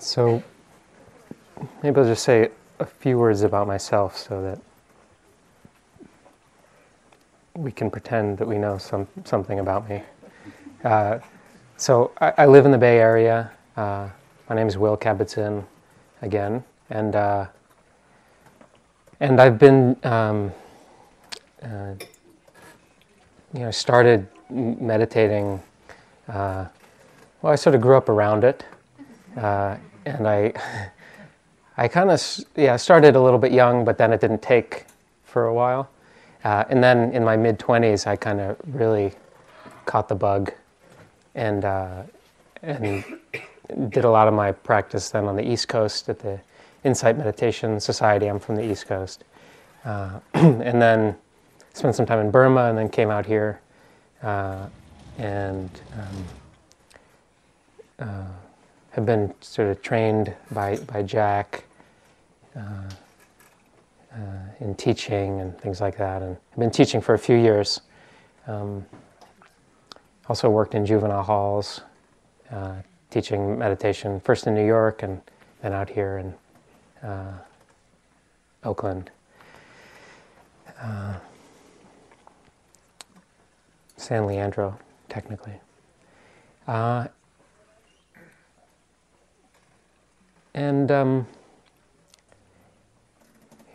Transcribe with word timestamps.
So 0.00 0.42
maybe 1.82 2.00
I'll 2.00 2.06
just 2.06 2.24
say 2.24 2.48
a 2.78 2.86
few 2.86 3.18
words 3.18 3.42
about 3.42 3.66
myself 3.66 4.16
so 4.16 4.40
that 4.42 4.58
we 7.54 7.70
can 7.70 7.90
pretend 7.90 8.38
that 8.38 8.48
we 8.48 8.56
know 8.56 8.78
some, 8.78 9.06
something 9.24 9.58
about 9.58 9.90
me. 9.90 10.02
Uh, 10.84 11.18
so 11.76 12.12
I, 12.18 12.32
I, 12.38 12.46
live 12.46 12.64
in 12.64 12.70
the 12.70 12.78
Bay 12.78 12.98
Area. 12.98 13.50
Uh, 13.76 14.08
my 14.48 14.56
name 14.56 14.68
is 14.68 14.78
Will 14.78 14.96
Kabat-Zinn, 14.96 15.66
again, 16.22 16.64
and 16.88 17.14
uh, 17.14 17.46
and 19.20 19.38
I've 19.38 19.58
been, 19.58 19.98
um, 20.02 20.50
uh, 21.62 21.92
you 23.52 23.60
know, 23.60 23.70
started 23.70 24.26
meditating. 24.48 25.60
Uh, 26.26 26.64
well, 27.42 27.52
I 27.52 27.56
sort 27.56 27.74
of 27.74 27.82
grew 27.82 27.98
up 27.98 28.08
around 28.08 28.44
it, 28.44 28.64
uh, 29.36 29.76
and 30.04 30.26
I, 30.26 30.52
I 31.76 31.88
kind 31.88 32.10
of 32.10 32.22
yeah 32.56 32.76
started 32.76 33.16
a 33.16 33.20
little 33.20 33.38
bit 33.38 33.52
young, 33.52 33.84
but 33.84 33.98
then 33.98 34.12
it 34.12 34.20
didn't 34.20 34.42
take 34.42 34.86
for 35.24 35.46
a 35.46 35.54
while, 35.54 35.90
uh, 36.44 36.64
and 36.68 36.82
then 36.82 37.12
in 37.12 37.24
my 37.24 37.36
mid 37.36 37.58
twenties, 37.58 38.06
I 38.06 38.16
kind 38.16 38.40
of 38.40 38.56
really 38.66 39.12
caught 39.86 40.08
the 40.08 40.14
bug, 40.14 40.52
and 41.34 41.64
uh, 41.64 42.02
and 42.62 43.04
did 43.90 44.04
a 44.04 44.10
lot 44.10 44.28
of 44.28 44.34
my 44.34 44.52
practice 44.52 45.10
then 45.10 45.24
on 45.24 45.36
the 45.36 45.48
East 45.48 45.68
Coast 45.68 46.08
at 46.08 46.18
the 46.18 46.40
Insight 46.84 47.16
Meditation 47.16 47.78
Society. 47.80 48.26
I'm 48.26 48.38
from 48.38 48.56
the 48.56 48.64
East 48.70 48.86
Coast, 48.86 49.24
uh, 49.84 50.20
and 50.34 50.82
then 50.82 51.16
spent 51.72 51.94
some 51.94 52.06
time 52.06 52.18
in 52.18 52.30
Burma, 52.30 52.64
and 52.64 52.76
then 52.76 52.88
came 52.88 53.10
out 53.10 53.26
here, 53.26 53.60
uh, 54.22 54.66
and. 55.18 55.70
Um, 55.94 56.24
uh, 58.00 58.24
have 58.90 59.06
been 59.06 59.32
sort 59.40 59.68
of 59.68 59.82
trained 59.82 60.34
by, 60.50 60.76
by 60.76 61.02
Jack 61.02 61.64
uh, 62.56 62.60
uh, 64.12 64.16
in 64.58 64.74
teaching 64.74 65.40
and 65.40 65.56
things 65.58 65.80
like 65.80 65.96
that, 65.96 66.22
and 66.22 66.36
I've 66.52 66.58
been 66.58 66.70
teaching 66.70 67.00
for 67.00 67.14
a 67.14 67.18
few 67.18 67.36
years. 67.36 67.80
Um, 68.46 68.84
also 70.28 70.48
worked 70.48 70.74
in 70.74 70.84
juvenile 70.86 71.22
halls, 71.22 71.82
uh, 72.50 72.74
teaching 73.10 73.58
meditation, 73.58 74.20
first 74.20 74.46
in 74.46 74.54
New 74.54 74.66
York 74.66 75.02
and 75.02 75.20
then 75.62 75.72
out 75.72 75.90
here 75.90 76.18
in 76.18 77.08
uh, 77.08 77.32
Oakland. 78.64 79.10
Uh, 80.80 81.14
San 83.96 84.26
Leandro, 84.26 84.78
technically. 85.08 85.60
Uh, 86.66 87.06
And, 90.60 90.90
um, 90.90 91.26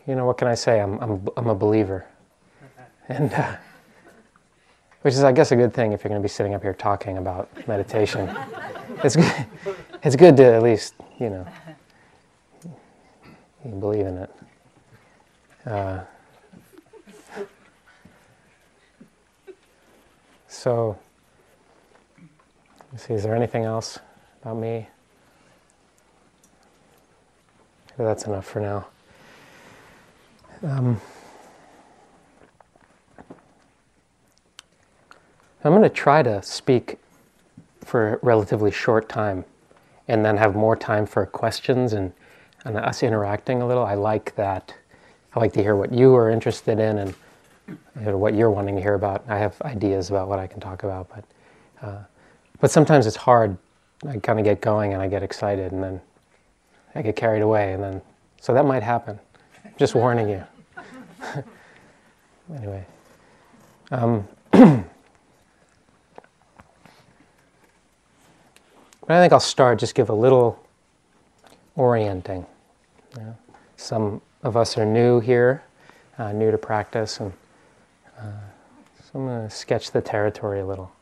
you 0.06 0.14
know, 0.14 0.28
what 0.28 0.38
can 0.38 0.48
I 0.48 0.54
say? 0.54 0.80
I'm, 0.80 1.00
I'm, 1.00 1.28
I'm 1.36 1.48
a 1.48 1.56
believer. 1.56 2.06
And, 3.10 3.34
uh, 3.34 3.56
which 5.02 5.16
is, 5.16 5.24
I 5.24 5.32
guess, 5.32 5.52
a 5.52 5.56
good 5.56 5.74
thing 5.74 5.94
if 5.94 6.04
you're 6.04 6.10
going 6.10 6.22
to 6.22 6.24
be 6.24 6.30
sitting 6.30 6.54
up 6.54 6.62
here 6.62 6.76
talking 6.76 7.18
about 7.18 7.50
meditation. 7.68 8.30
it's, 9.04 9.16
good, 9.16 9.48
it's 10.04 10.16
good 10.16 10.38
to 10.38 10.44
at 10.44 10.62
least, 10.62 10.94
you 11.20 11.32
know, 11.32 11.48
you 13.66 13.72
believe 13.72 14.06
in 14.06 14.18
it. 14.20 14.36
Uh, 15.66 16.02
so, 20.48 21.00
see, 22.96 23.16
is 23.16 23.24
there 23.24 23.36
anything 23.36 23.64
else 23.64 23.98
about 24.44 24.58
me? 24.58 24.88
That's 27.98 28.26
enough 28.26 28.46
for 28.46 28.60
now. 28.60 28.88
Um, 30.64 31.00
I'm 35.64 35.72
going 35.72 35.82
to 35.82 35.90
try 35.90 36.22
to 36.22 36.42
speak 36.44 37.00
for 37.84 38.16
a 38.16 38.20
relatively 38.22 38.72
short 38.72 39.10
time 39.10 39.46
and 40.08 40.24
then 40.24 40.38
have 40.38 40.56
more 40.56 40.76
time 40.76 41.06
for 41.06 41.26
questions 41.26 41.94
and, 41.94 42.14
and 42.66 42.78
us 42.78 43.02
interacting 43.02 43.62
a 43.62 43.68
little. 43.68 43.84
I 43.84 43.96
like 43.96 44.36
that. 44.36 44.74
I 45.34 45.40
like 45.40 45.54
to 45.54 45.62
hear 45.62 45.76
what 45.76 45.92
you 45.92 46.16
are 46.16 46.30
interested 46.30 46.80
in 46.80 47.00
and 47.00 47.16
you 47.68 47.78
know, 48.02 48.18
what 48.18 48.34
you're 48.36 48.52
wanting 48.52 48.76
to 48.76 48.82
hear 48.82 48.94
about. 48.94 49.24
I 49.28 49.38
have 49.38 49.60
ideas 49.64 50.10
about 50.10 50.28
what 50.28 50.40
I 50.40 50.48
can 50.48 50.60
talk 50.60 50.84
about, 50.84 51.10
but 51.10 51.26
uh, 51.82 52.04
but 52.60 52.72
sometimes 52.72 53.06
it's 53.06 53.18
hard. 53.18 53.58
I 54.08 54.18
kind 54.18 54.40
of 54.40 54.46
get 54.46 54.62
going 54.62 54.94
and 54.94 55.02
I 55.02 55.08
get 55.08 55.24
excited, 55.24 55.72
and 55.72 55.84
then 55.84 56.02
I 56.96 57.02
get 57.02 57.16
carried 57.18 57.42
away, 57.42 57.74
and 57.74 57.84
then 57.84 58.02
so 58.40 58.54
that 58.54 58.66
might 58.66 58.84
happen. 58.84 59.20
Just 59.78 59.96
warning 59.96 60.30
you. 60.30 60.44
anyway, 62.56 62.86
um, 63.92 64.28
but 64.52 64.86
I 69.10 69.20
think 69.20 69.34
I'll 69.34 69.40
start. 69.42 69.78
Just 69.78 69.94
give 69.94 70.10
a 70.10 70.14
little 70.14 70.64
orienting. 71.76 72.46
some 73.76 74.22
of 74.44 74.56
us 74.56 74.78
are 74.78 74.86
new 74.86 75.20
here, 75.20 75.64
uh, 76.18 76.32
new 76.32 76.50
to 76.50 76.58
practice, 76.58 77.20
and 77.20 77.34
uh, 78.18 78.32
so 79.04 79.20
I'm 79.20 79.26
going 79.26 79.50
to 79.50 79.54
sketch 79.54 79.92
the 79.92 80.02
territory 80.02 80.62
a 80.62 80.66
little. 80.66 80.95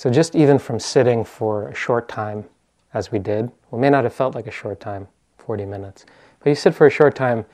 So, 0.00 0.08
just 0.08 0.34
even 0.34 0.58
from 0.58 0.80
sitting 0.80 1.24
for 1.24 1.68
a 1.68 1.74
short 1.74 2.08
time, 2.08 2.46
as 2.94 3.12
we 3.12 3.18
did, 3.18 3.52
we 3.70 3.78
may 3.78 3.90
not 3.90 4.04
have 4.04 4.14
felt 4.14 4.34
like 4.34 4.46
a 4.46 4.50
short 4.50 4.80
time, 4.80 5.06
40 5.36 5.66
minutes, 5.66 6.06
but 6.38 6.48
you 6.48 6.54
sit 6.54 6.74
for 6.74 6.86
a 6.86 6.90
short 6.90 7.14
time, 7.14 7.44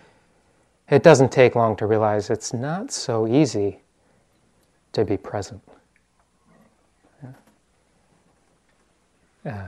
it 0.89 1.03
doesn't 1.03 1.33
take 1.33 1.57
long 1.57 1.75
to 1.75 1.87
realize 1.87 2.31
it's 2.31 2.53
not 2.53 2.93
so 2.93 3.27
easy 3.27 3.81
to 4.93 5.05
be 5.05 5.17
present. 5.17 5.61
Uh, 9.45 9.67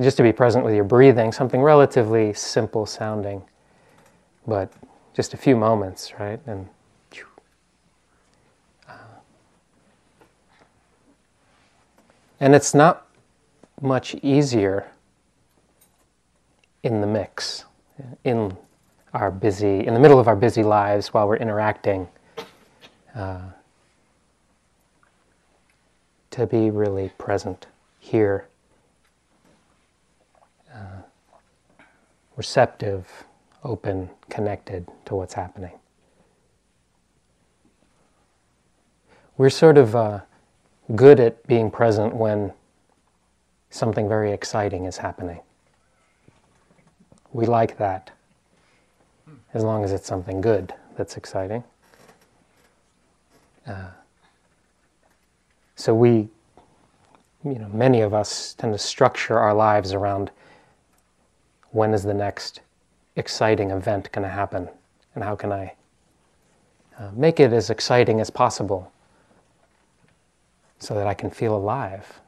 just 0.00 0.16
to 0.16 0.22
be 0.22 0.32
present 0.32 0.64
with 0.64 0.74
your 0.74 0.84
breathing, 0.84 1.30
something 1.30 1.60
relatively 1.60 2.32
simple 2.32 2.86
sounding, 2.86 3.42
but 4.46 4.72
just 5.12 5.34
a 5.34 5.36
few 5.36 5.56
moments, 5.56 6.14
right? 6.18 6.40
And 6.46 6.70
And 12.40 12.54
it's 12.54 12.74
not 12.74 13.06
much 13.80 14.14
easier 14.22 14.86
in 16.82 17.00
the 17.00 17.06
mix, 17.06 17.64
in 18.24 18.56
our 19.12 19.30
busy, 19.30 19.86
in 19.86 19.94
the 19.94 20.00
middle 20.00 20.20
of 20.20 20.28
our 20.28 20.36
busy 20.36 20.62
lives 20.62 21.08
while 21.08 21.26
we're 21.26 21.36
interacting, 21.36 22.08
uh, 23.14 23.40
to 26.30 26.46
be 26.46 26.70
really 26.70 27.10
present 27.18 27.66
here, 27.98 28.46
uh, 30.72 31.02
receptive, 32.36 33.24
open, 33.64 34.08
connected 34.30 34.86
to 35.04 35.16
what's 35.16 35.34
happening. 35.34 35.72
We're 39.36 39.50
sort 39.50 39.78
of 39.78 39.96
uh, 39.96 40.20
good 40.94 41.20
at 41.20 41.46
being 41.46 41.70
present 41.70 42.14
when 42.14 42.52
something 43.70 44.08
very 44.08 44.32
exciting 44.32 44.84
is 44.86 44.96
happening. 44.96 45.40
We 47.32 47.46
like 47.46 47.76
that, 47.78 48.10
as 49.52 49.62
long 49.62 49.84
as 49.84 49.92
it's 49.92 50.06
something 50.06 50.40
good 50.40 50.72
that's 50.96 51.16
exciting. 51.16 51.62
Uh, 53.66 53.90
so 55.76 55.94
we, 55.94 56.28
you 57.44 57.58
know, 57.58 57.68
many 57.68 58.00
of 58.00 58.14
us 58.14 58.54
tend 58.54 58.72
to 58.72 58.78
structure 58.78 59.38
our 59.38 59.54
lives 59.54 59.92
around 59.92 60.30
when 61.70 61.92
is 61.92 62.02
the 62.02 62.14
next 62.14 62.60
exciting 63.16 63.70
event 63.70 64.10
going 64.10 64.26
to 64.26 64.32
happen, 64.32 64.68
and 65.14 65.22
how 65.22 65.36
can 65.36 65.52
I 65.52 65.74
uh, 66.98 67.10
make 67.12 67.38
it 67.40 67.52
as 67.52 67.68
exciting 67.68 68.20
as 68.20 68.30
possible 68.30 68.90
so 70.78 70.94
that 70.94 71.06
I 71.06 71.14
can 71.14 71.30
feel 71.30 71.56
alive. 71.56 72.20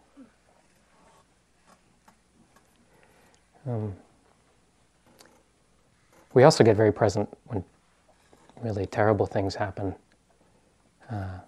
Um, 3.66 3.94
we 6.34 6.44
also 6.44 6.64
get 6.64 6.76
very 6.76 6.92
present 6.92 7.28
when 7.46 7.64
really 8.62 8.86
terrible 8.86 9.26
things 9.26 9.54
happen. 9.54 9.94
Uh, 11.10 11.38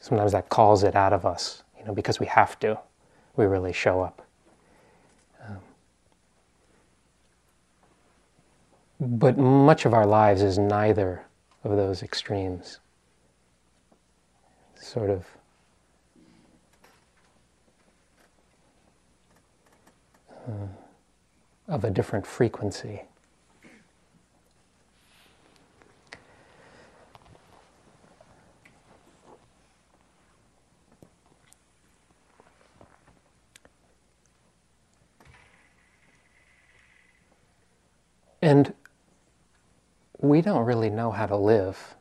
sometimes 0.00 0.32
that 0.32 0.48
calls 0.48 0.82
it 0.82 0.94
out 0.94 1.12
of 1.12 1.26
us, 1.26 1.62
you 1.78 1.84
know, 1.84 1.94
because 1.94 2.20
we 2.20 2.26
have 2.26 2.58
to. 2.60 2.78
We 3.36 3.46
really 3.46 3.72
show 3.72 4.00
up. 4.00 4.26
Um, 5.46 5.58
but 9.00 9.38
much 9.38 9.84
of 9.84 9.94
our 9.94 10.06
lives 10.06 10.42
is 10.42 10.58
neither 10.58 11.24
of 11.64 11.76
those 11.76 12.02
extremes. 12.02 12.80
Sort 14.74 15.10
of 15.10 15.26
uh, 20.48 20.52
of 21.68 21.84
a 21.84 21.90
different 21.90 22.26
frequency. 22.26 23.02
And 38.40 38.72
we 40.18 40.40
don't 40.40 40.64
really 40.64 40.88
know 40.88 41.10
how 41.10 41.26
to 41.26 41.36
live 41.36 41.96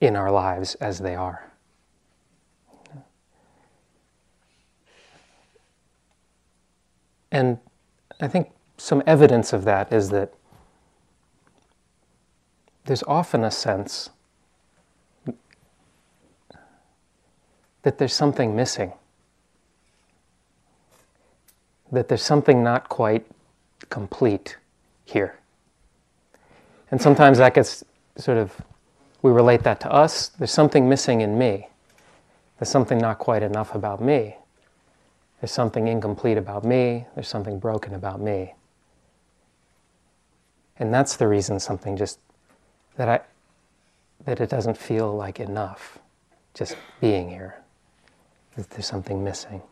in 0.00 0.14
our 0.14 0.30
lives 0.30 0.76
as 0.76 1.00
they 1.00 1.14
are. 1.16 1.55
And 7.36 7.58
I 8.18 8.28
think 8.28 8.50
some 8.78 9.02
evidence 9.06 9.52
of 9.52 9.66
that 9.66 9.92
is 9.92 10.08
that 10.08 10.32
there's 12.86 13.02
often 13.02 13.44
a 13.44 13.50
sense 13.50 14.08
that 17.82 17.98
there's 17.98 18.14
something 18.14 18.56
missing, 18.56 18.94
that 21.92 22.08
there's 22.08 22.22
something 22.22 22.64
not 22.64 22.88
quite 22.88 23.26
complete 23.90 24.56
here. 25.04 25.38
And 26.90 27.02
sometimes 27.02 27.36
that 27.36 27.52
gets 27.52 27.84
sort 28.16 28.38
of, 28.38 28.58
we 29.20 29.30
relate 29.30 29.62
that 29.64 29.78
to 29.80 29.92
us. 29.92 30.28
There's 30.28 30.52
something 30.52 30.88
missing 30.88 31.20
in 31.20 31.36
me. 31.36 31.68
There's 32.58 32.70
something 32.70 32.96
not 32.96 33.18
quite 33.18 33.42
enough 33.42 33.74
about 33.74 34.00
me. 34.02 34.36
There's 35.40 35.52
something 35.52 35.86
incomplete 35.86 36.38
about 36.38 36.64
me. 36.64 37.06
There's 37.14 37.28
something 37.28 37.58
broken 37.58 37.94
about 37.94 38.20
me. 38.20 38.54
And 40.78 40.92
that's 40.92 41.16
the 41.16 41.28
reason 41.28 41.60
something 41.60 41.96
just, 41.96 42.18
that 42.96 43.08
I, 43.08 43.20
that 44.24 44.40
it 44.40 44.48
doesn't 44.48 44.76
feel 44.76 45.14
like 45.14 45.40
enough 45.40 45.98
just 46.54 46.76
being 47.00 47.28
here. 47.28 47.60
That 48.56 48.70
there's 48.70 48.86
something 48.86 49.22
missing. 49.22 49.62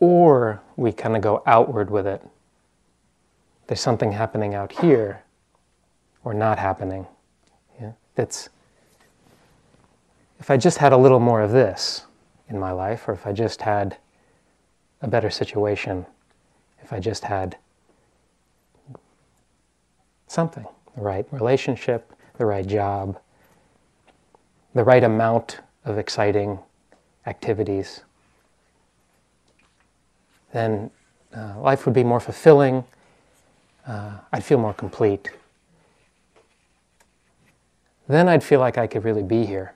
Or 0.00 0.62
we 0.76 0.92
kind 0.92 1.16
of 1.16 1.22
go 1.22 1.42
outward 1.46 1.90
with 1.90 2.06
it. 2.06 2.22
There's 3.66 3.80
something 3.80 4.12
happening 4.12 4.54
out 4.54 4.72
here 4.72 5.22
or 6.24 6.32
not 6.32 6.58
happening. 6.58 7.06
Yeah? 7.80 7.92
That's, 8.14 8.48
if 10.40 10.50
I 10.50 10.56
just 10.56 10.78
had 10.78 10.92
a 10.92 10.96
little 10.96 11.20
more 11.20 11.42
of 11.42 11.50
this 11.50 12.05
in 12.48 12.58
my 12.58 12.72
life, 12.72 13.08
or 13.08 13.12
if 13.12 13.26
I 13.26 13.32
just 13.32 13.62
had 13.62 13.96
a 15.02 15.08
better 15.08 15.30
situation, 15.30 16.06
if 16.82 16.92
I 16.92 17.00
just 17.00 17.24
had 17.24 17.56
something, 20.26 20.66
the 20.94 21.02
right 21.02 21.26
relationship, 21.30 22.12
the 22.38 22.46
right 22.46 22.66
job, 22.66 23.18
the 24.74 24.84
right 24.84 25.02
amount 25.02 25.60
of 25.84 25.98
exciting 25.98 26.58
activities, 27.26 28.02
then 30.52 30.90
uh, 31.36 31.58
life 31.60 31.84
would 31.86 31.94
be 31.94 32.04
more 32.04 32.20
fulfilling. 32.20 32.84
Uh, 33.86 34.18
I'd 34.32 34.44
feel 34.44 34.58
more 34.58 34.74
complete. 34.74 35.30
Then 38.08 38.28
I'd 38.28 38.44
feel 38.44 38.60
like 38.60 38.78
I 38.78 38.86
could 38.86 39.04
really 39.04 39.22
be 39.22 39.44
here. 39.44 39.74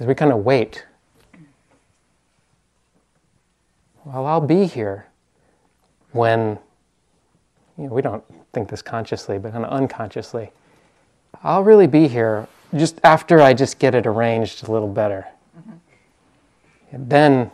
As 0.00 0.06
we 0.06 0.14
kind 0.14 0.32
of 0.32 0.38
wait, 0.38 0.84
well, 4.04 4.26
I'll 4.26 4.40
be 4.40 4.66
here 4.66 5.06
when, 6.12 6.58
you 7.78 7.86
know, 7.86 7.94
we 7.94 8.02
don't 8.02 8.24
think 8.52 8.68
this 8.68 8.82
consciously, 8.82 9.38
but 9.38 9.52
kind 9.52 9.64
of 9.64 9.70
unconsciously. 9.70 10.50
I'll 11.42 11.62
really 11.62 11.86
be 11.86 12.08
here 12.08 12.48
just 12.76 13.00
after 13.04 13.40
I 13.40 13.54
just 13.54 13.78
get 13.78 13.94
it 13.94 14.06
arranged 14.06 14.66
a 14.66 14.72
little 14.72 14.88
better. 14.88 15.26
Mm-hmm. 15.58 15.72
And 16.92 17.10
then 17.10 17.50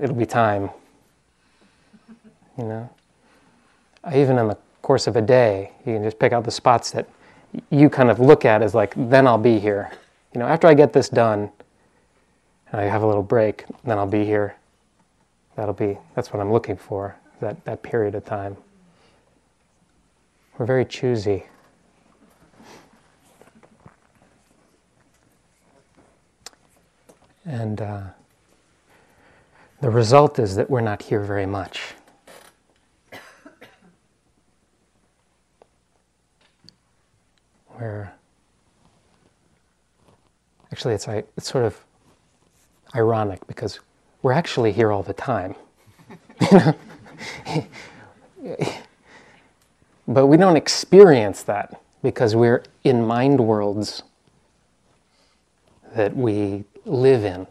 it'll 0.00 0.16
be 0.16 0.26
time. 0.26 0.70
You 2.58 2.64
know? 2.64 2.90
Even 4.14 4.38
in 4.38 4.48
the 4.48 4.56
course 4.82 5.06
of 5.06 5.16
a 5.16 5.22
day, 5.22 5.72
you 5.86 5.94
can 5.94 6.02
just 6.02 6.18
pick 6.18 6.32
out 6.32 6.44
the 6.44 6.50
spots 6.50 6.90
that 6.92 7.08
you 7.70 7.88
kind 7.88 8.10
of 8.10 8.18
look 8.18 8.44
at 8.44 8.62
as 8.62 8.74
like, 8.74 8.94
then 8.96 9.26
I'll 9.26 9.38
be 9.38 9.58
here. 9.58 9.92
You 10.32 10.38
know, 10.40 10.46
after 10.46 10.68
I 10.68 10.74
get 10.74 10.92
this 10.92 11.08
done, 11.08 11.50
and 12.70 12.80
I 12.80 12.84
have 12.84 13.02
a 13.02 13.06
little 13.06 13.22
break, 13.22 13.64
then 13.84 13.98
I'll 13.98 14.06
be 14.06 14.24
here. 14.24 14.56
That'll 15.56 15.74
be, 15.74 15.98
that's 16.14 16.32
what 16.32 16.40
I'm 16.40 16.52
looking 16.52 16.76
for, 16.76 17.16
that, 17.40 17.64
that 17.64 17.82
period 17.82 18.14
of 18.14 18.24
time. 18.24 18.56
We're 20.56 20.66
very 20.66 20.84
choosy. 20.84 21.44
And 27.44 27.80
uh, 27.80 28.02
the 29.80 29.90
result 29.90 30.38
is 30.38 30.54
that 30.56 30.70
we're 30.70 30.80
not 30.80 31.02
here 31.02 31.24
very 31.24 31.46
much. 31.46 31.94
We're 37.80 38.12
actually 40.72 40.94
it's 40.94 41.06
it's 41.08 41.50
sort 41.50 41.64
of 41.64 41.84
ironic 42.94 43.46
because 43.46 43.80
we're 44.22 44.32
actually 44.32 44.72
here 44.72 44.92
all 44.92 45.02
the 45.02 45.12
time. 45.12 45.54
but 50.08 50.26
we 50.26 50.36
don't 50.36 50.56
experience 50.56 51.42
that 51.44 51.80
because 52.02 52.34
we're 52.34 52.62
in 52.84 53.06
mind 53.06 53.40
worlds 53.40 54.02
that 55.94 56.16
we 56.16 56.64
live 56.84 57.24
in. 57.24 57.46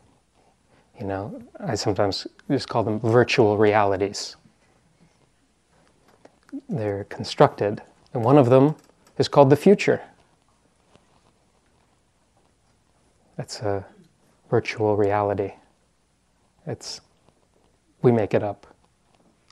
You 0.99 1.05
know, 1.05 1.41
I 1.59 1.75
sometimes 1.75 2.27
just 2.49 2.67
call 2.67 2.83
them 2.83 2.99
virtual 2.99 3.57
realities. 3.57 4.35
They're 6.67 7.05
constructed, 7.05 7.81
and 8.13 8.23
one 8.23 8.37
of 8.37 8.49
them 8.49 8.75
is 9.17 9.27
called 9.27 9.49
the 9.49 9.55
future. 9.55 10.01
That's 13.39 13.61
a 13.61 13.85
virtual 14.49 14.97
reality. 14.97 15.53
It's 16.67 16.99
we 18.01 18.11
make 18.11 18.33
it 18.33 18.43
up. 18.43 18.67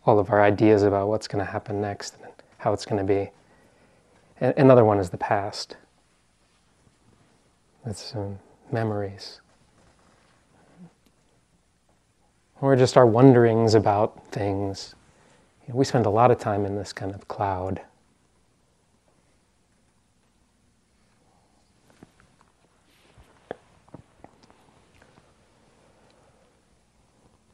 All 0.05 0.19
of 0.19 0.29
our 0.29 0.43
ideas 0.43 0.83
about 0.83 1.07
what's 1.07 1.25
going 1.25 1.39
to 1.45 1.49
happen 1.49 1.79
next 1.79 2.15
and 2.21 2.29
how 2.57 2.73
it's 2.73 2.85
going 2.85 2.97
to 2.97 3.05
be. 3.05 3.29
And 4.41 4.53
another 4.57 4.83
one 4.83 4.99
is 4.99 5.09
the 5.09 5.17
past. 5.17 5.77
It's 7.85 8.13
um, 8.13 8.39
memories. 8.73 9.39
Or 12.59 12.75
just 12.75 12.97
our 12.97 13.05
wonderings 13.05 13.73
about 13.73 14.21
things. 14.33 14.95
You 15.65 15.73
know, 15.73 15.77
we 15.77 15.85
spend 15.85 16.05
a 16.05 16.09
lot 16.09 16.29
of 16.29 16.39
time 16.39 16.65
in 16.65 16.75
this 16.75 16.91
kind 16.91 17.15
of 17.15 17.29
cloud. 17.29 17.79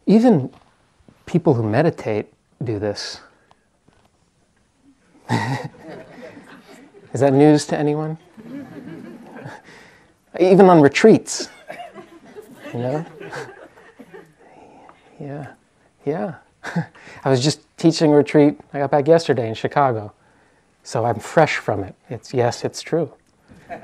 Even 0.05 0.51
people 1.25 1.53
who 1.53 1.63
meditate 1.63 2.27
do 2.63 2.79
this. 2.79 3.21
Is 7.13 7.19
that 7.21 7.33
news 7.33 7.65
to 7.67 7.77
anyone? 7.77 8.17
Even 10.39 10.69
on 10.69 10.81
retreats, 10.81 11.49
you 12.73 12.79
know? 12.79 13.05
Yeah, 15.19 15.53
yeah. 16.05 16.35
I 17.23 17.29
was 17.29 17.41
just 17.41 17.61
teaching 17.77 18.11
a 18.11 18.15
retreat. 18.15 18.59
I 18.73 18.79
got 18.79 18.91
back 18.91 19.07
yesterday 19.07 19.47
in 19.47 19.53
Chicago, 19.53 20.11
so 20.83 21.05
I'm 21.05 21.19
fresh 21.19 21.57
from 21.57 21.83
it. 21.83 21.95
It's 22.09 22.33
yes, 22.33 22.65
it's 22.65 22.81
true. 22.81 23.13
you 23.69 23.77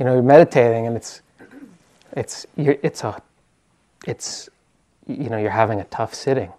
know, 0.00 0.12
you're 0.14 0.22
meditating, 0.22 0.86
and 0.86 0.96
it's 0.96 1.22
it's 2.12 2.44
it's 2.56 3.04
a 3.04 3.22
it's 4.06 4.48
you 5.06 5.28
know 5.28 5.38
you're 5.38 5.50
having 5.50 5.80
a 5.80 5.84
tough 5.84 6.14
sitting. 6.14 6.52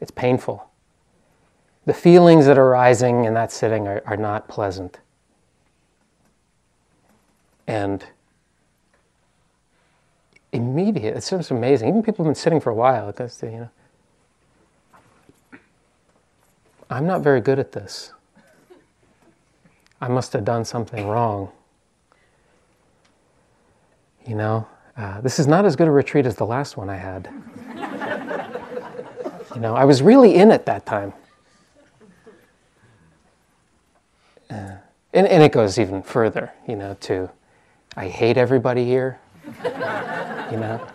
It's 0.00 0.10
painful. 0.10 0.68
The 1.86 1.94
feelings 1.94 2.46
that 2.46 2.58
are 2.58 2.66
arising 2.66 3.24
in 3.24 3.34
that 3.34 3.52
sitting 3.52 3.88
are, 3.88 4.02
are 4.06 4.16
not 4.16 4.48
pleasant. 4.48 5.00
And 7.66 8.04
immediate. 10.52 11.16
It's 11.16 11.30
just 11.30 11.50
amazing. 11.50 11.88
Even 11.88 12.02
people 12.02 12.24
who've 12.24 12.30
been 12.30 12.34
sitting 12.40 12.60
for 12.60 12.70
a 12.70 12.74
while, 12.74 13.12
goes 13.12 13.36
to, 13.38 13.46
you 13.46 13.58
know, 13.58 13.70
I'm 16.90 17.06
not 17.06 17.22
very 17.22 17.40
good 17.40 17.58
at 17.58 17.72
this. 17.72 18.12
I 20.00 20.08
must 20.08 20.32
have 20.32 20.44
done 20.44 20.64
something 20.64 21.08
wrong. 21.08 21.50
you 24.26 24.34
know, 24.34 24.66
uh, 25.00 25.18
this 25.22 25.38
is 25.38 25.46
not 25.46 25.64
as 25.64 25.76
good 25.76 25.88
a 25.88 25.90
retreat 25.90 26.26
as 26.26 26.34
the 26.36 26.44
last 26.44 26.76
one 26.76 26.90
I 26.90 26.96
had. 26.96 27.26
you 29.54 29.60
know, 29.62 29.74
I 29.74 29.86
was 29.86 30.02
really 30.02 30.34
in 30.34 30.50
it 30.50 30.66
that 30.66 30.84
time. 30.84 31.14
Uh, 34.50 34.72
and, 35.14 35.26
and 35.26 35.42
it 35.42 35.52
goes 35.52 35.78
even 35.78 36.02
further, 36.02 36.52
you 36.68 36.76
know, 36.76 36.98
to 37.00 37.30
I 37.96 38.08
hate 38.08 38.36
everybody 38.36 38.84
here, 38.84 39.18
you 39.64 40.58
know. 40.58 40.86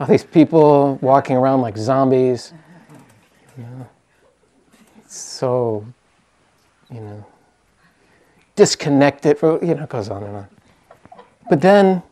All 0.00 0.06
these 0.06 0.24
people 0.24 0.98
walking 1.02 1.36
around 1.36 1.60
like 1.60 1.76
zombies, 1.76 2.54
you 3.58 3.64
know. 3.64 3.88
So, 5.06 5.84
you 6.90 7.00
know, 7.00 7.26
disconnected, 8.56 9.36
you 9.42 9.74
know, 9.74 9.82
it 9.82 9.88
goes 9.90 10.08
on 10.08 10.22
and 10.22 10.36
on. 10.36 10.46
But 11.50 11.60
then 11.60 12.02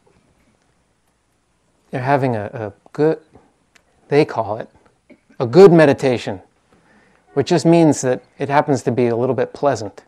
they're 1.93 2.03
having 2.03 2.35
a, 2.35 2.47
a 2.47 2.73
good, 2.93 3.21
they 4.09 4.25
call 4.25 4.57
it, 4.57 4.69
a 5.39 5.47
good 5.47 5.73
meditation, 5.73 6.41
which 7.35 7.47
just 7.49 7.65
means 7.65 8.01
that 8.01 8.25
it 8.39 8.49
happens 8.49 8.83
to 8.83 8.91
be 8.91 9.07
a 9.07 9.17
little 9.17 9.35
bit 9.35 9.53
pleasant. 9.53 10.03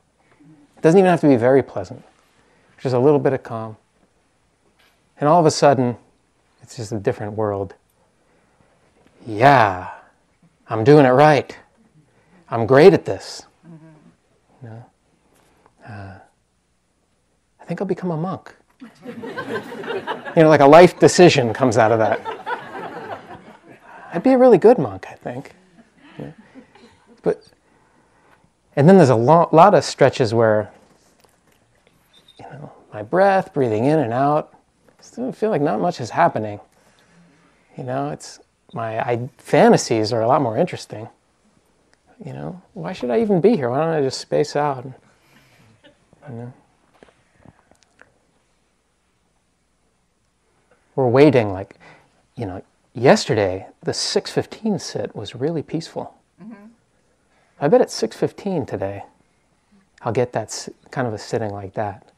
It 0.77 0.83
doesn't 0.83 0.99
even 0.99 1.11
have 1.11 1.21
to 1.21 1.29
be 1.29 1.37
very 1.37 1.63
pleasant, 1.63 2.03
just 2.79 2.95
a 2.95 2.99
little 2.99 3.19
bit 3.21 3.35
of 3.35 3.43
calm. 3.43 3.77
And 5.21 5.29
all 5.29 5.39
of 5.39 5.47
a 5.47 5.51
sudden, 5.51 5.97
it's 6.63 6.77
just 6.77 6.91
a 6.91 6.99
different 6.99 7.35
world. 7.35 7.75
Yeah, 9.27 9.91
I'm 10.69 10.85
doing 10.85 11.05
it 11.05 11.11
right. 11.11 11.57
I'm 12.49 12.67
great 12.67 12.95
at 12.95 13.05
this. 13.05 13.43
Mm-hmm. 13.67 14.67
You 14.67 14.71
know? 14.71 14.85
Uh, 15.87 16.19
I 17.61 17.65
think 17.67 17.81
I'll 17.81 17.87
become 17.87 18.11
a 18.11 18.17
monk. 18.17 18.55
you 19.07 20.43
know, 20.43 20.49
like 20.49 20.61
a 20.61 20.67
life 20.67 20.99
decision 20.99 21.53
comes 21.53 21.77
out 21.77 21.93
of 21.93 21.99
that. 21.99 22.21
I'd 24.13 24.23
be 24.23 24.31
a 24.31 24.39
really 24.39 24.59
good 24.59 24.79
monk, 24.79 25.07
I 25.11 25.15
think. 25.15 25.55
Yeah. 26.19 26.31
But, 27.23 27.45
and 28.77 28.89
then 28.89 28.97
there's 28.97 29.11
a 29.11 29.17
lo- 29.17 29.49
lot 29.51 29.75
of 29.75 29.85
stretches 29.85 30.33
where, 30.33 30.73
you 32.39 32.45
know, 32.47 32.73
my 32.93 33.03
breath, 33.03 33.53
breathing 33.53 33.87
in 33.87 33.99
and 33.99 34.13
out, 34.13 34.55
still 35.01 35.33
feel 35.33 35.51
like 35.51 35.63
not 35.63 35.81
much 35.81 36.01
is 36.01 36.11
happening. 36.11 36.61
You 37.77 37.85
know, 37.85 38.11
it's 38.11 38.39
my 38.73 39.01
I, 39.01 39.29
fantasies 39.39 40.13
are 40.13 40.23
a 40.23 40.29
lot 40.29 40.43
more 40.43 40.57
interesting. 40.57 41.09
You 42.25 42.33
know, 42.33 42.63
why 42.75 42.93
should 42.93 43.11
I 43.11 43.21
even 43.21 43.41
be 43.41 43.57
here? 43.57 43.71
Why 43.71 43.79
don't 43.79 43.89
I 43.89 44.01
just 44.01 44.21
space 44.21 44.55
out? 44.55 44.85
You 46.29 46.35
know. 46.35 46.53
We're 50.97 51.09
waiting 51.09 51.53
like, 51.53 51.77
you 52.37 52.47
know, 52.47 52.63
yesterday 52.95 53.67
the 53.83 53.93
6:15 53.93 54.81
sit 54.81 55.15
was 55.15 55.35
really 55.35 55.63
peaceful. 55.63 56.15
Mm-hmm. 56.43 56.67
I 57.61 57.69
bet 57.69 57.81
at 57.81 57.89
6:15 57.89 58.67
today, 58.67 59.05
I'll 60.03 60.13
get 60.13 60.33
that 60.33 60.69
kind 60.91 61.07
of 61.07 61.15
a 61.15 61.19
sitting 61.19 61.51
like 61.51 61.75
that. 61.75 62.11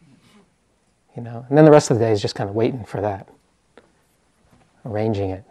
You 1.16 1.22
know, 1.22 1.46
and 1.48 1.56
then 1.56 1.64
the 1.64 1.70
rest 1.70 1.90
of 1.90 1.98
the 1.98 2.04
day 2.04 2.12
is 2.12 2.20
just 2.20 2.34
kind 2.34 2.50
of 2.50 2.54
waiting 2.54 2.84
for 2.84 3.00
that, 3.00 3.26
arranging 4.84 5.30
it. 5.30 5.44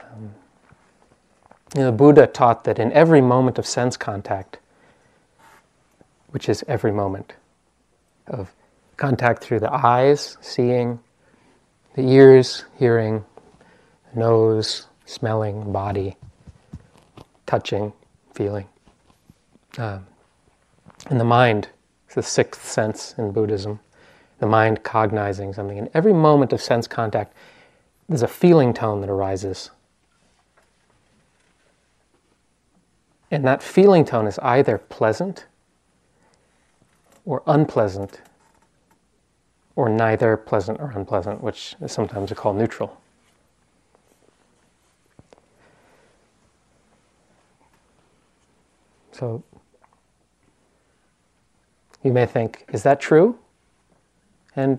Um, 0.00 0.34
you 1.74 1.80
know, 1.80 1.86
the 1.86 1.92
Buddha 1.92 2.26
taught 2.26 2.64
that 2.64 2.78
in 2.78 2.90
every 2.92 3.20
moment 3.20 3.58
of 3.58 3.66
sense 3.66 3.98
contact, 3.98 4.58
which 6.30 6.48
is 6.48 6.64
every 6.66 6.92
moment 6.92 7.34
of 8.26 8.54
contact 9.02 9.42
through 9.42 9.58
the 9.58 9.74
eyes, 9.84 10.36
seeing, 10.40 10.96
the 11.96 12.02
ears, 12.02 12.66
hearing, 12.78 13.24
nose, 14.14 14.86
smelling, 15.06 15.72
body, 15.72 16.16
touching, 17.44 17.92
feeling. 18.32 18.64
Uh, 19.76 19.98
and 21.10 21.18
the 21.18 21.24
mind, 21.24 21.68
the 22.14 22.22
sixth 22.22 22.64
sense 22.64 23.16
in 23.18 23.32
Buddhism, 23.32 23.80
the 24.38 24.46
mind 24.46 24.84
cognizing 24.84 25.52
something. 25.52 25.78
In 25.78 25.90
every 25.94 26.12
moment 26.12 26.52
of 26.52 26.60
sense 26.60 26.86
contact, 26.86 27.34
there's 28.08 28.22
a 28.22 28.28
feeling 28.28 28.72
tone 28.72 29.00
that 29.00 29.10
arises. 29.10 29.72
And 33.32 33.44
that 33.44 33.64
feeling 33.64 34.04
tone 34.04 34.28
is 34.28 34.38
either 34.38 34.78
pleasant 34.78 35.46
or 37.24 37.42
unpleasant 37.48 38.20
or 39.76 39.88
neither 39.88 40.36
pleasant 40.36 40.80
or 40.80 40.90
unpleasant, 40.90 41.42
which 41.42 41.74
is 41.80 41.92
sometimes 41.92 42.32
called 42.32 42.56
neutral. 42.56 43.00
So 49.12 49.42
you 52.02 52.12
may 52.12 52.26
think, 52.26 52.64
is 52.72 52.82
that 52.82 53.00
true? 53.00 53.38
And 54.56 54.78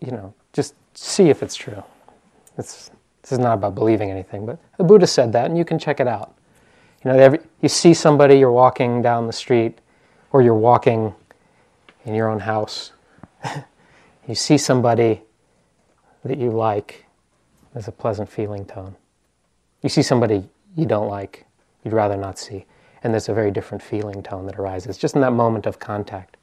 you 0.00 0.10
know, 0.10 0.34
just 0.52 0.74
see 0.94 1.28
if 1.30 1.42
it's 1.42 1.54
true. 1.54 1.82
It's, 2.58 2.90
this 3.22 3.32
is 3.32 3.38
not 3.38 3.54
about 3.54 3.74
believing 3.74 4.10
anything, 4.10 4.46
but 4.46 4.58
the 4.78 4.84
Buddha 4.84 5.06
said 5.06 5.32
that, 5.32 5.46
and 5.46 5.58
you 5.58 5.64
can 5.64 5.78
check 5.78 6.00
it 6.00 6.08
out. 6.08 6.34
You 7.04 7.12
know, 7.12 7.18
every, 7.18 7.40
you 7.60 7.68
see 7.68 7.94
somebody, 7.94 8.38
you're 8.38 8.52
walking 8.52 9.02
down 9.02 9.26
the 9.26 9.32
street, 9.32 9.78
or 10.32 10.42
you're 10.42 10.54
walking 10.54 11.14
in 12.04 12.14
your 12.14 12.28
own 12.28 12.40
house, 12.40 12.92
you 14.28 14.34
see 14.34 14.58
somebody 14.58 15.22
that 16.24 16.38
you 16.38 16.50
like, 16.50 17.06
there's 17.72 17.88
a 17.88 17.92
pleasant 17.92 18.28
feeling 18.28 18.64
tone. 18.64 18.96
You 19.82 19.88
see 19.88 20.02
somebody 20.02 20.48
you 20.76 20.86
don't 20.86 21.08
like, 21.08 21.46
you'd 21.84 21.94
rather 21.94 22.16
not 22.16 22.38
see, 22.38 22.66
and 23.02 23.12
there's 23.12 23.28
a 23.28 23.34
very 23.34 23.50
different 23.50 23.82
feeling 23.82 24.22
tone 24.22 24.46
that 24.46 24.58
arises 24.58 24.98
just 24.98 25.14
in 25.14 25.20
that 25.22 25.32
moment 25.32 25.66
of 25.66 25.78
contact. 25.78 26.36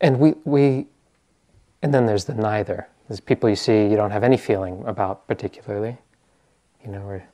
And 0.00 0.18
we, 0.18 0.34
we, 0.44 0.88
and 1.80 1.94
then 1.94 2.06
there's 2.06 2.24
the 2.24 2.34
neither. 2.34 2.88
There's 3.08 3.20
people 3.20 3.48
you 3.48 3.54
see 3.54 3.86
you 3.86 3.94
don't 3.94 4.10
have 4.10 4.24
any 4.24 4.36
feeling 4.36 4.82
about 4.84 5.28
particularly 5.28 5.96
you 6.84 6.90
know, 6.90 7.02
or 7.02 7.24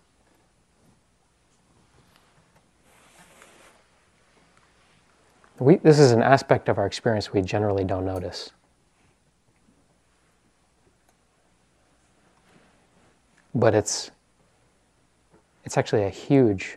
we, 5.59 5.76
this 5.76 5.99
is 5.99 6.12
an 6.12 6.23
aspect 6.23 6.69
of 6.69 6.78
our 6.78 6.87
experience 6.87 7.33
we 7.33 7.43
generally 7.43 7.85
don't 7.85 8.05
notice. 8.05 8.50
But 13.55 13.75
it's, 13.75 14.11
it's 15.64 15.76
actually 15.76 16.05
a 16.05 16.11
huge 16.11 16.76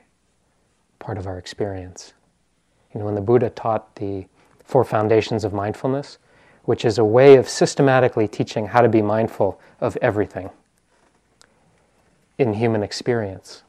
part 1.00 1.18
of 1.18 1.28
our 1.28 1.38
experience. 1.38 2.14
You 2.94 3.00
know, 3.00 3.06
when 3.06 3.16
the 3.16 3.22
Buddha 3.22 3.50
taught 3.50 3.96
the 3.96 4.26
Four 4.64 4.84
Foundations 4.84 5.44
of 5.44 5.54
Mindfulness, 5.54 6.18
which 6.64 6.86
is 6.86 6.98
a 6.98 7.04
way 7.04 7.36
of 7.36 7.50
systematically 7.50 8.28
teaching 8.28 8.68
how 8.68 8.82
to 8.82 8.90
be 8.90 9.02
mindful 9.02 9.60
of 9.80 9.98
everything 9.98 10.50
in 12.42 12.56
human 12.56 12.84
experience. 12.84 13.64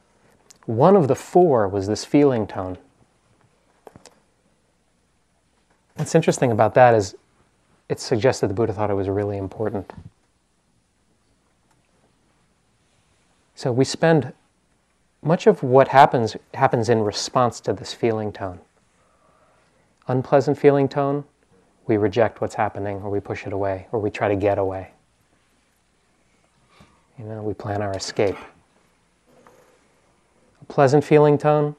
One 0.65 0.95
of 0.95 1.07
the 1.07 1.15
four 1.15 1.67
was 1.67 1.87
this 1.87 2.03
feeling 2.03 2.47
tone. 2.47 2.77
What's 5.95 6.15
interesting 6.15 6.51
about 6.51 6.73
that 6.73 6.95
is 6.95 7.15
it 7.87 7.99
suggests 7.99 8.41
that 8.41 8.47
the 8.47 8.53
Buddha 8.53 8.73
thought 8.73 8.89
it 8.89 8.95
was 8.95 9.07
really 9.07 9.37
important. 9.37 9.93
So 13.55 13.71
we 13.71 13.85
spend 13.85 14.33
much 15.21 15.45
of 15.47 15.61
what 15.61 15.89
happens 15.89 16.35
happens 16.53 16.89
in 16.89 17.01
response 17.01 17.59
to 17.61 17.73
this 17.73 17.93
feeling 17.93 18.33
tone. 18.33 18.59
Unpleasant 20.07 20.57
feeling 20.57 20.89
tone, 20.89 21.23
we 21.85 21.97
reject 21.97 22.41
what's 22.41 22.55
happening 22.55 22.97
or 22.97 23.09
we 23.09 23.19
push 23.19 23.45
it 23.45 23.53
away 23.53 23.87
or 23.91 23.99
we 23.99 24.09
try 24.09 24.27
to 24.27 24.35
get 24.35 24.57
away. 24.57 24.91
You 27.19 27.25
know, 27.25 27.43
we 27.43 27.53
plan 27.53 27.81
our 27.81 27.93
escape 27.93 28.37
pleasant 30.73 31.03
feeling 31.03 31.37
tone. 31.37 31.75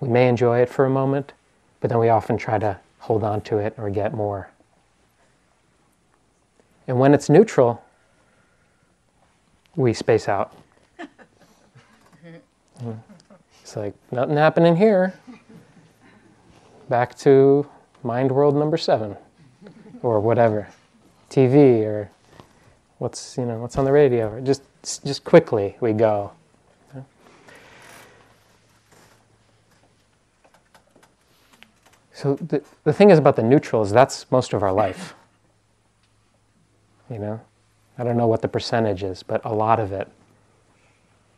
We 0.00 0.08
may 0.08 0.28
enjoy 0.28 0.58
it 0.58 0.68
for 0.68 0.84
a 0.86 0.90
moment, 0.90 1.34
but 1.78 1.88
then 1.88 2.00
we 2.00 2.08
often 2.08 2.36
try 2.36 2.58
to 2.58 2.80
hold 2.98 3.22
on 3.22 3.42
to 3.42 3.58
it 3.58 3.74
or 3.78 3.90
get 3.90 4.12
more. 4.12 4.50
And 6.88 6.98
when 6.98 7.14
it's 7.14 7.30
neutral, 7.30 7.80
we 9.76 9.92
space 9.92 10.28
out. 10.28 10.52
it's 13.62 13.76
like, 13.76 13.94
nothing 14.10 14.36
happening 14.36 14.74
here. 14.74 15.14
Back 16.88 17.16
to 17.18 17.70
mind 18.02 18.32
world 18.32 18.56
number 18.56 18.76
seven, 18.76 19.16
or 20.02 20.18
whatever, 20.18 20.66
TV, 21.30 21.84
or 21.84 22.10
What's, 22.98 23.36
you 23.36 23.44
know, 23.44 23.58
what's 23.58 23.76
on 23.76 23.84
the 23.84 23.92
radio? 23.92 24.40
Just, 24.40 24.62
just 25.04 25.22
quickly 25.22 25.76
we 25.80 25.92
go. 25.92 26.32
So 32.16 32.36
the, 32.36 32.62
the 32.84 32.94
thing 32.94 33.10
is 33.10 33.18
about 33.18 33.36
the 33.36 33.42
neutral 33.42 33.82
is 33.82 33.90
that's 33.90 34.30
most 34.30 34.54
of 34.54 34.62
our 34.62 34.72
life. 34.72 35.14
You 37.10 37.18
know? 37.18 37.40
I 37.98 38.04
don't 38.04 38.16
know 38.16 38.26
what 38.26 38.40
the 38.40 38.48
percentage 38.48 39.02
is, 39.02 39.22
but 39.22 39.42
a 39.44 39.52
lot 39.52 39.78
of 39.78 39.92
it 39.92 40.08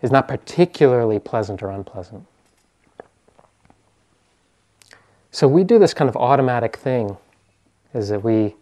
is 0.03 0.13
not 0.13 0.29
particularly 0.29 1.19
pleasant 1.19 1.65
or 1.65 1.71
unpleasant. 1.71 2.25
So 5.33 5.49
we 5.49 5.65
do 5.65 5.81
this 5.81 5.93
kind 5.95 6.09
of 6.09 6.17
automatic 6.17 6.77
thing 6.77 7.17
is 7.93 8.11
that 8.11 8.23
we 8.23 8.55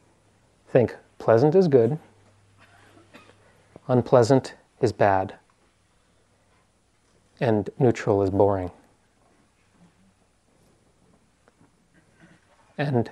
think 0.69 0.97
pleasant 1.19 1.55
is 1.55 1.69
good, 1.69 1.99
unpleasant 3.89 4.55
is 4.81 4.91
bad, 4.91 5.35
and 7.41 7.69
neutral 7.79 8.23
is 8.23 8.31
boring. 8.31 8.71
And 12.79 13.11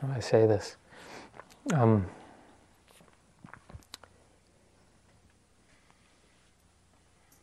how 0.00 0.08
do 0.08 0.12
I 0.14 0.20
say 0.20 0.46
this? 0.46 0.76
Um, 1.72 2.06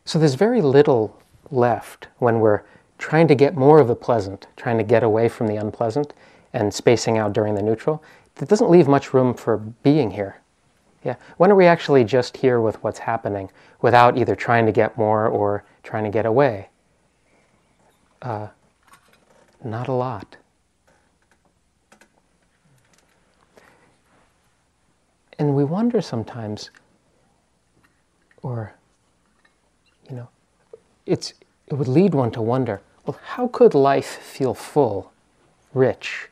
so 0.06 0.20
there's 0.20 0.36
very 0.36 0.62
little 0.62 1.20
left 1.50 2.08
when 2.20 2.40
we're 2.40 2.62
trying 3.00 3.28
to 3.28 3.34
get 3.34 3.56
more 3.56 3.80
of 3.80 3.88
the 3.88 3.96
pleasant, 3.96 4.46
trying 4.56 4.78
to 4.78 4.84
get 4.84 5.02
away 5.02 5.28
from 5.28 5.48
the 5.48 5.56
unpleasant, 5.56 6.14
and 6.54 6.72
spacing 6.72 7.18
out 7.18 7.34
during 7.34 7.56
the 7.56 7.64
neutral 7.64 8.04
it 8.40 8.48
doesn't 8.48 8.70
leave 8.70 8.88
much 8.88 9.14
room 9.14 9.34
for 9.34 9.58
being 9.58 10.12
here. 10.12 10.38
Yeah. 11.04 11.16
When 11.38 11.52
are 11.52 11.56
we 11.56 11.66
actually 11.66 12.04
just 12.04 12.38
here 12.38 12.62
with 12.62 12.84
what's 12.84 13.00
happening 13.00 13.50
without 13.82 14.18
either 14.18 14.36
trying 14.36 14.66
to 14.68 14.72
get 14.72 14.98
more 14.98 15.28
or 15.28 15.64
trying 15.84 16.04
to 16.04 16.12
get 16.12 16.26
away? 16.26 16.70
Uh, 18.22 18.48
not 19.64 19.88
a 19.88 19.94
lot. 19.94 20.38
And 25.40 25.56
we 25.56 25.64
wonder 25.64 26.02
sometimes, 26.02 26.70
or, 28.44 28.76
you 30.08 30.16
know, 30.16 30.30
it's, 31.08 31.34
it 31.66 31.74
would 31.74 31.88
lead 31.88 32.14
one 32.14 32.30
to 32.32 32.42
wonder 32.42 32.82
well, 33.06 33.20
how 33.24 33.48
could 33.48 33.74
life 33.74 34.06
feel 34.06 34.54
full, 34.54 35.12
rich, 35.74 36.30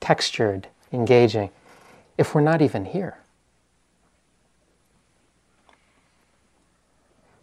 textured, 0.00 0.68
engaging 0.92 1.50
if 2.18 2.34
we're 2.34 2.40
not 2.40 2.62
even 2.62 2.84
here? 2.84 3.18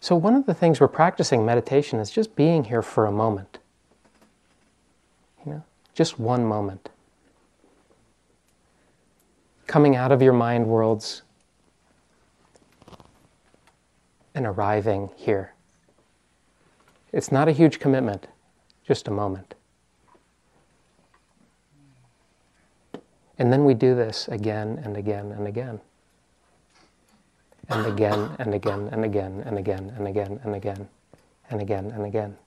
So, 0.01 0.15
one 0.15 0.33
of 0.33 0.45
the 0.45 0.53
things 0.53 0.79
we're 0.79 0.87
practicing 0.87 1.45
meditation 1.45 1.99
is 1.99 2.09
just 2.09 2.35
being 2.35 2.63
here 2.63 2.81
for 2.81 3.05
a 3.05 3.11
moment. 3.11 3.59
You 5.45 5.51
know, 5.53 5.63
just 5.93 6.19
one 6.19 6.45
moment. 6.45 6.89
Coming 9.67 9.95
out 9.95 10.11
of 10.11 10.21
your 10.21 10.33
mind 10.33 10.67
worlds 10.67 11.21
and 14.33 14.47
arriving 14.47 15.09
here. 15.15 15.53
It's 17.11 17.31
not 17.31 17.47
a 17.47 17.51
huge 17.51 17.79
commitment, 17.79 18.27
just 18.85 19.07
a 19.07 19.11
moment. 19.11 19.55
And 23.39 23.53
then 23.53 23.63
we 23.63 23.73
do 23.73 23.95
this 23.95 24.27
again 24.27 24.81
and 24.83 24.97
again 24.97 25.31
and 25.31 25.47
again. 25.47 25.79
And 27.69 27.85
again 27.85 28.35
and 28.37 28.53
again 28.53 28.89
and 28.91 29.05
again 29.05 29.43
and 29.45 29.57
again 29.57 29.93
and 29.95 30.07
again 30.07 30.39
and 30.43 30.55
again 30.55 30.89
and 31.49 31.61
again 31.61 31.91
and 31.91 32.05
again. 32.05 32.37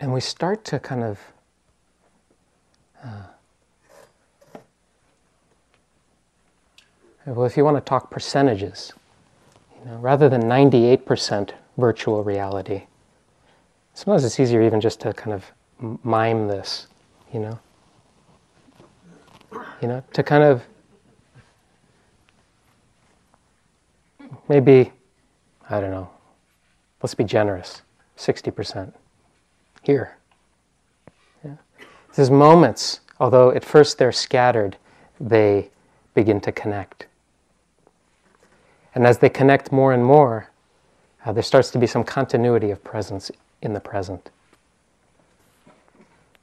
And 0.00 0.14
we 0.14 0.20
start 0.20 0.64
to 0.66 0.78
kind 0.78 1.02
of 1.02 1.18
uh, 3.04 3.24
Well, 7.34 7.44
if 7.44 7.58
you 7.58 7.64
want 7.64 7.76
to 7.76 7.82
talk 7.82 8.10
percentages, 8.10 8.94
you 9.78 9.90
know, 9.90 9.98
rather 9.98 10.30
than 10.30 10.44
98% 10.44 11.50
virtual 11.76 12.24
reality, 12.24 12.84
sometimes 13.92 14.24
it's 14.24 14.40
easier 14.40 14.62
even 14.62 14.80
just 14.80 14.98
to 15.00 15.12
kind 15.12 15.34
of 15.34 15.44
mime 16.02 16.48
this, 16.48 16.86
you 17.32 17.40
know? 17.40 17.58
You 19.82 19.88
know, 19.88 20.02
to 20.14 20.22
kind 20.22 20.42
of 20.42 20.62
maybe, 24.48 24.90
I 25.68 25.80
don't 25.80 25.90
know, 25.90 26.08
let's 27.02 27.14
be 27.14 27.24
generous, 27.24 27.82
60% 28.16 28.94
here. 29.82 30.16
Yeah. 31.44 31.56
There's 32.14 32.30
moments, 32.30 33.00
although 33.20 33.50
at 33.50 33.66
first 33.66 33.98
they're 33.98 34.12
scattered, 34.12 34.78
they 35.20 35.68
begin 36.14 36.40
to 36.40 36.52
connect. 36.52 37.07
And 38.94 39.06
as 39.06 39.18
they 39.18 39.28
connect 39.28 39.70
more 39.70 39.92
and 39.92 40.04
more, 40.04 40.50
uh, 41.24 41.32
there 41.32 41.42
starts 41.42 41.70
to 41.72 41.78
be 41.78 41.86
some 41.86 42.04
continuity 42.04 42.70
of 42.70 42.82
presence 42.82 43.30
in 43.60 43.72
the 43.72 43.80
present. 43.80 44.30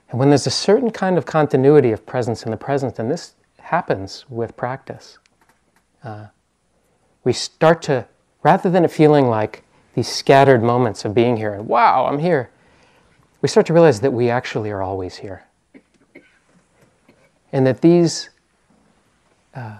And 0.09 0.19
when 0.19 0.29
there's 0.29 0.47
a 0.47 0.51
certain 0.51 0.91
kind 0.91 1.17
of 1.17 1.25
continuity 1.25 1.91
of 1.91 2.05
presence 2.05 2.43
in 2.43 2.51
the 2.51 2.57
present, 2.57 2.99
and 2.99 3.09
this 3.09 3.33
happens 3.57 4.25
with 4.29 4.55
practice, 4.55 5.17
uh, 6.03 6.27
we 7.23 7.33
start 7.33 7.81
to, 7.83 8.05
rather 8.43 8.69
than 8.69 8.85
it 8.85 8.91
feeling 8.91 9.27
like 9.27 9.63
these 9.95 10.07
scattered 10.07 10.61
moments 10.61 11.03
of 11.05 11.13
being 11.13 11.37
here 11.37 11.53
and 11.53 11.67
wow, 11.67 12.05
I'm 12.05 12.19
here, 12.19 12.51
we 13.41 13.49
start 13.49 13.65
to 13.67 13.73
realize 13.73 14.01
that 14.01 14.11
we 14.11 14.29
actually 14.29 14.71
are 14.71 14.81
always 14.81 15.17
here. 15.17 15.45
And 17.51 17.65
that 17.65 17.81
these, 17.81 18.29
uh, 19.55 19.77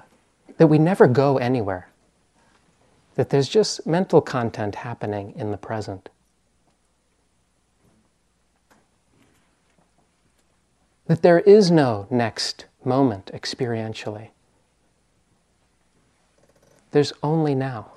that 0.57 0.67
we 0.67 0.79
never 0.79 1.07
go 1.07 1.37
anywhere 1.37 1.89
that 3.15 3.29
there's 3.29 3.49
just 3.49 3.87
mental 3.87 4.21
content 4.21 4.75
happening 4.75 5.33
in 5.35 5.51
the 5.51 5.57
present. 5.57 6.09
That 11.07 11.21
there 11.21 11.39
is 11.39 11.71
no 11.71 12.07
next 12.09 12.65
moment 12.83 13.31
experientially. 13.33 14.29
There's 16.91 17.13
only 17.23 17.55
now. 17.55 17.91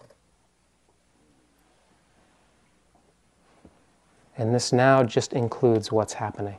And 4.36 4.54
this 4.54 4.72
now 4.72 5.02
just 5.02 5.32
includes 5.32 5.90
what's 5.90 6.14
happening. 6.14 6.58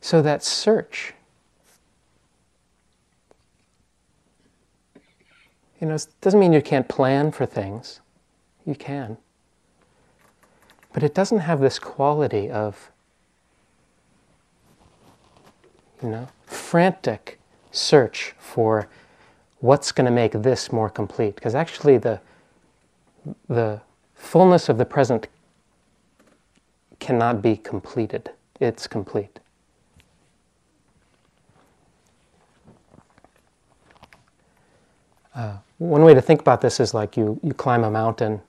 So 0.00 0.22
that 0.22 0.44
search 0.44 1.14
You 5.80 5.86
know, 5.86 5.94
it 5.94 6.06
doesn't 6.20 6.38
mean 6.38 6.52
you 6.52 6.60
can't 6.60 6.88
plan 6.88 7.32
for 7.32 7.46
things. 7.46 8.00
You 8.66 8.74
can. 8.74 9.16
But 10.92 11.02
it 11.02 11.14
doesn't 11.14 11.38
have 11.38 11.60
this 11.60 11.78
quality 11.78 12.50
of, 12.50 12.90
you 16.02 16.08
know, 16.08 16.28
frantic 16.44 17.38
search 17.70 18.34
for 18.38 18.88
what's 19.60 19.92
going 19.92 20.04
to 20.04 20.10
make 20.10 20.32
this 20.32 20.72
more 20.72 20.90
complete. 20.90 21.36
Because 21.36 21.54
actually, 21.54 21.96
the, 21.96 22.20
the 23.48 23.80
fullness 24.14 24.68
of 24.68 24.76
the 24.78 24.84
present 24.84 25.28
cannot 26.98 27.40
be 27.40 27.56
completed, 27.56 28.30
it's 28.60 28.86
complete. 28.86 29.38
Uh, 35.40 35.56
one 35.78 36.02
way 36.02 36.12
to 36.12 36.20
think 36.20 36.38
about 36.42 36.60
this 36.60 36.80
is 36.80 36.92
like 36.92 37.16
you, 37.16 37.40
you 37.42 37.54
climb 37.54 37.82
a 37.82 37.90
mountain. 37.90 38.42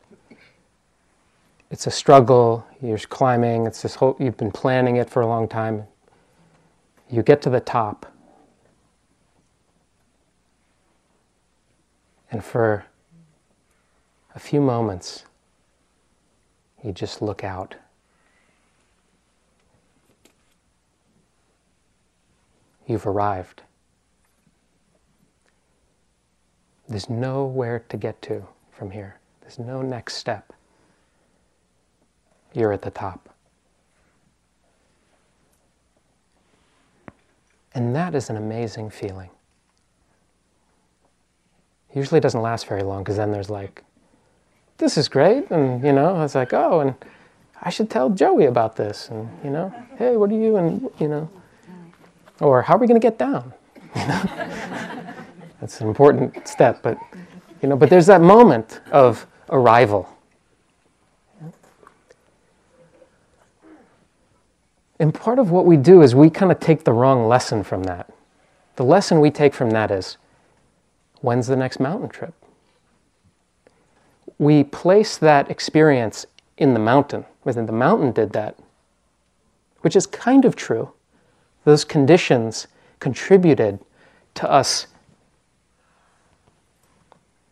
It's 1.69 1.88
a 1.88 1.91
struggle, 1.91 2.67
you're 2.82 2.97
climbing, 2.97 3.65
it's 3.65 3.82
this 3.82 3.95
whole, 3.95 4.17
you've 4.19 4.36
been 4.36 4.51
planning 4.51 4.97
it 4.97 5.10
for 5.10 5.21
a 5.21 5.25
long 5.25 5.47
time. 5.47 5.86
You 7.10 7.23
get 7.23 7.41
to 7.43 7.49
the 7.49 7.62
top. 7.62 8.12
And 12.30 12.43
for 12.43 12.84
a 14.36 14.39
few 14.39 14.60
moments, 14.60 15.23
you 16.84 16.91
just 16.91 17.21
look 17.21 17.41
out. 17.41 17.75
You've 22.86 23.08
arrived. 23.08 23.62
There's 26.91 27.10
nowhere 27.10 27.86
to 27.88 27.95
get 27.95 28.21
to 28.23 28.45
from 28.73 28.91
here. 28.91 29.17
There's 29.39 29.58
no 29.58 29.82
next 29.82 30.15
step. 30.15 30.51
You're 32.54 32.73
at 32.73 32.82
the 32.82 32.91
top. 32.91 33.30
And 37.73 37.95
that 37.95 38.13
is 38.13 38.30
an 38.30 38.36
amazing 38.36 38.89
feeling. 38.89 39.30
Usually 41.95 42.19
doesn't 42.19 42.41
last 42.41 42.67
very 42.67 42.84
long 42.84 43.04
because 43.04 43.15
then 43.15 43.32
there's 43.32 43.49
like, 43.49 43.86
this 44.77 44.97
is 44.97 45.08
great. 45.08 45.49
And, 45.49 45.82
you 45.86 45.93
know, 45.93 46.21
it's 46.21 46.36
like, 46.36 46.51
oh, 46.51 46.82
and 46.82 46.95
I 47.62 47.69
should 47.69 47.89
tell 47.89 48.10
Joey 48.10 48.47
about 48.47 48.75
this. 48.75 49.08
And, 49.08 49.30
you 49.45 49.49
know, 49.49 49.73
hey, 49.97 50.17
what 50.17 50.30
are 50.30 50.36
you? 50.36 50.58
And, 50.58 50.89
you 50.99 51.08
know, 51.08 51.30
or 52.41 52.62
how 52.62 52.75
are 52.75 52.80
we 52.80 52.88
going 52.88 52.99
to 52.99 53.06
get 53.06 53.17
down? 53.17 53.54
You 53.95 54.08
know? 54.08 55.12
That's 55.62 55.80
an 55.80 55.88
important 55.88 56.47
step. 56.47 56.82
But, 56.82 56.97
you 57.62 57.69
know, 57.69 57.78
but 57.78 57.89
there's 57.89 58.08
that 58.08 58.21
moment 58.21 58.82
of 58.91 59.26
arrival. 59.50 60.10
And 65.00 65.13
part 65.13 65.39
of 65.39 65.50
what 65.50 65.65
we 65.65 65.78
do 65.78 66.02
is 66.02 66.13
we 66.13 66.30
kind 66.30 66.52
of 66.52 66.60
take 66.60 66.84
the 66.84 66.93
wrong 66.93 67.28
lesson 67.28 67.63
from 67.63 67.84
that. 67.84 68.12
The 68.76 68.84
lesson 68.84 69.19
we 69.19 69.32
take 69.32 69.54
from 69.54 69.71
that 69.71 69.91
is 69.91 70.17
when's 71.21 71.47
the 71.47 71.56
next 71.56 71.80
mountain 71.80 72.10
trip? 72.10 72.34
We 74.38 74.63
place 74.63 75.17
that 75.17 75.50
experience 75.50 76.26
in 76.58 76.74
the 76.74 76.80
mountain, 76.80 77.26
within 77.43 77.65
the 77.65 77.71
mountain 77.71 78.12
did 78.12 78.34
that, 78.34 78.58
which 79.82 79.95
is 79.95 80.06
kind 80.06 80.45
of 80.45 80.56
true. 80.56 80.91
Those 81.63 81.84
conditions 81.84 82.67
contributed 83.00 83.80
to 84.36 84.52
us 84.52 84.88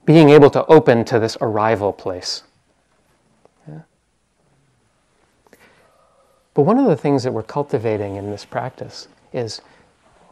being 0.10 0.32
able 0.32 0.50
to 0.50 0.66
open 0.66 1.06
to 1.06 1.20
this 1.20 1.38
arrival 1.40 1.94
place. 1.94 2.42
But 6.56 6.64
one 6.64 6.80
of 6.80 6.88
the 6.88 6.96
things 6.96 7.22
that 7.22 7.32
we're 7.32 7.44
cultivating 7.44 8.16
in 8.16 8.32
this 8.32 8.44
practice 8.44 9.08
is 9.32 9.62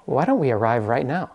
why 0.06 0.26
don't 0.26 0.40
we 0.40 0.50
arrive 0.50 0.88
right 0.88 1.06
now? 1.06 1.30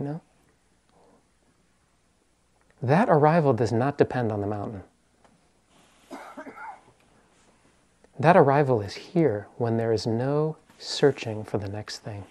You 0.00 0.06
know? 0.06 0.20
That 2.80 3.10
arrival 3.10 3.52
does 3.52 3.72
not 3.72 3.98
depend 3.98 4.32
on 4.32 4.40
the 4.40 4.46
mountain. 4.46 4.82
That 8.18 8.38
arrival 8.38 8.80
is 8.80 8.94
here 8.94 9.48
when 9.58 9.76
there 9.76 9.92
is 9.92 10.06
no 10.06 10.56
searching 10.78 11.44
for 11.44 11.58
the 11.58 11.68
next 11.68 11.98
thing. 11.98 12.24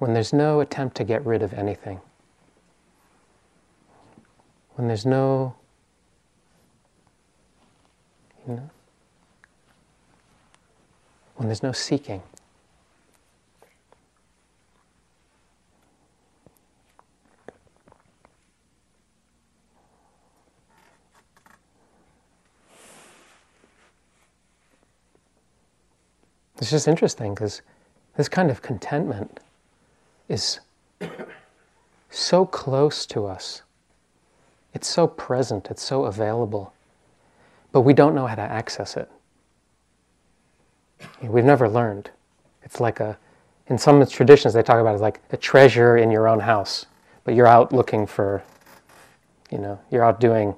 When 0.00 0.14
there's 0.14 0.32
no 0.32 0.60
attempt 0.60 0.96
to 0.96 1.04
get 1.04 1.24
rid 1.24 1.42
of 1.42 1.54
anything 1.54 2.00
when 4.80 4.88
there's 4.88 5.04
no, 5.04 5.54
you 8.48 8.54
know, 8.54 8.70
when 11.36 11.48
there's 11.48 11.62
no 11.62 11.72
seeking. 11.72 12.22
It's 26.56 26.70
just 26.70 26.88
interesting 26.88 27.34
because 27.34 27.60
this 28.16 28.30
kind 28.30 28.50
of 28.50 28.62
contentment 28.62 29.40
is 30.30 30.60
so 32.08 32.46
close 32.46 33.04
to 33.04 33.26
us 33.26 33.62
it's 34.72 34.88
so 34.88 35.06
present, 35.06 35.68
it's 35.70 35.82
so 35.82 36.04
available, 36.04 36.72
but 37.72 37.80
we 37.82 37.92
don't 37.92 38.14
know 38.14 38.26
how 38.26 38.34
to 38.34 38.42
access 38.42 38.96
it. 38.96 39.10
We've 41.22 41.44
never 41.44 41.68
learned. 41.68 42.10
It's 42.62 42.80
like 42.80 43.00
a, 43.00 43.18
in 43.66 43.78
some 43.78 44.04
traditions, 44.06 44.54
they 44.54 44.62
talk 44.62 44.80
about 44.80 44.94
it 44.94 45.00
like 45.00 45.20
a 45.32 45.36
treasure 45.36 45.96
in 45.96 46.10
your 46.10 46.28
own 46.28 46.40
house, 46.40 46.86
but 47.24 47.34
you're 47.34 47.46
out 47.46 47.72
looking 47.72 48.06
for, 48.06 48.42
you 49.50 49.58
know, 49.58 49.80
you're 49.90 50.04
out 50.04 50.20
doing, 50.20 50.54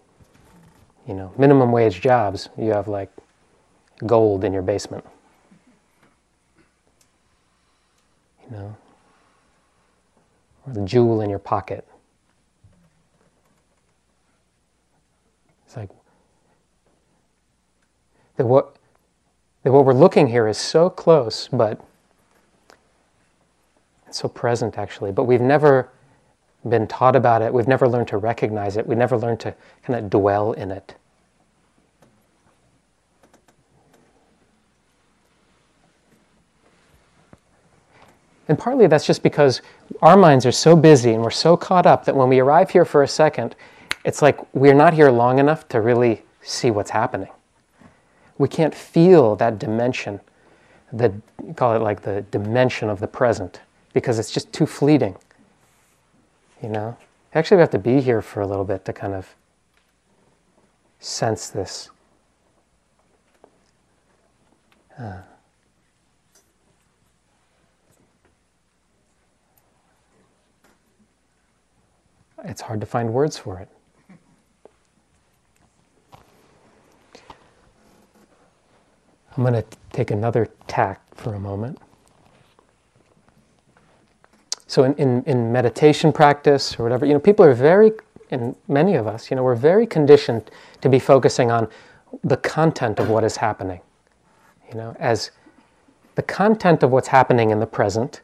you 1.07 1.15
know, 1.15 1.33
minimum 1.39 1.73
wage 1.73 2.01
jobs. 2.01 2.49
You 2.59 2.71
have 2.73 2.89
like 2.89 3.11
gold 4.05 4.45
in 4.45 4.53
your 4.53 4.63
basement. 4.63 5.05
You 8.45 8.57
know, 8.57 8.77
or 10.67 10.73
the 10.73 10.83
jewel 10.83 11.21
in 11.21 11.31
your 11.31 11.39
pocket. 11.39 11.87
It's 15.67 15.77
like 15.77 15.91
that 18.37 18.47
what 18.47 18.77
that 19.63 19.73
what 19.73 19.85
we're 19.85 19.95
looking 19.95 20.27
here 20.27 20.49
is 20.49 20.59
so 20.59 20.91
close, 20.91 21.49
but 21.49 21.81
it's 24.07 24.19
so 24.19 24.29
present 24.29 24.77
actually, 24.77 25.13
but 25.13 25.25
we've 25.25 25.41
never 25.41 25.89
been 26.69 26.87
taught 26.87 27.17
about 27.17 27.43
it. 27.43 27.53
We've 27.53 27.69
never 27.69 27.89
learned 27.89 28.09
to 28.09 28.19
recognize 28.19 28.77
it. 28.77 28.87
We've 28.87 28.99
never 28.99 29.17
learned 29.17 29.41
to 29.41 29.55
kind 29.83 29.99
of 29.99 30.11
dwell 30.11 30.53
in 30.53 30.71
it. 30.71 30.95
And 38.49 38.59
partly 38.59 38.87
that's 38.87 39.07
just 39.07 39.23
because 39.23 39.63
our 40.01 40.17
minds 40.17 40.45
are 40.47 40.53
so 40.53 40.75
busy 40.75 41.13
and 41.13 41.23
we're 41.23 41.31
so 41.31 41.57
caught 41.57 41.87
up 41.87 42.05
that 42.05 42.17
when 42.17 42.29
we 42.29 42.41
arrive 42.41 42.71
here 42.71 42.85
for 42.85 43.03
a 43.03 43.09
second, 43.09 43.55
it's 44.05 44.21
like 44.21 44.39
we're 44.55 44.75
not 44.75 44.95
here 44.95 45.11
long 45.11 45.39
enough 45.39 45.69
to 45.69 45.81
really 45.81 46.23
see 46.43 46.71
what's 46.71 46.91
happening. 46.91 47.31
We 48.39 48.49
can't 48.49 48.75
feel 48.75 49.37
that 49.37 49.59
dimension, 49.59 50.21
the 50.93 51.15
call 51.55 51.77
it 51.77 51.81
like 51.81 52.03
the 52.03 52.23
dimension 52.31 52.89
of 52.89 52.99
the 52.99 53.07
present, 53.07 53.61
because 53.93 54.19
it's 54.19 54.31
just 54.31 54.53
too 54.53 54.67
fleeting. 54.67 55.17
You 56.63 56.71
know? 56.71 56.97
Actually, 57.35 57.59
we 57.59 57.61
have 57.61 57.71
to 57.71 57.79
be 57.79 58.01
here 58.01 58.21
for 58.21 58.41
a 58.41 58.47
little 58.47 58.65
bit 58.65 58.85
to 58.87 58.93
kind 58.93 59.15
of 59.15 59.35
sense 60.99 61.49
this. 61.49 61.91
Uh. 64.99 65.23
It's 72.45 72.61
hard 72.61 72.81
to 72.81 72.87
find 72.87 73.13
words 73.13 73.39
for 73.39 73.59
it. 73.59 73.69
I'm 79.37 79.43
going 79.43 79.55
to 79.55 79.65
take 79.93 80.11
another 80.11 80.49
tack 80.67 81.01
for 81.15 81.35
a 81.35 81.41
moment. 81.41 81.79
So 84.67 84.85
in, 84.85 84.95
in, 84.95 85.23
in, 85.25 85.53
meditation 85.53 86.13
practice 86.13 86.79
or 86.79 86.83
whatever, 86.83 87.07
you 87.07 87.13
know, 87.13 87.21
people 87.21 87.45
are 87.45 87.55
very, 87.55 87.93
and 88.31 88.57
many 88.69 88.95
of 88.95 89.07
us, 89.07 89.31
you 89.31 89.37
know, 89.37 89.43
we're 89.43 89.55
very 89.55 89.87
conditioned 89.87 90.51
to 90.81 90.89
be 90.89 90.99
focusing 90.99 91.51
on 91.51 91.69
the 92.25 92.37
content 92.39 92.99
of 92.99 93.09
what 93.09 93.25
is 93.25 93.37
happening. 93.37 93.81
You 94.71 94.79
know, 94.79 94.97
as 94.99 95.31
the 96.15 96.23
content 96.23 96.83
of 96.83 96.91
what's 96.91 97.09
happening 97.09 97.51
in 97.51 97.61
the 97.61 97.67
present 97.67 98.23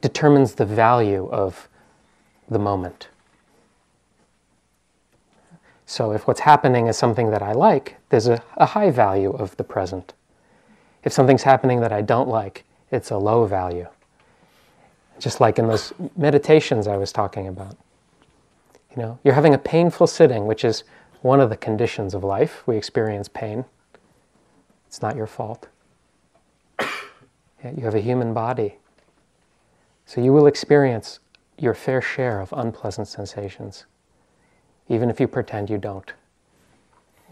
determines 0.00 0.54
the 0.54 0.66
value 0.66 1.28
of 1.30 1.68
the 2.48 2.58
moment. 2.58 3.08
So 5.90 6.12
if 6.12 6.28
what's 6.28 6.38
happening 6.38 6.86
is 6.86 6.96
something 6.96 7.32
that 7.32 7.42
I 7.42 7.50
like, 7.50 7.96
there's 8.10 8.28
a, 8.28 8.40
a 8.56 8.64
high 8.64 8.92
value 8.92 9.32
of 9.32 9.56
the 9.56 9.64
present. 9.64 10.14
If 11.02 11.12
something's 11.12 11.42
happening 11.42 11.80
that 11.80 11.90
I 11.90 12.00
don't 12.00 12.28
like, 12.28 12.62
it's 12.92 13.10
a 13.10 13.18
low 13.18 13.44
value. 13.44 13.88
Just 15.18 15.40
like 15.40 15.58
in 15.58 15.66
those 15.66 15.92
meditations 16.16 16.86
I 16.86 16.96
was 16.96 17.10
talking 17.10 17.48
about. 17.48 17.76
You 18.94 19.02
know, 19.02 19.18
you're 19.24 19.34
having 19.34 19.52
a 19.52 19.58
painful 19.58 20.06
sitting, 20.06 20.46
which 20.46 20.64
is 20.64 20.84
one 21.22 21.40
of 21.40 21.50
the 21.50 21.56
conditions 21.56 22.14
of 22.14 22.22
life. 22.22 22.62
We 22.66 22.76
experience 22.76 23.26
pain. 23.26 23.64
It's 24.86 25.02
not 25.02 25.16
your 25.16 25.26
fault. 25.26 25.66
You 26.78 27.82
have 27.82 27.96
a 27.96 28.00
human 28.00 28.32
body. 28.32 28.76
So 30.06 30.20
you 30.20 30.32
will 30.32 30.46
experience 30.46 31.18
your 31.58 31.74
fair 31.74 32.00
share 32.00 32.40
of 32.40 32.54
unpleasant 32.56 33.08
sensations 33.08 33.86
even 34.90 35.08
if 35.08 35.20
you 35.20 35.28
pretend 35.28 35.70
you 35.70 35.78
don't, 35.78 36.12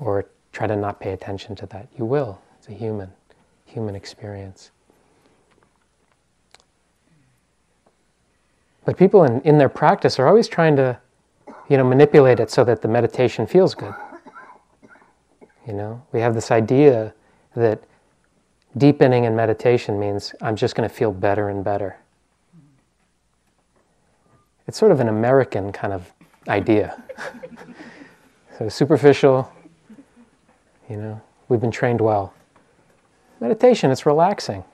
or 0.01 0.25
try 0.53 0.67
to 0.67 0.77
not 0.77 1.01
pay 1.01 1.13
attention 1.13 1.55
to 1.57 1.67
that. 1.67 1.89
You 1.99 2.05
will. 2.05 2.41
It's 2.59 2.69
a 2.69 2.73
human, 2.73 3.13
human 3.67 3.95
experience. 3.95 4.71
But 8.85 8.97
people 8.97 9.25
in, 9.25 9.41
in 9.43 9.59
their 9.59 9.69
practice 9.69 10.19
are 10.19 10.29
always 10.29 10.49
trying 10.49 10.77
to, 10.77 10.99
you 11.69 11.77
know, 11.77 11.85
manipulate 11.85 12.41
it 12.41 12.51
so 12.51 12.65
that 12.65 12.81
the 12.81 12.89
meditation 12.89 13.47
feels 13.47 13.75
good. 13.75 13.95
You 15.67 15.75
know, 15.75 16.03
we 16.13 16.21
have 16.21 16.35
this 16.35 16.51
idea 16.51 17.13
that 17.55 17.83
deepening 18.79 19.25
in 19.25 19.35
meditation 19.35 19.99
means 19.99 20.33
I'm 20.41 20.57
just 20.57 20.77
going 20.77 20.89
to 20.89 20.95
feel 20.95 21.13
better 21.13 21.49
and 21.49 21.63
better. 21.65 21.99
It's 24.67 24.79
sort 24.79 24.93
of 24.93 25.01
an 25.01 25.09
American 25.09 25.73
kind 25.73 25.93
of 25.93 26.13
idea. 26.49 27.03
so 28.59 28.69
superficial, 28.69 29.53
you 30.89 30.97
know, 30.97 31.21
we've 31.49 31.61
been 31.61 31.71
trained 31.71 32.01
well. 32.01 32.33
Meditation, 33.41 33.91
it's 33.91 34.07
relaxing. 34.07 34.65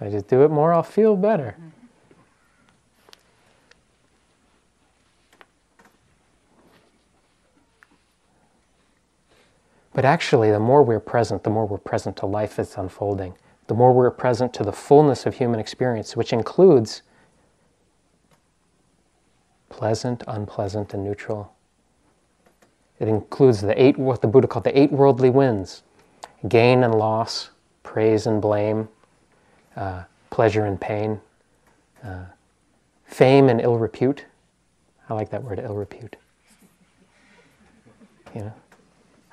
I 0.00 0.08
just 0.08 0.28
do 0.28 0.42
it 0.44 0.50
more, 0.50 0.72
I'll 0.72 0.82
feel 0.82 1.16
better. 1.16 1.56
But 9.92 10.04
actually, 10.04 10.50
the 10.50 10.60
more 10.60 10.82
we're 10.82 11.00
present, 11.00 11.42
the 11.42 11.50
more 11.50 11.66
we're 11.66 11.78
present 11.78 12.16
to 12.18 12.26
life 12.26 12.56
that's 12.56 12.76
unfolding. 12.76 13.34
The 13.66 13.74
more 13.74 13.92
we're 13.92 14.10
present 14.10 14.54
to 14.54 14.62
the 14.62 14.72
fullness 14.72 15.26
of 15.26 15.34
human 15.34 15.60
experience, 15.60 16.16
which 16.16 16.32
includes 16.32 17.02
pleasant, 19.70 20.22
unpleasant, 20.28 20.92
and 20.92 21.02
neutral. 21.02 21.54
It 22.98 23.08
includes 23.08 23.62
the 23.62 23.82
eight, 23.82 23.98
what 23.98 24.20
the 24.20 24.28
Buddha 24.28 24.46
called 24.46 24.64
the 24.64 24.78
eight 24.78 24.92
worldly 24.92 25.30
winds 25.30 25.82
gain 26.48 26.84
and 26.84 26.94
loss, 26.94 27.50
praise 27.82 28.26
and 28.26 28.40
blame, 28.40 28.88
uh, 29.76 30.04
pleasure 30.30 30.64
and 30.64 30.80
pain, 30.80 31.20
uh, 32.02 32.24
fame 33.04 33.48
and 33.48 33.60
ill 33.60 33.76
repute. 33.76 34.24
I 35.08 35.14
like 35.14 35.30
that 35.30 35.42
word, 35.42 35.58
ill 35.58 35.74
repute. 35.74 36.16
You 38.34 38.42
know, 38.42 38.52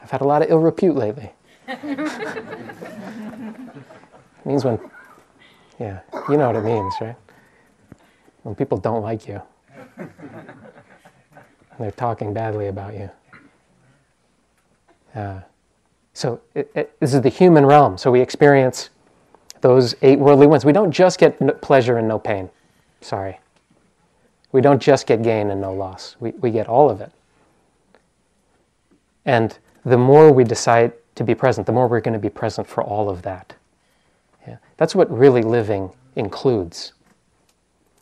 I've 0.02 0.12
had 0.12 0.22
a 0.22 0.26
lot 0.26 0.42
of 0.42 0.50
ill 0.50 0.60
repute 0.60 0.96
lately. 0.96 1.32
it 1.68 1.84
means 4.46 4.66
when, 4.66 4.80
yeah, 5.80 6.00
you 6.28 6.38
know 6.38 6.48
what 6.48 6.56
it 6.56 6.64
means, 6.64 6.94
right? 7.00 7.16
When 8.44 8.56
people 8.56 8.78
don't 8.78 9.02
like 9.02 9.28
you, 9.28 9.42
they're 11.80 11.92
talking 11.92 12.34
badly 12.34 12.68
about 12.68 12.94
you. 12.94 13.10
Uh, 15.16 15.42
so 16.14 16.42
it, 16.54 16.72
it, 16.76 17.00
this 17.00 17.14
is 17.14 17.22
the 17.22 17.30
human 17.30 17.66
realm. 17.66 17.98
So 17.98 18.12
we 18.12 18.22
experience 18.22 18.90
those 19.62 19.96
eight 20.02 20.20
worldly 20.20 20.48
ones. 20.48 20.66
We 20.66 20.74
don't 20.74 20.92
just 20.92 21.20
get 21.20 21.62
pleasure 21.62 21.98
and 21.98 22.08
no 22.08 22.20
pain. 22.20 22.50
Sorry. 23.02 23.40
We 24.52 24.62
don't 24.62 24.82
just 24.82 25.08
get 25.08 25.24
gain 25.24 25.52
and 25.52 25.62
no 25.62 25.74
loss. 25.74 26.16
We, 26.20 26.32
we 26.32 26.52
get 26.52 26.68
all 26.68 26.90
of 26.90 27.02
it. 27.02 27.12
And 29.26 29.58
the 29.84 29.98
more 29.98 30.32
we 30.32 30.44
decide 30.44 30.94
to 31.16 31.24
be 31.24 31.36
present, 31.36 31.68
the 31.68 31.74
more 31.74 31.88
we're 31.88 32.02
going 32.02 32.14
to 32.14 32.20
be 32.20 32.30
present 32.30 32.68
for 32.68 32.84
all 32.84 33.10
of 33.10 33.22
that. 33.24 33.54
Yeah. 34.48 34.58
That's 34.78 34.96
what 34.96 35.12
really 35.12 35.42
living 35.42 35.92
includes. 36.16 36.94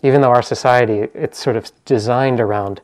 Even 0.06 0.22
though 0.22 0.30
our 0.30 0.42
society, 0.42 1.08
it's 1.14 1.42
sort 1.42 1.56
of 1.56 1.72
designed 1.86 2.40
around 2.40 2.82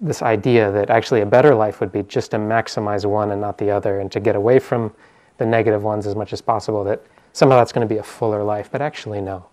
this 0.00 0.22
idea 0.22 0.70
that 0.70 0.90
actually 0.90 1.22
a 1.22 1.26
better 1.26 1.54
life 1.54 1.80
would 1.80 1.90
be 1.90 2.02
just 2.02 2.30
to 2.30 2.38
maximize 2.38 3.04
one 3.04 3.30
and 3.30 3.40
not 3.40 3.58
the 3.58 3.70
other 3.70 4.00
and 4.00 4.12
to 4.12 4.20
get 4.20 4.36
away 4.36 4.58
from 4.58 4.94
the 5.38 5.46
negative 5.46 5.82
ones 5.82 6.06
as 6.06 6.14
much 6.14 6.32
as 6.32 6.40
possible, 6.40 6.84
that 6.84 7.02
somehow 7.32 7.56
that's 7.56 7.72
going 7.72 7.86
to 7.86 7.92
be 7.92 7.98
a 7.98 8.02
fuller 8.02 8.42
life. 8.44 8.68
But 8.70 8.82
actually, 8.82 9.20
no, 9.20 9.46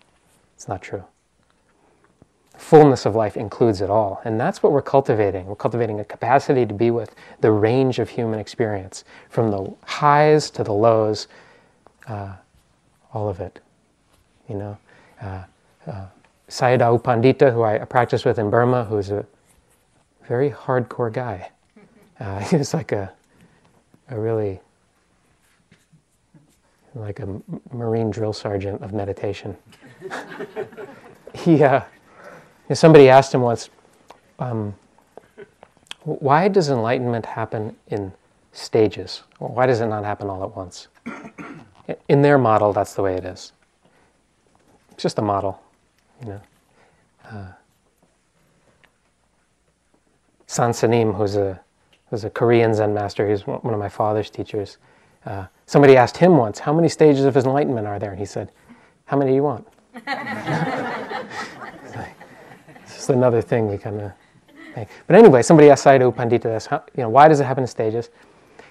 it's 0.55 0.67
not 0.67 0.81
true 0.81 1.03
fullness 2.57 3.05
of 3.05 3.15
life 3.15 3.37
includes 3.37 3.81
it 3.81 3.89
all. 3.89 4.21
And 4.25 4.39
that's 4.39 4.63
what 4.63 4.71
we're 4.71 4.81
cultivating. 4.81 5.45
We're 5.45 5.55
cultivating 5.55 5.99
a 5.99 6.05
capacity 6.05 6.65
to 6.65 6.73
be 6.73 6.91
with 6.91 7.15
the 7.41 7.51
range 7.51 7.99
of 7.99 8.09
human 8.09 8.39
experience, 8.39 9.03
from 9.29 9.51
the 9.51 9.73
highs 9.83 10.49
to 10.51 10.63
the 10.63 10.73
lows, 10.73 11.27
uh, 12.07 12.33
all 13.13 13.29
of 13.29 13.39
it. 13.39 13.59
You 14.49 14.55
know, 14.55 14.77
uh, 15.21 15.43
uh, 15.87 16.05
Sayadaw 16.49 17.01
Pandita, 17.01 17.51
who 17.51 17.63
I 17.63 17.79
practice 17.79 18.23
with 18.25 18.37
in 18.39 18.49
Burma, 18.49 18.83
who's 18.85 19.11
a 19.11 19.25
very 20.27 20.49
hardcore 20.49 21.11
guy. 21.11 21.51
Uh, 22.19 22.39
he's 22.51 22.73
like 22.73 22.91
a, 22.91 23.11
a 24.09 24.19
really, 24.19 24.59
like 26.93 27.19
a 27.19 27.41
Marine 27.71 28.11
drill 28.11 28.33
sergeant 28.33 28.81
of 28.81 28.93
meditation. 28.93 29.55
he, 31.33 31.63
uh, 31.63 31.81
somebody 32.73 33.09
asked 33.09 33.33
him 33.33 33.41
once, 33.41 33.69
um, 34.39 34.73
why 36.03 36.47
does 36.47 36.69
enlightenment 36.69 37.25
happen 37.25 37.75
in 37.87 38.11
stages? 38.53 39.23
why 39.39 39.65
does 39.65 39.81
it 39.81 39.87
not 39.87 40.03
happen 40.03 40.29
all 40.29 40.43
at 40.43 40.55
once? 40.55 40.87
In 42.09 42.21
their 42.21 42.37
model, 42.37 42.73
that's 42.73 42.93
the 42.93 43.01
way 43.03 43.15
it 43.15 43.25
is. 43.25 43.51
It's 44.91 45.03
just 45.03 45.19
a 45.19 45.21
model, 45.21 45.61
you 46.21 46.29
know. 46.29 46.41
Uh, 47.25 47.51
Soen 50.47 50.73
Sa 50.73 50.87
Nim, 50.87 51.13
who's 51.13 51.35
a, 51.35 51.59
who's 52.09 52.23
a 52.23 52.29
Korean 52.29 52.73
Zen 52.73 52.93
master, 52.93 53.27
he's 53.27 53.47
one 53.47 53.73
of 53.73 53.79
my 53.79 53.89
father's 53.89 54.29
teachers. 54.29 54.77
Uh, 55.25 55.45
somebody 55.65 55.97
asked 55.97 56.17
him 56.17 56.37
once, 56.37 56.59
how 56.59 56.71
many 56.71 56.87
stages 56.87 57.25
of 57.25 57.35
enlightenment 57.35 57.87
are 57.87 57.97
there? 57.97 58.11
And 58.11 58.19
he 58.19 58.25
said, 58.25 58.51
how 59.05 59.17
many 59.17 59.31
do 59.31 59.35
you 59.35 59.43
want? 59.43 59.67
It's 62.85 62.93
just 62.93 63.09
another 63.09 63.41
thing 63.41 63.67
we 63.67 63.77
kind 63.77 63.99
of. 63.99 64.11
But 65.07 65.15
anyway, 65.15 65.41
somebody 65.41 65.69
asked 65.69 65.85
Sayadaw 65.85 66.13
Pandita 66.13 66.43
this, 66.43 66.67
you 66.71 67.03
know, 67.03 67.09
why 67.09 67.27
does 67.27 67.39
it 67.39 67.45
happen 67.45 67.63
in 67.63 67.67
stages? 67.67 68.09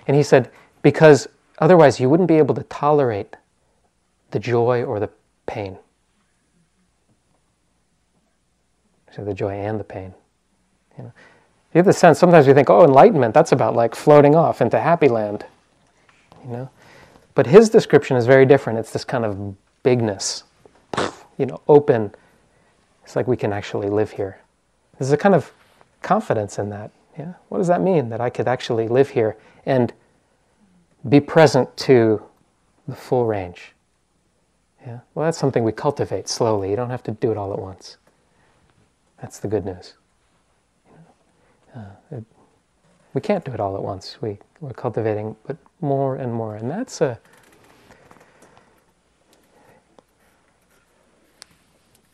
And 0.06 0.16
he 0.16 0.22
said, 0.22 0.50
because 0.82 1.26
otherwise 1.58 1.98
you 1.98 2.08
wouldn't 2.10 2.28
be 2.28 2.36
able 2.36 2.54
to 2.54 2.62
tolerate 2.64 3.36
the 4.30 4.38
joy 4.38 4.84
or 4.84 5.00
the 5.00 5.10
pain. 5.46 5.78
The 9.16 9.34
joy 9.34 9.52
and 9.52 9.78
the 9.78 9.84
pain. 9.84 10.12
You 10.98 11.04
know, 11.04 11.12
you 11.72 11.78
have 11.78 11.86
the 11.86 11.92
sense, 11.92 12.18
sometimes 12.18 12.46
we 12.46 12.52
think, 12.52 12.70
oh, 12.70 12.84
enlightenment, 12.84 13.34
that's 13.34 13.52
about 13.52 13.74
like 13.74 13.94
floating 13.94 14.34
off 14.34 14.60
into 14.60 14.78
happy 14.78 15.08
land. 15.08 15.44
You 16.44 16.52
know? 16.52 16.70
But 17.34 17.46
his 17.46 17.68
description 17.68 18.16
is 18.16 18.26
very 18.26 18.46
different. 18.46 18.78
It's 18.78 18.92
this 18.92 19.04
kind 19.04 19.24
of 19.24 19.56
bigness, 19.82 20.44
you 21.36 21.46
know, 21.46 21.60
open, 21.68 22.14
it's 23.04 23.16
like 23.16 23.26
we 23.26 23.36
can 23.36 23.52
actually 23.52 23.88
live 23.88 24.12
here. 24.12 24.38
There's 24.98 25.12
a 25.12 25.16
kind 25.16 25.34
of 25.34 25.52
confidence 26.02 26.58
in 26.58 26.70
that. 26.70 26.90
Yeah? 27.18 27.34
What 27.48 27.58
does 27.58 27.68
that 27.68 27.80
mean? 27.80 28.08
That 28.08 28.20
I 28.20 28.30
could 28.30 28.48
actually 28.48 28.88
live 28.88 29.10
here 29.10 29.36
and 29.66 29.92
be 31.08 31.20
present 31.20 31.76
to 31.76 32.22
the 32.88 32.94
full 32.94 33.26
range. 33.26 33.72
Yeah? 34.86 35.00
Well, 35.14 35.26
that's 35.26 35.38
something 35.38 35.64
we 35.64 35.72
cultivate 35.72 36.28
slowly. 36.28 36.70
You 36.70 36.76
don't 36.76 36.90
have 36.90 37.02
to 37.04 37.12
do 37.12 37.30
it 37.30 37.36
all 37.36 37.52
at 37.52 37.58
once. 37.58 37.96
That's 39.24 39.38
the 39.38 39.48
good 39.48 39.64
news. 39.64 39.94
Uh, 41.74 41.80
it, 42.10 42.24
we 43.14 43.22
can't 43.22 43.42
do 43.42 43.52
it 43.52 43.58
all 43.58 43.74
at 43.74 43.82
once. 43.82 44.18
We, 44.20 44.36
we're 44.60 44.74
cultivating, 44.74 45.34
but 45.46 45.56
more 45.80 46.16
and 46.16 46.30
more. 46.30 46.56
And 46.56 46.70
that's 46.70 47.00
a 47.00 47.18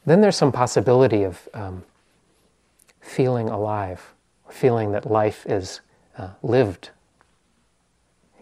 Then 0.07 0.21
there's 0.21 0.37
some 0.37 0.53
possibility 0.53 1.25
of 1.25 1.49
um, 1.53 1.83
feeling 3.01 3.49
alive, 3.49 4.15
feeling 4.49 4.93
that 4.93 5.11
life 5.11 5.45
is 5.47 5.81
uh, 6.17 6.29
lived, 6.45 6.91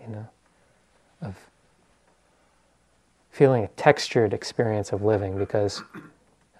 you 0.03 0.13
know, 0.13 0.29
of 1.23 1.35
feeling 3.31 3.65
a 3.65 3.69
textured 3.69 4.35
experience 4.35 4.93
of 4.93 5.01
living 5.01 5.39
because 5.39 5.83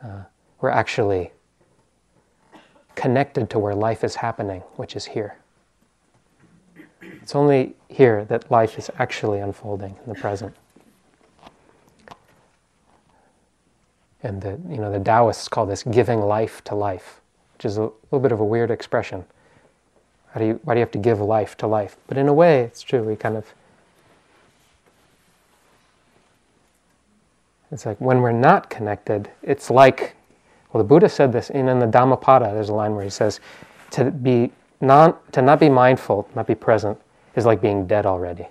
uh, 0.03 0.23
we're 0.63 0.71
actually 0.71 1.33
connected 2.99 3.49
to 3.49 3.61
where 3.61 3.77
life 3.77 4.03
is 4.03 4.17
happening, 4.17 4.61
which 4.75 4.97
is 4.97 5.05
here. 5.05 5.37
It's 7.23 7.37
only 7.37 7.77
here 7.89 8.25
that 8.25 8.51
life 8.51 8.77
is 8.77 8.91
actually 8.99 9.39
unfolding 9.39 9.95
in 10.05 10.13
the 10.13 10.19
present. 10.19 10.53
And 14.25 14.43
the, 14.43 14.59
you 14.69 14.79
know, 14.79 14.91
the 14.91 14.99
Taoists 14.99 15.47
call 15.47 15.65
this 15.65 15.85
giving 15.85 16.21
life 16.21 16.65
to 16.65 16.75
life, 16.75 17.21
which 17.55 17.67
is 17.67 17.77
a 17.77 17.83
little 17.83 18.19
bit 18.21 18.33
of 18.33 18.41
a 18.41 18.45
weird 18.45 18.73
expression. 18.73 19.25
How 20.33 20.41
do 20.41 20.47
you, 20.47 20.61
why 20.65 20.75
do 20.75 20.81
you 20.81 20.83
have 20.83 20.91
to 20.91 20.99
give 20.99 21.21
life 21.21 21.57
to 21.59 21.69
life? 21.69 21.97
But 22.09 22.19
in 22.19 22.27
a 22.27 22.35
way, 22.35 22.63
it's 22.63 22.83
true. 22.83 23.05
We 23.05 23.15
kind 23.15 23.37
of, 23.37 23.47
it's 27.71 27.87
like 27.87 28.01
when 28.01 28.23
we're 28.23 28.33
not 28.33 28.69
connected, 28.69 29.31
it's 29.41 29.71
like, 29.71 30.17
well, 30.73 30.83
the 30.83 30.89
Buddha 30.89 31.09
said 31.09 31.33
this 31.33 31.51
in, 31.51 31.69
in 31.69 31.79
the 31.79 31.87
Dhammapada. 31.87 32.53
There's 32.53 32.69
a 32.69 32.75
line 32.75 32.95
where 32.95 33.05
he 33.05 33.11
says, 33.11 33.41
to, 33.93 34.11
be 34.11 34.53
non, 34.81 35.17
to 35.33 35.41
not 35.41 35.61
be 35.61 35.69
mindful, 35.69 36.29
not 36.35 36.47
be 36.47 36.55
present, 36.55 37.01
is 37.37 37.47
like 37.47 37.61
being 37.61 37.87
dead 37.87 38.05
already. 38.05 38.49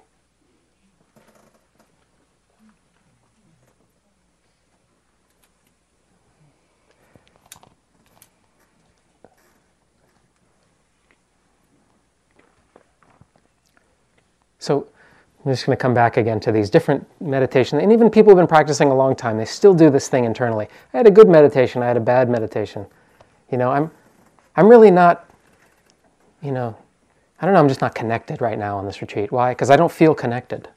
So 14.59 14.87
I'm 15.47 15.53
just 15.53 15.65
going 15.65 15.77
to 15.77 15.81
come 15.81 15.93
back 15.93 16.17
again 16.17 16.41
to 16.41 16.51
these 16.51 16.69
different 16.69 17.07
meditations. 17.21 17.81
And 17.81 17.93
even 17.93 18.09
people 18.09 18.31
who've 18.31 18.37
been 18.37 18.47
practicing 18.47 18.89
a 18.89 18.93
long 18.93 19.15
time, 19.15 19.37
they 19.37 19.45
still 19.45 19.73
do 19.73 19.89
this 19.89 20.09
thing 20.09 20.25
internally. 20.25 20.67
I 20.93 20.97
had 20.97 21.07
a 21.07 21.11
good 21.11 21.29
meditation, 21.29 21.81
I 21.81 21.87
had 21.87 21.95
a 21.95 22.01
bad 22.01 22.29
meditation. 22.29 22.85
You 23.49 23.57
know, 23.57 23.71
I'm, 23.71 23.89
I'm 24.57 24.67
really 24.67 24.91
not, 24.91 25.25
you 26.41 26.51
know, 26.51 26.75
I 27.39 27.45
don't 27.45 27.53
know, 27.53 27.61
I'm 27.61 27.69
just 27.69 27.79
not 27.79 27.95
connected 27.95 28.41
right 28.41 28.59
now 28.59 28.77
on 28.77 28.85
this 28.85 28.99
retreat. 28.99 29.31
Why? 29.31 29.51
Because 29.51 29.69
I 29.69 29.77
don't 29.77 29.91
feel 29.91 30.13
connected. 30.13 30.67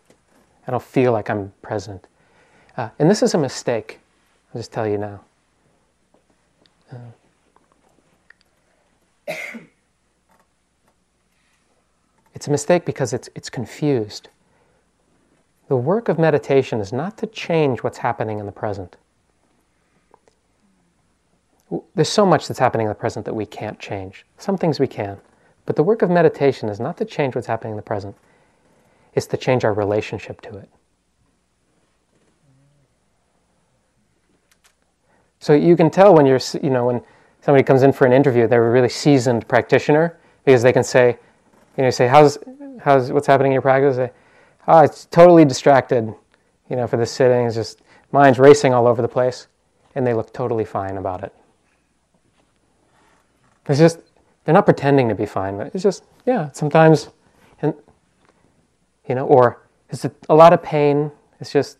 I 0.68 0.70
don't 0.70 0.80
feel 0.80 1.10
like 1.10 1.28
I'm 1.28 1.52
present. 1.62 2.06
Uh, 2.76 2.90
and 3.00 3.10
this 3.10 3.24
is 3.24 3.34
a 3.34 3.38
mistake, 3.38 3.98
I'll 4.54 4.60
just 4.60 4.70
tell 4.72 4.86
you 4.86 4.98
now. 4.98 5.20
Uh, 6.92 6.98
it's 12.36 12.46
a 12.46 12.52
mistake 12.52 12.84
because 12.84 13.12
it's, 13.12 13.28
it's 13.34 13.50
confused. 13.50 14.28
The 15.70 15.76
work 15.76 16.08
of 16.08 16.18
meditation 16.18 16.80
is 16.80 16.92
not 16.92 17.16
to 17.18 17.28
change 17.28 17.84
what's 17.84 17.98
happening 17.98 18.40
in 18.40 18.46
the 18.46 18.50
present. 18.50 18.96
There's 21.94 22.08
so 22.08 22.26
much 22.26 22.48
that's 22.48 22.58
happening 22.58 22.86
in 22.86 22.88
the 22.88 22.96
present 22.96 23.24
that 23.26 23.34
we 23.34 23.46
can't 23.46 23.78
change. 23.78 24.26
Some 24.36 24.58
things 24.58 24.80
we 24.80 24.88
can. 24.88 25.18
But 25.66 25.76
the 25.76 25.84
work 25.84 26.02
of 26.02 26.10
meditation 26.10 26.68
is 26.68 26.80
not 26.80 26.96
to 26.96 27.04
change 27.04 27.36
what's 27.36 27.46
happening 27.46 27.74
in 27.74 27.76
the 27.76 27.84
present, 27.84 28.16
it's 29.14 29.26
to 29.26 29.36
change 29.36 29.64
our 29.64 29.72
relationship 29.72 30.40
to 30.40 30.56
it. 30.56 30.68
So 35.38 35.52
you 35.52 35.76
can 35.76 35.88
tell 35.88 36.16
when 36.16 36.26
you're, 36.26 36.40
you 36.64 36.70
know, 36.70 36.86
when 36.86 37.00
somebody 37.42 37.62
comes 37.62 37.84
in 37.84 37.92
for 37.92 38.08
an 38.08 38.12
interview, 38.12 38.48
they're 38.48 38.66
a 38.66 38.72
really 38.72 38.88
seasoned 38.88 39.46
practitioner 39.46 40.18
because 40.44 40.64
they 40.64 40.72
can 40.72 40.82
say, 40.82 41.16
you 41.76 41.84
know, 41.84 41.90
say, 41.90 42.08
how's, 42.08 42.38
how's, 42.80 43.12
what's 43.12 43.28
happening 43.28 43.52
in 43.52 43.54
your 43.54 43.62
practice? 43.62 43.94
Say, 43.94 44.10
oh, 44.70 44.80
it's 44.80 45.06
totally 45.06 45.44
distracted, 45.44 46.14
you 46.68 46.76
know, 46.76 46.86
for 46.86 46.96
the 46.96 47.06
sitting. 47.06 47.46
It's 47.46 47.54
just, 47.54 47.82
mind's 48.12 48.38
racing 48.38 48.72
all 48.72 48.86
over 48.86 49.02
the 49.02 49.08
place. 49.08 49.48
And 49.94 50.06
they 50.06 50.14
look 50.14 50.32
totally 50.32 50.64
fine 50.64 50.96
about 50.96 51.24
it. 51.24 51.34
It's 53.66 53.78
just, 53.78 54.00
they're 54.44 54.54
not 54.54 54.64
pretending 54.64 55.08
to 55.08 55.14
be 55.14 55.26
fine, 55.26 55.58
but 55.58 55.74
it's 55.74 55.82
just, 55.82 56.04
yeah, 56.26 56.50
sometimes, 56.52 57.08
and, 57.62 57.74
you 59.08 59.14
know, 59.14 59.26
or 59.26 59.62
is 59.90 60.04
it 60.04 60.14
a 60.28 60.34
lot 60.34 60.52
of 60.52 60.62
pain? 60.62 61.10
It's 61.40 61.52
just, 61.52 61.78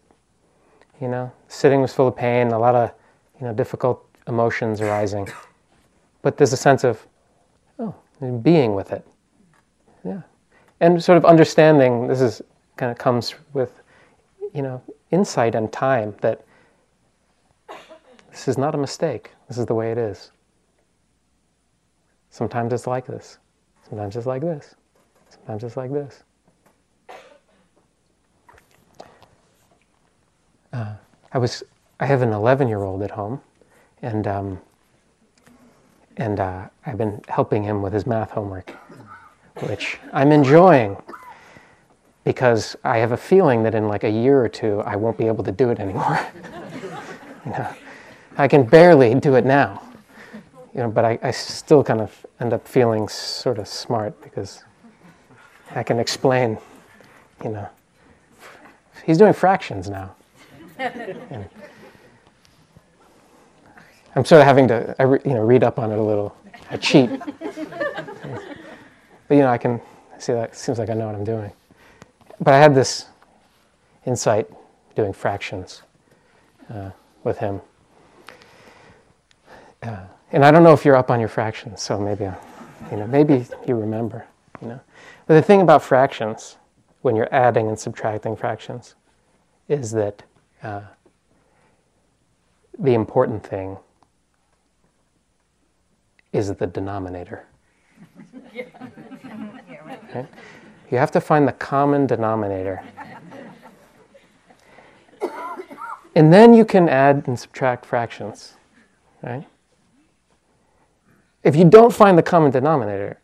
you 1.00 1.08
know, 1.08 1.32
sitting 1.48 1.80
was 1.80 1.92
full 1.92 2.08
of 2.08 2.16
pain, 2.16 2.48
a 2.48 2.58
lot 2.58 2.74
of, 2.74 2.92
you 3.40 3.46
know, 3.46 3.52
difficult 3.52 4.04
emotions 4.26 4.80
arising. 4.80 5.28
But 6.22 6.36
there's 6.36 6.52
a 6.52 6.56
sense 6.56 6.84
of, 6.84 7.06
oh, 7.78 7.94
being 8.42 8.74
with 8.74 8.92
it. 8.92 9.06
Yeah. 10.04 10.22
And 10.80 11.02
sort 11.02 11.16
of 11.16 11.24
understanding, 11.24 12.06
this 12.06 12.20
is 12.20 12.42
kind 12.80 12.90
of 12.90 12.96
comes 12.96 13.34
with, 13.52 13.82
you 14.54 14.62
know, 14.62 14.82
insight 15.10 15.54
and 15.54 15.70
time 15.70 16.14
that 16.22 16.42
this 18.30 18.48
is 18.48 18.56
not 18.56 18.74
a 18.74 18.78
mistake. 18.78 19.32
This 19.48 19.58
is 19.58 19.66
the 19.66 19.74
way 19.74 19.92
it 19.92 19.98
is. 19.98 20.30
Sometimes 22.30 22.72
it's 22.72 22.86
like 22.86 23.06
this. 23.06 23.36
Sometimes 23.86 24.16
it's 24.16 24.24
like 24.24 24.40
this. 24.40 24.76
Sometimes 25.28 25.62
it's 25.62 25.76
like 25.76 25.92
this. 25.92 26.22
Uh, 30.72 30.94
I 31.34 31.38
was. 31.38 31.62
I 31.98 32.06
have 32.06 32.22
an 32.22 32.30
11-year-old 32.30 33.02
at 33.02 33.10
home, 33.10 33.42
and 34.00 34.26
um, 34.26 34.58
and 36.16 36.40
uh, 36.40 36.68
I've 36.86 36.96
been 36.96 37.20
helping 37.28 37.62
him 37.62 37.82
with 37.82 37.92
his 37.92 38.06
math 38.06 38.30
homework, 38.30 38.70
which 39.66 39.98
I'm 40.14 40.32
enjoying 40.32 40.96
because 42.24 42.76
I 42.84 42.98
have 42.98 43.12
a 43.12 43.16
feeling 43.16 43.62
that 43.62 43.74
in 43.74 43.88
like 43.88 44.04
a 44.04 44.10
year 44.10 44.42
or 44.42 44.48
two 44.48 44.80
I 44.80 44.96
won't 44.96 45.16
be 45.16 45.26
able 45.26 45.44
to 45.44 45.52
do 45.52 45.70
it 45.70 45.80
anymore. 45.80 46.18
you 47.46 47.52
know, 47.52 47.68
I 48.36 48.48
can 48.48 48.64
barely 48.64 49.14
do 49.14 49.34
it 49.34 49.44
now, 49.44 49.82
you 50.74 50.80
know, 50.80 50.90
but 50.90 51.04
I, 51.04 51.18
I 51.22 51.30
still 51.30 51.82
kind 51.82 52.00
of 52.00 52.26
end 52.40 52.52
up 52.52 52.66
feeling 52.66 53.08
sort 53.08 53.58
of 53.58 53.68
smart 53.68 54.20
because 54.22 54.64
I 55.74 55.82
can 55.82 55.98
explain, 55.98 56.58
you 57.42 57.50
know. 57.50 57.68
He's 59.04 59.18
doing 59.18 59.32
fractions 59.32 59.88
now. 59.88 60.14
And 60.78 61.48
I'm 64.16 64.24
sort 64.24 64.40
of 64.40 64.46
having 64.46 64.66
to, 64.68 65.20
you 65.24 65.34
know, 65.34 65.42
read 65.42 65.62
up 65.62 65.78
on 65.78 65.92
it 65.92 65.98
a 65.98 66.02
little. 66.02 66.36
I 66.70 66.76
cheat. 66.76 67.10
but 67.38 69.34
you 69.34 69.38
know, 69.38 69.48
I 69.48 69.58
can 69.58 69.80
see 70.18 70.32
that. 70.32 70.50
It 70.50 70.56
seems 70.56 70.78
like 70.78 70.90
I 70.90 70.94
know 70.94 71.06
what 71.06 71.14
I'm 71.14 71.24
doing. 71.24 71.52
But 72.40 72.54
I 72.54 72.58
had 72.58 72.74
this 72.74 73.06
insight 74.06 74.48
doing 74.96 75.12
fractions 75.12 75.82
uh, 76.72 76.90
with 77.22 77.38
him. 77.38 77.60
Uh, 79.82 80.04
and 80.32 80.44
I 80.44 80.50
don't 80.50 80.62
know 80.62 80.72
if 80.72 80.84
you're 80.84 80.96
up 80.96 81.10
on 81.10 81.20
your 81.20 81.28
fractions, 81.28 81.82
so 81.82 81.98
maybe, 81.98 82.24
you 82.90 82.96
know, 82.96 83.06
maybe 83.06 83.46
you 83.66 83.74
remember, 83.74 84.26
you 84.62 84.68
know. 84.68 84.80
But 85.26 85.34
the 85.34 85.42
thing 85.42 85.60
about 85.60 85.82
fractions, 85.82 86.56
when 87.02 87.14
you're 87.14 87.32
adding 87.32 87.68
and 87.68 87.78
subtracting 87.78 88.36
fractions, 88.36 88.94
is 89.68 89.90
that 89.92 90.22
uh, 90.62 90.82
the 92.78 92.94
important 92.94 93.44
thing 93.44 93.76
is 96.32 96.54
the 96.54 96.66
denominator. 96.66 97.46
Right? 100.12 100.26
You 100.90 100.98
have 100.98 101.10
to 101.12 101.20
find 101.20 101.46
the 101.46 101.52
common 101.52 102.06
denominator. 102.06 102.82
And 106.16 106.32
then 106.32 106.52
you 106.52 106.64
can 106.64 106.88
add 106.88 107.24
and 107.26 107.38
subtract 107.38 107.86
fractions, 107.86 108.54
right? 109.22 109.46
If 111.44 111.54
you 111.54 111.64
don't 111.64 111.92
find 111.92 112.18
the 112.18 112.22
common 112.22 112.50
denominator, 112.50 113.20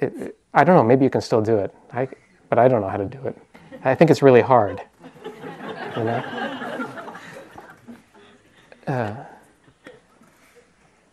it, 0.00 0.12
it, 0.16 0.38
I 0.52 0.64
don't 0.64 0.76
know, 0.76 0.82
maybe 0.82 1.04
you 1.04 1.10
can 1.10 1.20
still 1.20 1.40
do 1.40 1.58
it. 1.58 1.72
I, 1.92 2.08
but 2.50 2.58
I 2.58 2.66
don't 2.66 2.80
know 2.80 2.88
how 2.88 2.96
to 2.96 3.04
do 3.04 3.24
it. 3.26 3.38
I 3.84 3.94
think 3.94 4.10
it's 4.10 4.22
really 4.22 4.40
hard. 4.40 4.82
You 5.96 6.04
know? 6.04 6.24
Uh, 8.86 9.24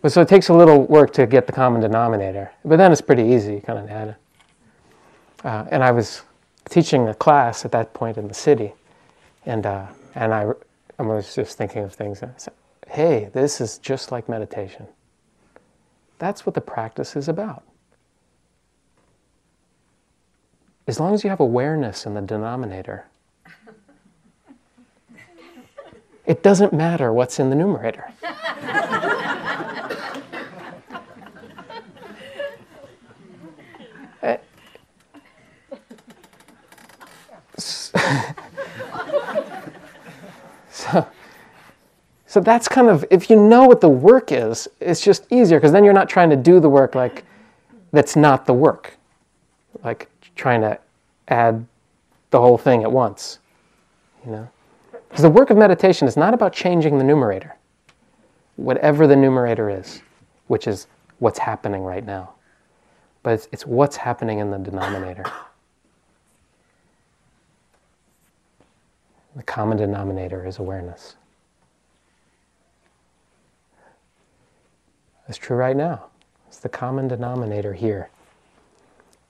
but 0.01 0.12
so 0.12 0.21
it 0.21 0.27
takes 0.27 0.49
a 0.49 0.53
little 0.53 0.84
work 0.88 1.13
to 1.13 1.27
get 1.27 1.45
the 1.47 1.53
common 1.53 1.82
denominator. 1.82 2.51
But 2.65 2.77
then 2.77 2.91
it's 2.91 3.01
pretty 3.01 3.23
easy, 3.23 3.62
kind 3.62 3.79
of 3.79 3.89
add. 3.89 4.15
Uh, 5.43 5.65
and 5.71 5.84
I 5.84 5.91
was 5.91 6.21
teaching 6.69 7.08
a 7.10 7.13
class 7.13 7.65
at 7.65 7.71
that 7.73 7.93
point 7.93 8.17
in 8.17 8.27
the 8.27 8.34
city, 8.34 8.73
and 9.45 9.65
uh, 9.65 9.88
and 10.15 10.34
I, 10.34 10.51
I 10.97 11.03
was 11.03 11.36
just 11.36 11.58
thinking 11.58 11.84
of 11.84 11.93
things. 11.93 12.21
And 12.21 12.32
I 12.32 12.36
said, 12.38 12.53
"Hey, 12.88 13.29
this 13.34 13.60
is 13.60 13.77
just 13.77 14.12
like 14.12 14.29
meditation. 14.29 14.88
That's 16.19 16.45
what 16.45 16.56
the 16.56 16.62
practice 16.62 17.15
is 17.15 17.27
about. 17.27 17.63
As 20.88 20.99
long 20.99 21.13
as 21.13 21.23
you 21.23 21.29
have 21.29 21.41
awareness 21.41 22.06
in 22.06 22.13
the 22.13 22.21
denominator, 22.21 23.06
it 26.25 26.41
doesn't 26.41 26.71
matter 26.71 27.12
what's 27.12 27.39
in 27.39 27.49
the 27.49 27.56
numerator." 27.56 28.13
so, 40.84 41.08
so 42.25 42.40
that's 42.40 42.67
kind 42.67 42.88
of, 42.88 43.06
if 43.12 43.29
you 43.29 43.36
know 43.36 43.65
what 43.65 43.81
the 43.81 43.90
work 43.90 44.31
is, 44.31 44.67
it's 44.79 45.02
just 45.02 45.25
easier 45.31 45.60
because 45.60 45.71
then 45.71 45.84
you're 45.84 45.94
not 45.94 46.10
trying 46.10 46.29
to 46.29 46.36
do 46.36 46.60
the 46.60 46.69
work 46.69 46.96
like 46.96 47.23
that's 47.92 48.15
not 48.15 48.46
the 48.46 48.54
work, 48.54 48.98
like 49.84 50.10
trying 50.36 50.62
to 50.62 50.79
add 51.27 51.65
the 52.31 52.40
whole 52.40 52.58
thing 52.58 52.84
at 52.84 52.92
once, 52.92 53.40
you 54.25 54.31
know? 54.31 54.50
Because 54.92 55.21
the 55.21 55.29
work 55.29 55.52
of 55.52 55.58
meditation 55.58 56.08
is 56.08 56.17
not 56.17 56.34
about 56.34 56.54
changing 56.54 56.98
the 56.98 57.04
numerator, 57.04 57.56
whatever 58.56 59.06
the 59.06 59.15
numerator 59.15 59.69
is, 59.69 60.02
which 60.48 60.67
is 60.67 60.88
what's 61.19 61.38
happening 61.38 61.84
right 61.84 62.04
now, 62.04 62.34
but 63.21 63.34
it's, 63.34 63.48
it's 63.52 63.65
what's 63.65 63.96
happening 63.96 64.40
in 64.40 64.50
the 64.50 64.58
denominator. 64.58 65.23
The 69.36 69.44
common 69.44 69.77
denominator 69.77 70.46
is 70.46 70.60
awareness. 70.60 71.15
It's 75.27 75.38
true 75.38 75.58
right 75.58 75.75
now. 75.75 76.06
It's 76.48 76.60
the 76.60 76.69
common 76.69 77.08
denominator 77.08 77.73
here. 77.73 78.10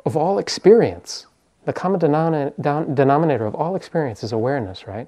Of 0.06 0.18
all 0.18 0.40
experience, 0.40 1.28
the 1.66 1.74
common 1.74 2.00
denominator 2.00 3.46
of 3.46 3.56
all 3.56 3.76
experience 3.76 4.24
is 4.24 4.34
awareness, 4.34 4.88
right? 4.88 5.08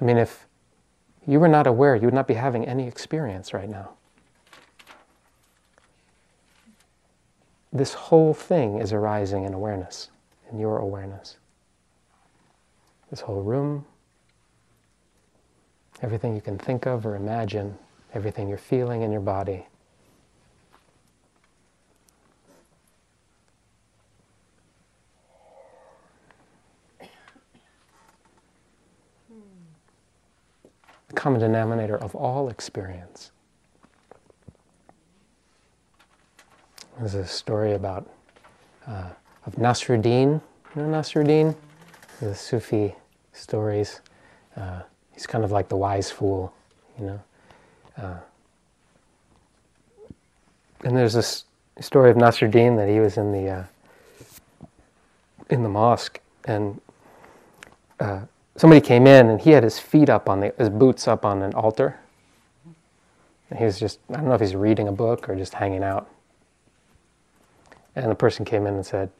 I 0.00 0.04
mean, 0.04 0.18
if 0.18 0.46
you 1.26 1.40
were 1.40 1.48
not 1.48 1.66
aware, 1.66 1.96
you 1.96 2.02
would 2.02 2.14
not 2.14 2.28
be 2.28 2.34
having 2.34 2.66
any 2.66 2.86
experience 2.86 3.54
right 3.54 3.68
now. 3.68 3.90
This 7.72 7.94
whole 7.94 8.34
thing 8.34 8.78
is 8.78 8.92
arising 8.92 9.44
in 9.44 9.54
awareness. 9.54 10.10
in 10.52 10.58
your 10.58 10.78
awareness. 10.78 11.36
This 13.10 13.20
whole 13.20 13.42
room, 13.42 13.84
everything 16.02 16.34
you 16.34 16.40
can 16.40 16.58
think 16.58 16.86
of 16.86 17.06
or 17.06 17.14
imagine, 17.16 17.78
everything 18.14 18.48
you're 18.48 18.58
feeling 18.58 19.02
in 19.02 19.12
your 19.12 19.20
body. 19.20 19.66
The 31.08 31.14
common 31.14 31.40
denominator 31.40 31.96
of 31.96 32.14
all 32.14 32.48
experience. 32.48 33.30
There's 36.98 37.14
a 37.14 37.26
story 37.26 37.74
about 37.74 38.08
uh, 38.86 39.10
of 39.44 39.54
Nasruddin. 39.56 40.40
You 40.74 40.82
know 40.82 40.98
Nasruddin? 40.98 41.54
The 42.20 42.34
Sufi 42.34 42.94
stories. 43.32 44.00
Uh, 44.56 44.82
he's 45.12 45.26
kind 45.26 45.44
of 45.44 45.52
like 45.52 45.68
the 45.68 45.76
wise 45.76 46.10
fool, 46.10 46.52
you 46.98 47.06
know. 47.06 47.20
Uh, 47.96 48.18
and 50.84 50.96
there's 50.96 51.14
this 51.14 51.44
story 51.80 52.10
of 52.10 52.16
Nasruddin 52.16 52.76
that 52.76 52.88
he 52.88 53.00
was 53.00 53.16
in 53.16 53.32
the 53.32 53.48
uh, 53.48 53.64
in 55.50 55.62
the 55.62 55.68
mosque 55.68 56.20
and 56.46 56.80
uh, 58.00 58.20
somebody 58.56 58.80
came 58.80 59.06
in 59.06 59.28
and 59.28 59.40
he 59.40 59.50
had 59.50 59.62
his 59.62 59.78
feet 59.78 60.08
up 60.08 60.28
on 60.28 60.40
the 60.40 60.54
his 60.58 60.68
boots 60.68 61.06
up 61.08 61.24
on 61.24 61.42
an 61.42 61.54
altar. 61.54 61.98
And 63.50 63.58
he 63.58 63.64
was 63.64 63.78
just 63.78 64.00
I 64.10 64.14
don't 64.14 64.26
know 64.28 64.34
if 64.34 64.40
he's 64.40 64.56
reading 64.56 64.88
a 64.88 64.92
book 64.92 65.28
or 65.28 65.36
just 65.36 65.54
hanging 65.54 65.82
out. 65.82 66.08
And 67.94 68.10
the 68.10 68.14
person 68.14 68.44
came 68.44 68.66
in 68.66 68.74
and 68.74 68.84
said, 68.84 69.10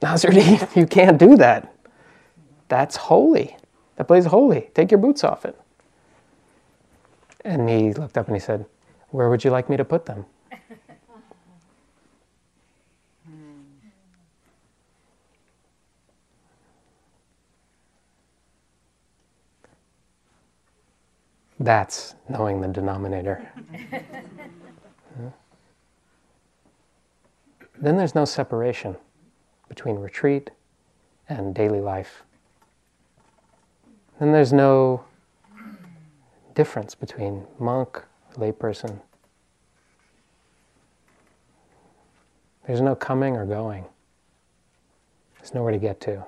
Nasruddin, 0.00 0.76
you 0.80 0.86
can't 0.86 1.18
do 1.18 1.36
that. 1.36 1.74
That's 2.68 2.96
holy. 2.96 3.56
That 3.96 4.08
place 4.08 4.24
is 4.24 4.30
holy. 4.30 4.70
Take 4.74 4.90
your 4.90 4.98
boots 4.98 5.24
off 5.24 5.44
it. 5.44 5.58
And 7.44 7.68
he 7.68 7.92
looked 7.92 8.16
up 8.16 8.26
and 8.28 8.36
he 8.36 8.40
said, 8.40 8.64
Where 9.10 9.28
would 9.28 9.44
you 9.44 9.50
like 9.50 9.68
me 9.68 9.76
to 9.76 9.84
put 9.84 10.06
them? 10.06 10.24
That's 21.60 22.14
knowing 22.28 22.60
the 22.60 22.68
denominator. 22.68 23.52
Then 27.80 27.96
there's 27.96 28.14
no 28.14 28.24
separation 28.24 28.96
between 29.72 29.96
retreat 29.96 30.50
and 31.30 31.54
daily 31.54 31.80
life. 31.80 32.24
Then 34.20 34.30
there's 34.30 34.52
no 34.52 35.02
difference 36.54 36.94
between 36.94 37.46
monk, 37.58 38.02
layperson. 38.34 39.00
There's 42.66 42.82
no 42.82 42.94
coming 42.94 43.34
or 43.34 43.46
going. 43.46 43.86
There's 45.38 45.54
nowhere 45.54 45.72
to 45.72 45.78
get 45.78 46.02
to. 46.02 46.22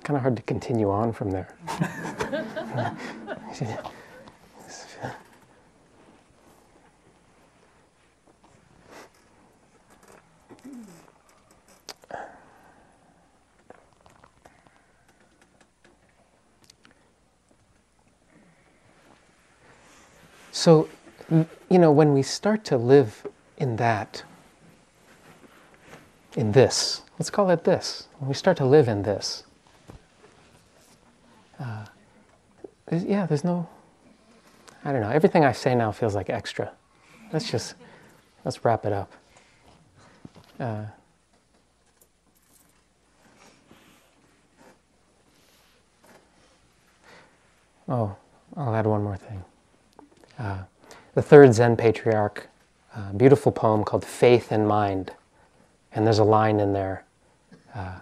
kind 0.11 0.17
of 0.17 0.23
hard 0.23 0.35
to 0.35 0.43
continue 0.43 0.89
on 0.89 1.13
from 1.13 1.31
there. 1.31 1.47
So, 20.53 20.89
you 21.31 21.79
know, 21.79 21.91
when 21.91 22.13
we 22.13 22.21
start 22.21 22.63
to 22.65 22.77
live 22.77 23.25
in 23.57 23.77
that, 23.77 24.23
in 26.35 26.51
this, 26.51 27.01
let's 27.17 27.31
call 27.31 27.49
it 27.49 27.63
this, 27.63 28.07
when 28.19 28.27
we 28.27 28.35
start 28.35 28.57
to 28.57 28.65
live 28.65 28.87
in 28.87 29.01
this, 29.01 29.43
uh, 31.61 31.85
there's, 32.87 33.03
yeah, 33.03 33.25
there's 33.25 33.43
no, 33.43 33.69
I 34.83 34.91
don't 34.91 35.01
know, 35.01 35.09
everything 35.09 35.45
I 35.45 35.51
say 35.51 35.75
now 35.75 35.91
feels 35.91 36.15
like 36.15 36.29
extra. 36.29 36.71
Let's 37.31 37.49
just, 37.49 37.75
let's 38.43 38.65
wrap 38.65 38.85
it 38.85 38.93
up. 38.93 39.13
Uh, 40.59 40.85
oh, 47.87 48.15
I'll 48.57 48.75
add 48.75 48.85
one 48.85 49.03
more 49.03 49.17
thing. 49.17 49.43
Uh, 50.37 50.63
the 51.13 51.21
third 51.21 51.53
Zen 51.53 51.77
patriarch, 51.77 52.47
a 52.95 53.13
beautiful 53.13 53.51
poem 53.51 53.83
called 53.83 54.03
Faith 54.03 54.51
in 54.51 54.65
Mind. 54.65 55.11
And 55.93 56.05
there's 56.05 56.19
a 56.19 56.23
line 56.23 56.59
in 56.59 56.73
there 56.73 57.03
uh, 57.75 57.99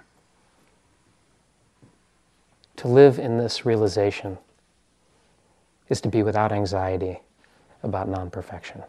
to 2.79 2.87
live 2.87 3.19
in 3.19 3.37
this 3.37 3.65
realization 3.65 4.37
is 5.89 5.99
to 5.99 6.07
be 6.07 6.23
without 6.23 6.53
anxiety 6.53 7.19
about 7.83 8.07
non 8.07 8.29
perfection. 8.29 8.83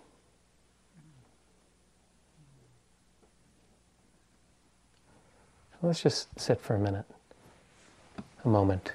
Let's 5.82 6.00
just 6.00 6.28
sit 6.38 6.60
for 6.60 6.76
a 6.76 6.78
minute, 6.78 7.06
a 8.44 8.48
moment. 8.48 8.92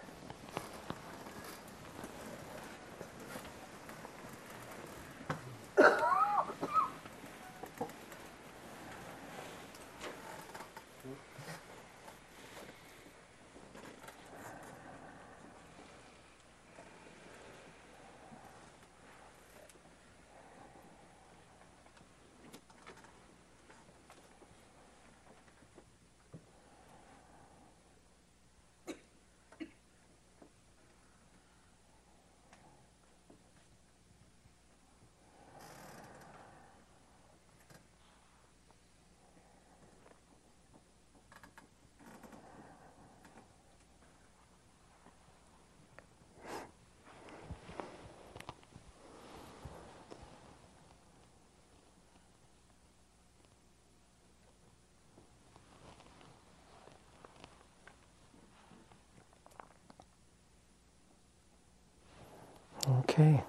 Okay. 63.15 63.41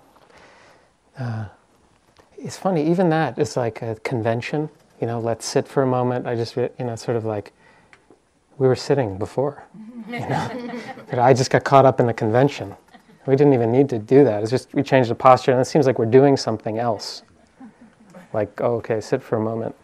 Uh, 1.19 1.47
it's 2.39 2.57
funny, 2.57 2.89
even 2.89 3.09
that 3.09 3.37
is 3.37 3.57
like 3.57 3.83
a 3.83 3.97
convention. 4.05 4.69
You 5.01 5.09
know, 5.09 5.19
let's 5.19 5.45
sit 5.45 5.67
for 5.67 5.83
a 5.83 5.87
moment. 5.87 6.25
I 6.25 6.37
just, 6.37 6.55
you 6.55 6.71
know, 6.79 6.95
sort 6.95 7.17
of 7.17 7.25
like 7.25 7.53
we 8.59 8.69
were 8.69 8.77
sitting 8.77 9.19
before. 9.19 9.65
You 10.09 10.21
know? 10.21 10.71
but 11.11 11.19
I 11.19 11.35
just 11.35 11.51
got 11.51 11.65
caught 11.65 11.85
up 11.85 11.99
in 11.99 12.07
the 12.07 12.15
convention. 12.15 12.77
We 13.27 13.35
didn't 13.35 13.55
even 13.55 13.73
need 13.73 13.89
to 13.89 13.99
do 13.99 14.23
that. 14.23 14.43
It's 14.43 14.53
just 14.53 14.73
we 14.73 14.85
changed 14.85 15.11
the 15.11 15.17
posture, 15.17 15.51
and 15.51 15.61
it 15.61 15.65
seems 15.65 15.85
like 15.85 15.99
we're 15.99 16.07
doing 16.07 16.37
something 16.37 16.79
else. 16.79 17.25
Like, 18.33 18.61
oh, 18.61 18.77
okay, 18.77 19.01
sit 19.01 19.21
for 19.21 19.37
a 19.37 19.41
moment. 19.41 19.75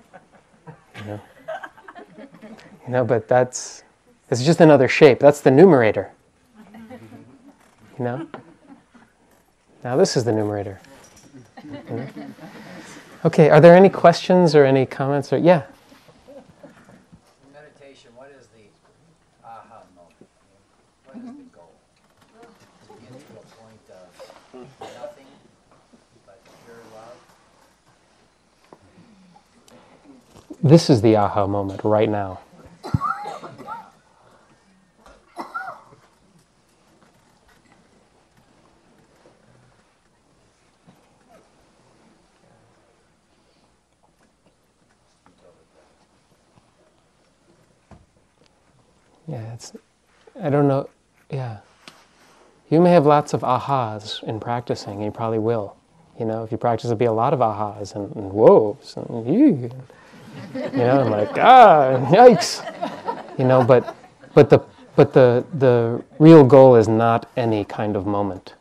You 0.97 1.05
know, 1.07 1.21
you 2.87 2.93
know 2.93 3.05
but 3.05 3.27
that's 3.27 3.83
it's 4.31 4.45
just 4.45 4.61
another 4.61 4.87
shape. 4.87 5.19
That's 5.19 5.41
the 5.41 5.51
numerator. 5.51 6.13
You 7.99 8.05
know. 8.05 8.29
Now 9.85 9.97
this 9.97 10.17
is 10.17 10.25
the 10.25 10.33
numerator. 10.33 10.81
Okay, 13.25 13.51
are 13.51 13.61
there 13.61 13.77
any 13.77 13.89
questions 13.89 14.57
or 14.57 14.65
any 14.65 14.85
comments 14.85 15.33
or 15.33 15.37
yeah? 15.39 15.63
meditation, 17.53 18.11
what 18.17 18.33
is 18.37 18.49
the 18.49 18.65
aha 19.47 19.85
moment? 19.95 20.27
What 21.07 21.19
is 21.19 21.23
the 21.23 21.45
goal? 21.55 21.73
To 22.89 22.95
get 23.01 23.13
to 23.13 23.33
a 23.39 23.45
point 23.63 23.87
of 23.95 24.11
nothing 24.81 25.27
but 26.27 26.41
pure 26.65 26.83
love? 26.97 27.17
This 30.61 30.91
is 30.91 31.01
the 31.01 31.15
aha 31.15 31.47
moment 31.47 31.85
right 31.85 32.09
now. 32.09 32.41
Yeah, 49.33 49.55
it's, 49.55 49.73
I 50.43 50.51
don't 50.51 50.69
know, 50.69 50.91
yeah. 51.31 51.61
You 52.69 52.83
may 52.83 52.91
have 52.91 53.07
lots 53.07 53.33
of 53.33 53.41
ahas 53.41 54.23
in 54.25 54.39
practicing, 54.39 55.03
you 55.03 55.11
probably 55.11 55.39
will. 55.39 55.75
You 56.21 56.27
know, 56.27 56.45
if 56.45 56.53
you 56.53 56.59
practice, 56.59 56.89
there'll 56.89 56.99
be 56.99 57.07
a 57.07 57.13
lot 57.13 57.33
of 57.33 57.41
ahas 57.41 57.95
and, 57.97 58.15
and 58.15 58.31
whoas 58.31 58.97
and 58.97 59.35
you, 59.35 59.71
you 60.55 60.79
know, 60.79 61.01
I'm 61.01 61.11
like, 61.11 61.31
ah, 61.39 61.97
yikes. 62.11 62.61
You 63.39 63.47
know, 63.47 63.65
but, 63.65 63.97
but, 64.35 64.51
the, 64.51 64.59
but 64.97 65.15
the, 65.15 65.47
the 65.55 66.05
real 66.19 66.45
goal 66.45 66.77
is 66.77 66.87
not 66.87 67.31
any 67.35 67.65
kind 67.65 67.97
of 67.97 68.05
moment. 68.05 68.55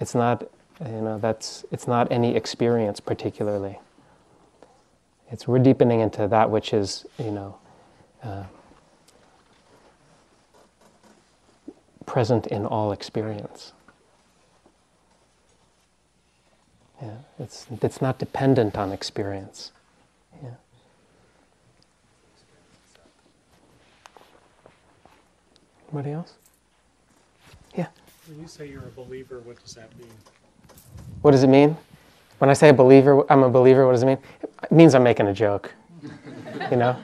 It's 0.00 0.14
not, 0.14 0.42
you 0.84 1.00
know, 1.00 1.18
that's, 1.18 1.64
it's 1.72 1.88
not 1.88 2.12
any 2.12 2.36
experience 2.36 3.00
particularly. 3.00 3.78
It's 5.30 5.48
we're 5.48 5.60
deepening 5.60 6.00
into 6.00 6.28
that 6.28 6.50
which 6.50 6.74
is, 6.74 7.06
you 7.18 7.30
know, 7.30 7.56
uh, 8.22 8.44
present 12.02 12.46
in 12.46 12.66
all 12.66 12.92
experience. 12.92 13.72
Yeah, 17.02 17.10
it's, 17.40 17.66
it's 17.82 18.00
not 18.00 18.18
dependent 18.18 18.76
on 18.76 18.92
experience. 18.92 19.72
Yeah. 20.42 20.50
Anybody 25.92 26.12
else? 26.12 26.34
Yeah. 27.76 27.88
When 28.28 28.40
you 28.40 28.46
say 28.46 28.68
you're 28.68 28.82
a 28.82 28.90
believer, 28.90 29.40
what 29.40 29.60
does 29.60 29.74
that 29.74 29.96
mean? 29.98 30.12
What 31.22 31.32
does 31.32 31.42
it 31.42 31.48
mean? 31.48 31.76
When 32.38 32.48
I 32.48 32.52
say 32.52 32.68
a 32.68 32.72
believer, 32.72 33.24
I'm 33.30 33.42
a 33.42 33.50
believer, 33.50 33.84
what 33.84 33.92
does 33.92 34.04
it 34.04 34.06
mean? 34.06 34.18
It 34.62 34.72
means 34.72 34.94
I'm 34.94 35.02
making 35.02 35.26
a 35.26 35.34
joke. 35.34 35.72
you 36.70 36.76
know? 36.76 36.96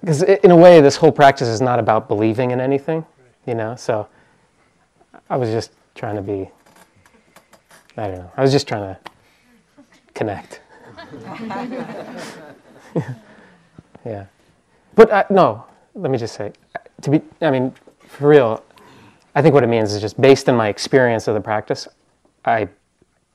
Because 0.00 0.22
in 0.22 0.50
a 0.50 0.56
way, 0.56 0.80
this 0.80 0.96
whole 0.96 1.12
practice 1.12 1.48
is 1.48 1.60
not 1.60 1.78
about 1.78 2.08
believing 2.08 2.50
in 2.50 2.60
anything, 2.60 3.04
you 3.46 3.54
know? 3.54 3.76
So 3.76 4.08
I 5.30 5.36
was 5.36 5.50
just 5.50 5.70
trying 5.94 6.16
to 6.16 6.22
be, 6.22 6.50
I 7.96 8.08
don't 8.08 8.16
know, 8.16 8.32
I 8.36 8.42
was 8.42 8.50
just 8.50 8.66
trying 8.66 8.82
to 8.82 8.98
connect. 10.12 10.60
yeah. 14.04 14.26
But 14.96 15.10
uh, 15.10 15.24
no, 15.30 15.64
let 15.94 16.10
me 16.10 16.18
just 16.18 16.34
say, 16.34 16.52
to 17.02 17.10
be, 17.10 17.22
I 17.40 17.52
mean, 17.52 17.72
for 18.08 18.28
real, 18.28 18.64
I 19.36 19.40
think 19.40 19.54
what 19.54 19.62
it 19.62 19.68
means 19.68 19.92
is 19.92 20.00
just 20.00 20.20
based 20.20 20.48
on 20.48 20.56
my 20.56 20.66
experience 20.66 21.28
of 21.28 21.34
the 21.34 21.40
practice, 21.40 21.86
I, 22.44 22.68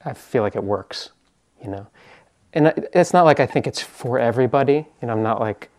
I 0.03 0.11
feel 0.11 0.43
like 0.43 0.57
it 0.57 0.63
works, 0.63 1.11
you 1.63 1.69
know. 1.69 1.87
And 2.51 2.73
it's 2.93 3.13
not 3.13 3.23
like 3.23 3.39
I 3.39 3.45
think 3.45 3.67
it's 3.67 3.81
for 3.81 4.19
everybody, 4.19 4.85
you 5.01 5.07
know, 5.07 5.13
I'm 5.13 5.23
not 5.23 5.39
like, 5.39 5.69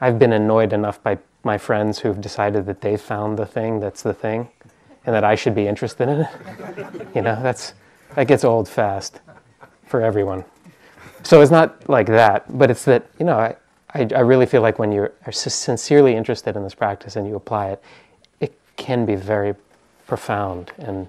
I've 0.00 0.18
been 0.18 0.32
annoyed 0.32 0.72
enough 0.72 1.00
by 1.04 1.18
my 1.44 1.56
friends 1.56 2.00
who've 2.00 2.20
decided 2.20 2.66
that 2.66 2.80
they've 2.80 3.00
found 3.00 3.38
the 3.38 3.46
thing 3.46 3.78
that's 3.78 4.02
the 4.02 4.12
thing 4.12 4.48
and 5.06 5.14
that 5.14 5.24
I 5.24 5.34
should 5.34 5.54
be 5.54 5.66
interested 5.66 6.08
in 6.08 6.20
it. 6.20 7.06
you 7.14 7.22
know, 7.22 7.40
that's, 7.42 7.74
that 8.14 8.26
gets 8.26 8.44
old 8.44 8.68
fast 8.68 9.20
for 9.86 10.00
everyone. 10.00 10.44
So 11.22 11.40
it's 11.40 11.50
not 11.50 11.88
like 11.88 12.06
that, 12.06 12.58
but 12.58 12.70
it's 12.70 12.84
that, 12.84 13.06
you 13.18 13.24
know, 13.24 13.38
I, 13.38 13.56
I, 13.94 14.08
I 14.14 14.20
really 14.20 14.46
feel 14.46 14.62
like 14.62 14.78
when 14.78 14.92
you 14.92 15.10
are 15.26 15.32
sincerely 15.32 16.14
interested 16.14 16.56
in 16.56 16.62
this 16.62 16.74
practice 16.74 17.16
and 17.16 17.26
you 17.26 17.36
apply 17.36 17.68
it, 17.68 17.82
it 18.40 18.58
can 18.76 19.06
be 19.06 19.14
very 19.14 19.54
profound 20.06 20.72
and 20.78 21.08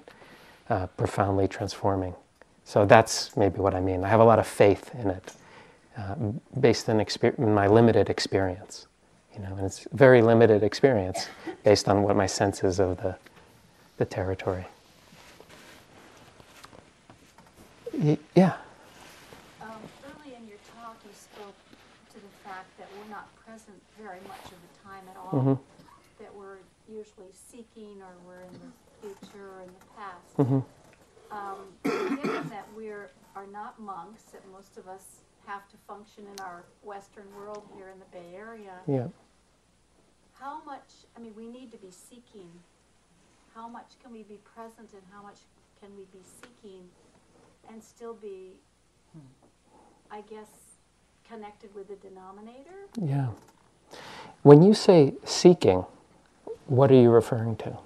uh, 0.70 0.86
profoundly 0.96 1.48
transforming. 1.48 2.14
So 2.64 2.84
that's 2.84 3.36
maybe 3.36 3.58
what 3.58 3.74
I 3.74 3.80
mean. 3.80 4.04
I 4.04 4.08
have 4.08 4.20
a 4.20 4.24
lot 4.24 4.38
of 4.38 4.46
faith 4.46 4.90
in 4.94 5.10
it, 5.10 5.32
uh, 5.96 6.14
based 6.58 6.88
in, 6.88 6.98
exper- 6.98 7.38
in 7.38 7.54
my 7.54 7.66
limited 7.66 8.10
experience. 8.10 8.86
You 9.34 9.42
know, 9.42 9.54
and 9.56 9.66
it's 9.66 9.86
very 9.92 10.22
limited 10.22 10.62
experience 10.62 11.28
based 11.62 11.88
on 11.88 12.02
what 12.02 12.16
my 12.16 12.26
senses 12.26 12.80
of 12.80 12.96
the 12.96 13.16
the 13.96 14.04
territory. 14.04 14.66
yeah. 18.34 18.56
Um, 19.62 19.70
early 20.04 20.34
in 20.34 20.46
your 20.46 20.58
talk, 20.74 20.96
you 21.04 21.10
spoke 21.14 21.54
to 22.12 22.14
the 22.14 22.48
fact 22.48 22.76
that 22.78 22.88
we're 22.98 23.10
not 23.10 23.34
present 23.36 23.80
very 23.98 24.20
much 24.28 24.44
of 24.44 24.58
the 24.60 24.82
time 24.84 25.04
at 25.10 25.16
all. 25.16 25.32
Mm-hmm. 25.32 26.22
That 26.22 26.34
we're 26.34 26.58
usually 26.88 27.32
seeking, 27.32 28.00
or 28.00 28.12
we're 28.26 28.42
in 28.42 28.52
the 28.52 28.72
future 29.00 29.50
or 29.50 29.62
in 29.62 29.68
the 29.68 29.86
past. 29.96 30.36
Mm-hmm. 30.38 30.60
Um, 31.30 32.22
given 32.22 32.48
that 32.48 32.66
we 32.76 32.88
are 32.88 33.10
not 33.52 33.80
monks, 33.80 34.22
that 34.32 34.42
most 34.50 34.78
of 34.78 34.88
us 34.88 35.20
have 35.46 35.68
to 35.68 35.76
function 35.86 36.24
in 36.32 36.40
our 36.40 36.64
Western 36.82 37.26
world 37.36 37.64
here 37.76 37.88
in 37.90 37.98
the 37.98 38.04
Bay 38.06 38.34
Area. 38.34 38.78
Yeah. 38.86 39.08
How 40.34 40.62
much? 40.64 40.88
I 41.16 41.20
mean, 41.20 41.32
we 41.36 41.46
need 41.46 41.70
to 41.72 41.78
be 41.78 41.90
seeking 41.90 42.50
how 43.56 43.66
much 43.66 43.86
can 44.02 44.12
we 44.12 44.22
be 44.22 44.38
present 44.54 44.90
and 44.92 45.02
how 45.10 45.22
much 45.22 45.38
can 45.80 45.88
we 45.96 46.04
be 46.12 46.22
seeking 46.42 46.82
and 47.70 47.82
still 47.82 48.12
be, 48.12 48.52
hmm. 49.12 49.20
I 50.10 50.20
guess, 50.20 50.48
connected 51.28 51.74
with 51.74 51.88
the 51.88 51.96
denominator? 51.96 52.86
Yeah. 53.02 53.28
When 54.42 54.62
you 54.62 54.74
say 54.74 55.14
seeking, 55.24 55.86
what 56.66 56.90
are 56.90 57.00
you 57.00 57.08
referring 57.08 57.56
to? 57.56 57.78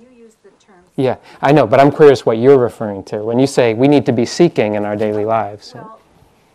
You 0.00 0.08
use 0.08 0.34
the 0.42 0.50
term. 0.58 0.82
Yeah, 0.96 1.16
I 1.40 1.52
know, 1.52 1.68
but 1.68 1.78
I'm 1.78 1.92
curious 1.92 2.26
what 2.26 2.38
you're 2.38 2.58
referring 2.58 3.04
to. 3.04 3.22
When 3.22 3.38
you 3.38 3.46
say 3.46 3.74
we 3.74 3.86
need 3.86 4.04
to 4.06 4.12
be 4.12 4.26
seeking 4.26 4.74
in 4.74 4.84
our 4.84 4.96
daily 4.96 5.24
lives. 5.24 5.72
Well, 5.72 6.00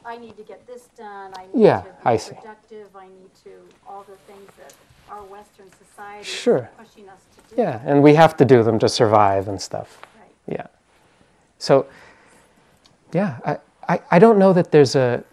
I 0.05 0.17
need 0.17 0.35
to 0.35 0.43
get 0.43 0.67
this 0.67 0.89
done. 0.97 1.31
I 1.37 1.43
need 1.53 1.63
yeah, 1.63 1.81
to 1.81 1.85
be 1.85 1.95
I 2.03 2.17
productive. 2.17 2.87
See. 2.91 2.99
I 2.99 3.07
need 3.07 3.33
to 3.45 3.51
all 3.87 4.03
the 4.03 4.17
things 4.31 4.51
that 4.57 4.73
our 5.09 5.23
Western 5.23 5.67
society 5.71 6.25
sure. 6.25 6.69
is 6.79 6.87
pushing 6.87 7.09
us 7.09 7.21
yeah, 7.57 7.81
and 7.85 8.03
we 8.03 8.15
have 8.15 8.35
to 8.37 8.45
do 8.45 8.63
them 8.63 8.79
to 8.79 8.89
survive 8.89 9.47
and 9.47 9.61
stuff. 9.61 9.99
Right. 10.19 10.57
Yeah. 10.57 10.67
So, 11.57 11.87
yeah, 13.13 13.37
I, 13.45 13.57
I, 13.87 14.01
I 14.11 14.19
don't 14.19 14.37
know 14.37 14.53
that 14.53 14.71
there's 14.71 14.95
a, 14.95 15.23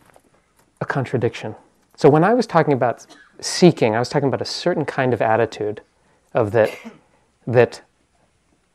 a 0.80 0.84
contradiction. 0.84 1.54
So 1.96 2.08
when 2.08 2.24
I 2.24 2.34
was 2.34 2.46
talking 2.46 2.72
about 2.72 3.06
seeking, 3.40 3.94
I 3.94 3.98
was 3.98 4.08
talking 4.08 4.28
about 4.28 4.40
a 4.40 4.46
certain 4.46 4.84
kind 4.84 5.12
of 5.12 5.20
attitude 5.20 5.82
of 6.34 6.52
that, 6.52 6.70
that 7.46 7.82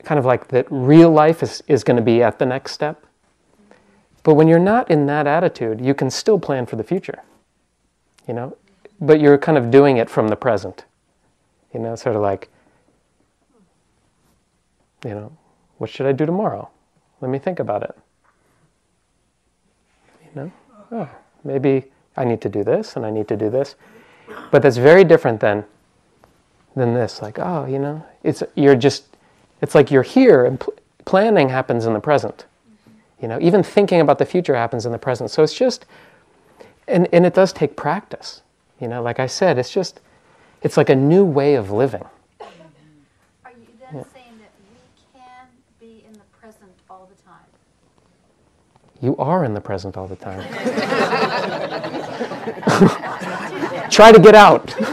kind 0.03 0.19
of 0.19 0.25
like 0.25 0.49
that 0.49 0.67
real 0.69 1.11
life 1.11 1.41
is, 1.41 1.63
is 1.67 1.83
going 1.83 1.97
to 1.97 2.03
be 2.03 2.21
at 2.21 2.39
the 2.39 2.45
next 2.45 2.73
step. 2.73 3.05
But 4.23 4.35
when 4.35 4.47
you're 4.47 4.59
not 4.59 4.91
in 4.91 5.05
that 5.05 5.25
attitude, 5.25 5.79
you 5.79 5.93
can 5.93 6.09
still 6.09 6.37
plan 6.37 6.65
for 6.65 6.75
the 6.75 6.83
future, 6.83 7.23
you 8.27 8.33
know, 8.33 8.57
but 8.99 9.21
you're 9.21 9.37
kind 9.37 9.57
of 9.57 9.71
doing 9.71 9.97
it 9.97 10.09
from 10.09 10.27
the 10.27 10.35
present, 10.35 10.85
you 11.73 11.79
know, 11.79 11.95
sort 11.95 12.15
of 12.15 12.21
like, 12.21 12.49
you 15.03 15.11
know, 15.11 15.31
what 15.77 15.89
should 15.89 16.05
I 16.05 16.11
do 16.11 16.25
tomorrow? 16.25 16.69
Let 17.21 17.29
me 17.29 17.39
think 17.39 17.59
about 17.59 17.83
it. 17.83 17.97
You 20.23 20.41
know, 20.41 20.51
oh, 20.91 21.09
maybe 21.43 21.85
I 22.15 22.25
need 22.25 22.41
to 22.41 22.49
do 22.49 22.63
this 22.63 22.95
and 22.95 23.05
I 23.05 23.09
need 23.09 23.27
to 23.27 23.35
do 23.35 23.49
this. 23.49 23.75
But 24.51 24.61
that's 24.61 24.77
very 24.77 25.03
different 25.03 25.39
than 25.39 25.65
than 26.75 26.93
this. 26.93 27.21
Like, 27.21 27.39
oh, 27.39 27.65
you 27.65 27.79
know, 27.79 28.05
it's 28.23 28.43
you're 28.55 28.75
just 28.75 29.05
it's 29.61 29.73
like 29.73 29.89
you're 29.89 30.03
here 30.03 30.45
and 30.45 30.59
pl- 30.59 30.75
planning 31.05 31.49
happens 31.49 31.85
in 31.85 31.93
the 31.93 31.99
present. 31.99 32.45
You 33.21 33.27
know, 33.27 33.39
even 33.41 33.63
thinking 33.63 33.99
about 33.99 34.19
the 34.19 34.25
future 34.25 34.55
happens 34.55 34.85
in 34.85 34.91
the 34.91 34.99
present. 34.99 35.31
So 35.31 35.41
it's 35.41 35.53
just, 35.53 35.85
and, 36.87 37.07
and 37.11 37.25
it 37.25 37.33
does 37.33 37.51
take 37.51 37.75
practice. 37.75 38.41
You 38.79 38.87
know, 38.87 39.01
like 39.01 39.19
I 39.19 39.25
said, 39.25 39.57
it's 39.57 39.71
just, 39.71 39.99
it's 40.61 40.77
like 40.77 40.89
a 40.89 40.95
new 40.95 41.25
way 41.25 41.55
of 41.55 41.71
living. 41.71 42.05
Are 42.39 43.51
you 43.51 43.67
then 43.79 44.05
saying 44.13 44.37
that 44.37 44.51
we 44.69 44.77
can 45.19 45.47
be 45.79 46.05
in 46.05 46.13
the 46.13 46.25
present 46.39 46.71
all 46.89 47.09
the 47.09 47.19
time? 47.23 47.41
You 49.01 49.15
are 49.17 49.45
in 49.45 49.53
the 49.53 49.61
present 49.61 49.97
all 49.97 50.07
the 50.07 50.15
time. 50.15 50.41
Try 53.89 54.11
to 54.11 54.19
get 54.19 54.35
out. 54.35 54.73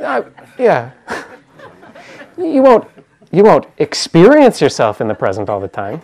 Uh, 0.00 0.22
yeah. 0.58 0.90
You 2.38 2.62
won't 2.62 2.88
you 3.30 3.44
won't 3.44 3.66
experience 3.78 4.60
yourself 4.60 5.00
in 5.00 5.08
the 5.08 5.14
present 5.14 5.48
all 5.48 5.60
the 5.60 5.68
time. 5.68 6.02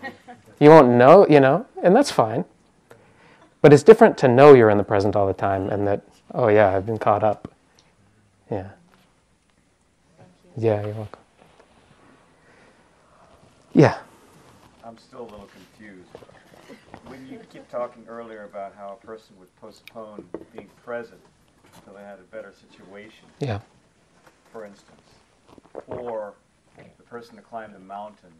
You 0.61 0.71
won't 0.71 0.89
know, 0.89 1.27
you 1.29 1.41
know, 1.41 1.67
and 1.83 1.95
that's 1.95 2.11
fine. 2.11 2.45
But 3.63 3.73
it's 3.73 3.83
different 3.83 4.17
to 4.19 4.29
know 4.29 4.55
you're 4.55 4.71
in 4.71 4.79
the 4.79 4.85
present 4.85 5.17
all 5.17 5.27
the 5.27 5.35
time 5.35 5.69
and 5.71 5.87
that, 5.89 6.03
oh 6.35 6.49
yeah, 6.49 6.77
I've 6.77 6.87
been 6.87 6.99
caught 6.99 7.25
up. 7.25 7.53
Yeah. 8.51 8.69
Yeah, 10.57 10.87
you're 10.87 10.95
welcome. 10.95 11.21
Yeah. 13.77 13.99
I'm 14.83 14.97
still 14.97 15.21
a 15.21 15.29
little 15.31 15.49
confused. 15.53 16.09
When 17.09 17.27
you 17.29 17.39
keep 17.53 17.69
talking 17.69 18.07
earlier 18.09 18.45
about 18.45 18.75
how 18.75 18.99
a 19.01 19.07
person 19.07 19.39
would 19.39 19.55
postpone 19.61 20.27
being 20.55 20.69
present 20.83 21.21
until 21.77 21.93
they 21.95 22.03
had 22.03 22.19
a 22.19 22.23
better 22.35 22.53
situation, 22.53 23.27
Yeah. 23.39 23.61
for 24.51 24.65
instance, 24.65 25.11
or 25.87 26.35
the 26.97 27.03
person 27.05 27.37
that 27.37 27.45
climbed 27.45 27.75
the 27.75 27.79
mountain 27.81 28.33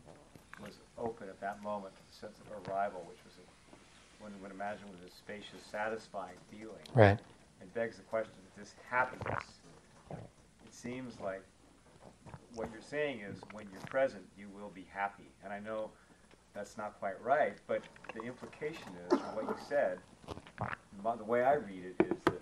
was 0.65 0.79
open 0.99 1.29
at 1.29 1.39
that 1.43 1.63
moment 1.63 1.95
to 1.97 2.03
the 2.11 2.17
sense 2.17 2.39
of 2.41 2.71
arrival, 2.71 3.05
which 3.07 3.19
was, 3.25 3.35
a, 3.37 4.23
one 4.23 4.33
would 4.41 4.51
imagine, 4.53 4.85
was 4.91 5.03
a 5.07 5.15
spacious, 5.15 5.63
satisfying 5.71 6.37
feeling. 6.51 6.83
Right. 6.95 7.19
It 7.61 7.75
begs 7.75 7.99
the 7.99 8.03
question: 8.05 8.33
that 8.43 8.61
This 8.63 8.75
happiness. 8.89 9.45
It 10.65 10.73
seems 10.75 11.21
like 11.21 11.43
what 12.55 12.69
you're 12.73 12.83
saying 12.83 13.21
is, 13.21 13.39
when 13.53 13.67
you're 13.73 13.81
present, 13.83 14.23
you 14.39 14.47
will 14.55 14.71
be 14.75 14.87
happy. 14.93 15.29
And 15.45 15.53
I 15.53 15.59
know 15.59 15.91
that's 16.55 16.77
not 16.79 16.99
quite 16.99 17.23
right, 17.23 17.57
but 17.67 17.83
the 18.15 18.23
implication 18.23 18.89
is, 19.11 19.19
what 19.35 19.45
you 19.45 19.57
said, 19.69 19.99
the 21.19 21.25
way 21.25 21.45
I 21.45 21.55
read 21.55 21.85
it 21.99 22.07
is 22.07 22.17
that 22.25 22.41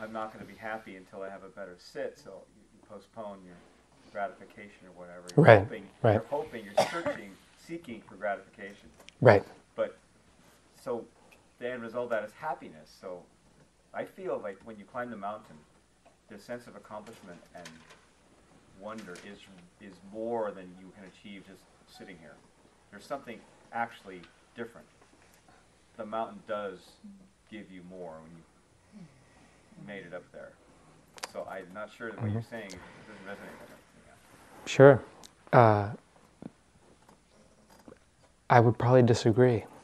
I'm 0.00 0.12
not 0.12 0.32
going 0.32 0.44
to 0.44 0.50
be 0.50 0.58
happy 0.58 0.96
until 0.96 1.22
I 1.22 1.28
have 1.28 1.44
a 1.44 1.48
better 1.48 1.76
sit. 1.78 2.18
So 2.22 2.30
you, 2.30 2.62
you 2.74 2.88
postpone 2.88 3.38
your 3.44 3.54
gratification 4.12 4.88
or 4.88 5.00
whatever. 5.00 5.22
You're 5.36 5.44
Right, 5.44 5.58
Hoping, 5.60 5.86
right. 6.02 6.12
You're 6.14 6.24
hoping. 6.30 6.64
You're 6.64 6.86
searching, 6.90 7.30
seeking 7.58 8.02
for 8.08 8.16
gratification. 8.16 8.88
Right. 9.20 9.44
But 9.76 9.98
so 10.82 11.04
the 11.58 11.70
end 11.70 11.82
result 11.82 12.04
of 12.04 12.10
that 12.10 12.24
is 12.24 12.32
happiness. 12.32 12.94
So 13.00 13.22
I 13.92 14.04
feel 14.04 14.40
like 14.42 14.58
when 14.64 14.78
you 14.78 14.84
climb 14.84 15.10
the 15.10 15.16
mountain, 15.16 15.56
the 16.28 16.38
sense 16.38 16.66
of 16.66 16.74
accomplishment 16.74 17.38
and 17.54 17.68
wonder 18.80 19.12
is 19.12 19.38
is 19.80 19.94
more 20.12 20.50
than 20.50 20.64
you 20.80 20.90
can 20.96 21.04
achieve 21.04 21.44
just 21.46 21.62
sitting 21.86 22.16
here. 22.20 22.34
There's 22.90 23.04
something 23.04 23.38
actually 23.72 24.20
different. 24.56 24.86
The 25.96 26.06
mountain 26.06 26.40
does 26.48 26.78
give 27.50 27.70
you 27.70 27.82
more 27.90 28.14
when 28.22 28.30
you 28.36 28.42
made 29.86 30.06
it 30.06 30.14
up 30.14 30.24
there. 30.32 30.50
So 31.32 31.46
I'm 31.50 31.66
not 31.74 31.90
sure 31.96 32.10
that 32.10 32.20
what 32.20 32.30
you're 32.30 32.42
saying 32.42 32.68
doesn't 32.68 33.26
resonate 33.26 33.60
with 33.60 33.70
me. 33.70 33.76
Sure. 34.66 35.02
Uh, 35.52 35.88
I 38.50 38.60
would 38.60 38.78
probably 38.78 39.02
disagree. 39.02 39.64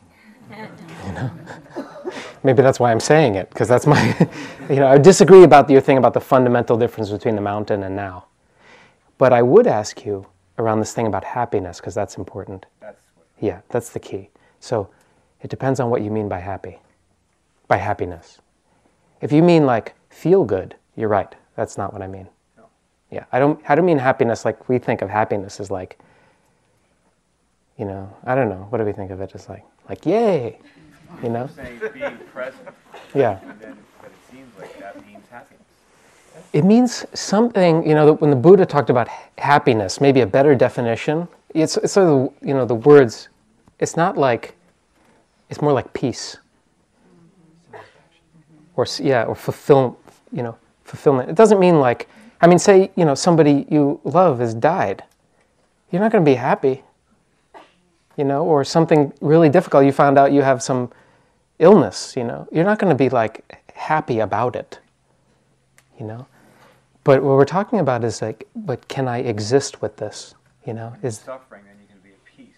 You 1.07 1.13
know? 1.13 1.31
Maybe 2.43 2.63
that's 2.63 2.81
why 2.81 2.91
I'm 2.91 3.01
saying 3.01 3.37
it, 3.37 3.49
because 3.51 3.69
that's 3.69 3.87
my, 3.87 4.29
you 4.71 4.77
know, 4.77 4.89
I 4.89 4.99
disagree 4.99 5.45
about 5.45 5.71
your 5.71 5.81
thing 5.81 5.97
about 5.97 6.13
the 6.13 6.21
fundamental 6.21 6.77
difference 6.77 7.11
between 7.11 7.37
the 7.37 7.41
mountain 7.41 7.83
and 7.83 7.95
now. 7.95 8.27
But 9.21 9.35
I 9.35 9.43
would 9.43 9.67
ask 9.67 10.07
you 10.07 10.27
around 10.59 10.81
this 10.81 10.95
thing 10.95 11.07
about 11.07 11.25
happiness, 11.25 11.79
because 11.79 11.95
that's 11.95 12.17
important. 12.17 12.65
That's 12.81 13.05
Yeah, 13.39 13.61
that's 13.69 13.91
the 13.91 14.01
key. 14.01 14.31
So 14.61 14.89
it 15.43 15.51
depends 15.51 15.79
on 15.79 15.91
what 15.91 16.01
you 16.01 16.11
mean 16.11 16.27
by 16.27 16.39
happy, 16.39 16.79
by 17.69 17.77
happiness. 17.77 18.39
If 19.21 19.31
you 19.31 19.43
mean 19.43 19.67
like 19.67 19.95
feel 20.09 20.45
good, 20.47 20.75
you're 20.97 21.11
right. 21.11 21.35
That's 21.55 21.77
not 21.77 21.93
what 21.93 22.01
I 22.01 22.07
mean. 22.07 22.29
No. 22.57 22.65
Yeah, 23.11 23.25
I 23.31 23.39
don't. 23.39 23.61
I 23.69 23.75
don't 23.75 23.85
mean 23.85 23.99
happiness 23.99 24.47
like 24.47 24.71
we 24.71 24.79
think 24.79 25.03
of 25.03 25.11
happiness 25.11 25.61
as 25.61 25.71
like. 25.71 25.99
You 27.77 27.85
know, 27.85 28.09
I 28.25 28.35
don't 28.35 28.49
know. 28.49 28.67
What 28.71 28.79
do 28.79 28.85
we 28.85 28.93
think 28.93 29.11
of 29.11 29.21
it 29.21 29.33
as 29.35 29.51
like? 29.51 29.65
Like 29.87 30.07
yay, 30.07 30.59
you 31.23 31.29
know? 31.29 31.47
saying 31.55 31.79
being 31.93 32.17
present, 32.33 32.69
Yeah. 33.15 33.39
and 33.43 33.61
then 33.61 33.77
but 34.01 34.11
it 34.11 34.33
seems 34.33 34.59
like 34.59 34.79
that 34.79 34.97
means. 35.07 35.20
It 36.53 36.65
means 36.65 37.05
something, 37.15 37.87
you 37.87 37.95
know, 37.95 38.07
that 38.07 38.15
when 38.15 38.31
the 38.31 38.37
Buddha 38.37 38.67
talked 38.67 38.91
about 38.91 39.09
happiness, 39.39 40.01
maybe 40.01 40.21
a 40.21 40.27
better 40.27 40.55
definition, 40.55 41.29
it's, 41.55 41.77
it's 41.77 41.95
sort 41.95 42.09
of, 42.09 42.35
you 42.47 42.55
know, 42.55 42.65
the 42.65 42.75
words, 42.75 43.29
it's 43.79 43.97
not 43.97 44.17
like, 44.17 44.55
it's 45.49 45.61
more 45.61 45.73
like 45.73 45.93
peace. 45.93 46.37
Or, 48.77 48.87
yeah, 48.99 49.25
or 49.25 49.35
fulfill, 49.35 49.99
you 50.33 50.43
know, 50.43 50.57
fulfillment. 50.85 51.29
It 51.29 51.37
doesn't 51.37 51.59
mean 51.59 51.81
like, 51.81 52.09
I 52.41 52.47
mean, 52.47 52.59
say, 52.59 52.91
you 52.97 53.05
know, 53.05 53.15
somebody 53.15 53.67
you 53.69 54.01
love 54.05 54.39
has 54.39 54.55
died. 54.55 55.05
You're 55.91 56.01
not 56.01 56.13
going 56.13 56.25
to 56.25 56.31
be 56.31 56.37
happy, 56.37 56.83
you 58.17 58.25
know, 58.25 58.45
or 58.45 58.65
something 58.65 59.13
really 59.21 59.49
difficult. 59.49 59.85
You 59.85 59.93
found 59.93 60.19
out 60.19 60.33
you 60.33 60.43
have 60.43 60.63
some 60.63 60.91
illness, 61.59 62.15
you 62.17 62.25
know. 62.25 62.49
You're 62.51 62.65
not 62.65 62.79
going 62.79 62.91
to 62.91 62.97
be 62.97 63.11
like 63.11 63.75
happy 63.75 64.21
about 64.21 64.57
it 64.57 64.79
you 66.01 66.07
know 66.07 66.27
but 67.05 67.23
what 67.23 67.37
we're 67.37 67.45
talking 67.45 67.79
about 67.79 68.05
is 68.05 68.21
like 68.23 68.47
but 68.55 68.87
can 68.89 69.09
i 69.09 69.19
exist 69.19 69.81
with 69.83 69.97
this? 69.97 70.35
You 70.67 70.75
know 70.75 70.95
is 71.03 71.19
Suffering, 71.19 71.63
then 71.65 71.77
you 71.81 71.87
can 71.89 71.99
be 72.03 72.11
at 72.11 72.25
peace. 72.25 72.57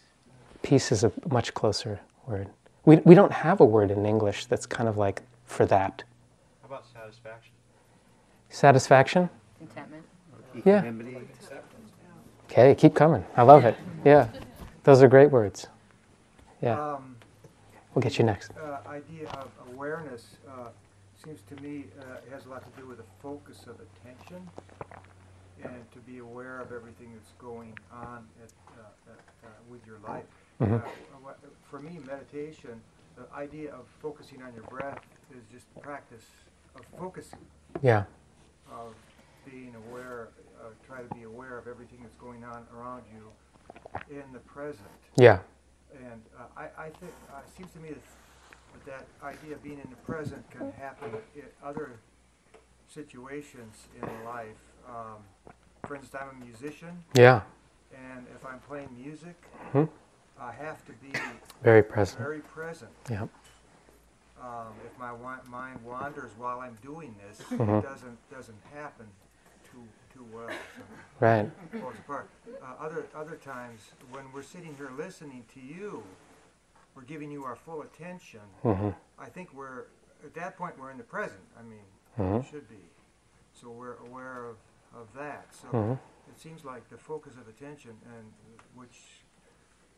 peace 0.62 0.92
is 0.92 1.04
a 1.04 1.12
much 1.30 1.54
closer 1.54 2.00
word. 2.26 2.48
We, 2.84 2.96
we 3.04 3.14
don't 3.14 3.32
have 3.32 3.60
a 3.60 3.64
word 3.64 3.90
in 3.90 4.04
english 4.06 4.46
that's 4.46 4.66
kind 4.66 4.88
of 4.88 4.96
like 4.96 5.22
for 5.46 5.66
that. 5.66 6.02
How 6.62 6.66
about 6.68 6.84
satisfaction? 6.92 7.52
satisfaction? 8.48 9.30
Contentment. 9.58 10.04
yeah. 10.64 10.92
okay 12.50 12.74
keep 12.74 12.94
coming. 12.94 13.24
I 13.36 13.42
love 13.42 13.64
it. 13.64 13.76
Yeah. 14.04 14.28
Those 14.84 15.02
are 15.02 15.08
great 15.08 15.30
words. 15.30 15.68
Yeah. 16.60 16.94
Um, 16.94 17.16
we'll 17.94 18.02
get 18.02 18.18
you 18.18 18.24
next. 18.24 18.50
uh, 18.56 18.78
idea 18.88 19.28
of 19.28 19.48
awareness 19.72 20.36
uh, 20.48 20.68
seems 21.22 21.42
to 21.42 21.56
me 21.62 21.84
uh, 22.00 22.32
has 22.34 22.46
a 22.46 22.48
lot 22.48 22.62
to 22.62 22.80
do 22.80 22.86
with 22.86 22.98
the 22.98 23.04
focus 23.20 23.66
of 23.66 23.76
attention 23.80 24.48
and 25.62 25.90
to 25.92 25.98
be 26.00 26.18
aware 26.18 26.60
of 26.60 26.72
everything 26.72 27.12
that's 27.14 27.32
going 27.38 27.74
on 27.92 28.26
at, 28.42 28.48
uh, 28.78 29.12
at, 29.12 29.46
uh, 29.46 29.48
with 29.68 29.86
your 29.86 29.98
life. 30.00 30.24
Mhm. 30.60 30.80
Uh, 30.82 30.88
what- 31.20 31.38
for 31.62 31.78
me, 31.80 31.98
meditation, 31.98 32.82
the 33.16 33.26
idea 33.34 33.72
of 33.72 33.86
focusing 34.00 34.42
on 34.42 34.54
your 34.54 34.64
breath 34.64 35.00
is 35.30 35.44
just 35.50 35.66
practice 35.80 36.24
of 36.74 36.84
focusing, 36.98 37.46
yeah 37.82 38.04
of 38.70 38.94
being 39.44 39.74
aware, 39.74 40.28
uh, 40.60 40.70
try 40.86 41.02
to 41.02 41.14
be 41.14 41.24
aware 41.24 41.58
of 41.58 41.66
everything 41.68 42.02
that's 42.02 42.16
going 42.16 42.42
on 42.44 42.66
around 42.74 43.04
you 43.12 43.30
in 44.10 44.32
the 44.32 44.40
present. 44.40 44.88
yeah 45.16 45.40
And 45.92 46.22
uh, 46.38 46.46
I, 46.56 46.86
I 46.86 46.90
think, 46.90 47.12
uh, 47.30 47.38
it 47.46 47.50
seems 47.56 47.72
to 47.72 47.78
me 47.78 47.90
that, 47.90 48.02
that 48.72 48.84
that 48.86 49.06
idea 49.24 49.54
of 49.54 49.62
being 49.62 49.78
in 49.78 49.90
the 49.90 49.96
present 49.96 50.48
can 50.50 50.72
happen 50.72 51.10
in 51.36 51.42
other 51.64 51.92
situations 52.88 53.88
in 54.00 54.24
life. 54.24 54.56
Um, 54.88 55.18
for 55.86 55.96
instance, 55.96 56.20
I'm 56.22 56.40
a 56.42 56.44
musician, 56.44 57.02
yeah 57.14 57.42
and 57.94 58.26
if 58.34 58.44
I'm 58.46 58.58
playing 58.60 58.88
music, 58.98 59.36
Hmm. 59.72 59.84
I 60.40 60.50
have 60.52 60.84
to 60.86 60.92
be 60.92 61.12
very 61.62 61.82
present 61.82 62.18
very 62.18 62.40
present. 62.40 62.90
yeah 63.10 63.26
Um, 64.40 64.72
if 64.86 64.98
my 64.98 65.12
wa- 65.12 65.38
mind 65.46 65.78
wanders 65.84 66.32
while 66.38 66.60
I'm 66.60 66.76
doing 66.82 67.14
this, 67.26 67.40
Mhm. 67.50 67.78
it 67.78 67.82
doesn't 67.82 68.18
doesn't 68.30 68.58
happen 68.74 69.06
too 69.70 69.86
too 70.12 70.24
well. 70.32 70.48
So 70.48 70.82
right 71.20 71.50
falls 71.80 71.94
apart. 71.98 72.28
Uh, 72.60 72.74
other 72.80 73.06
other 73.14 73.36
times, 73.36 73.92
when 74.10 74.24
we're 74.32 74.42
sitting 74.42 74.74
here 74.76 74.90
listening 74.90 75.44
to 75.54 75.60
you, 75.60 76.02
we're 76.94 77.02
giving 77.02 77.30
you 77.30 77.44
our 77.44 77.56
full 77.56 77.82
attention. 77.82 78.40
hmm 78.62 78.90
I 79.18 79.26
think 79.26 79.50
we're 79.54 79.84
at 80.24 80.34
that 80.34 80.56
point 80.56 80.78
we're 80.78 80.90
in 80.90 80.98
the 80.98 81.04
present. 81.04 81.40
I 81.58 81.62
mean, 81.62 81.84
Mhm. 82.18 82.42
we 82.42 82.48
should 82.48 82.68
be. 82.68 82.84
So 83.54 83.70
we're 83.70 83.96
aware 84.08 84.44
of, 84.46 84.56
of 84.94 85.12
that. 85.14 85.46
So 85.54 85.68
Mhm. 85.68 85.98
it 86.28 86.40
seems 86.40 86.64
like 86.64 86.88
the 86.90 86.96
focus 86.98 87.34
of 87.36 87.48
attention, 87.48 87.98
and 88.06 88.32
which 88.74 89.22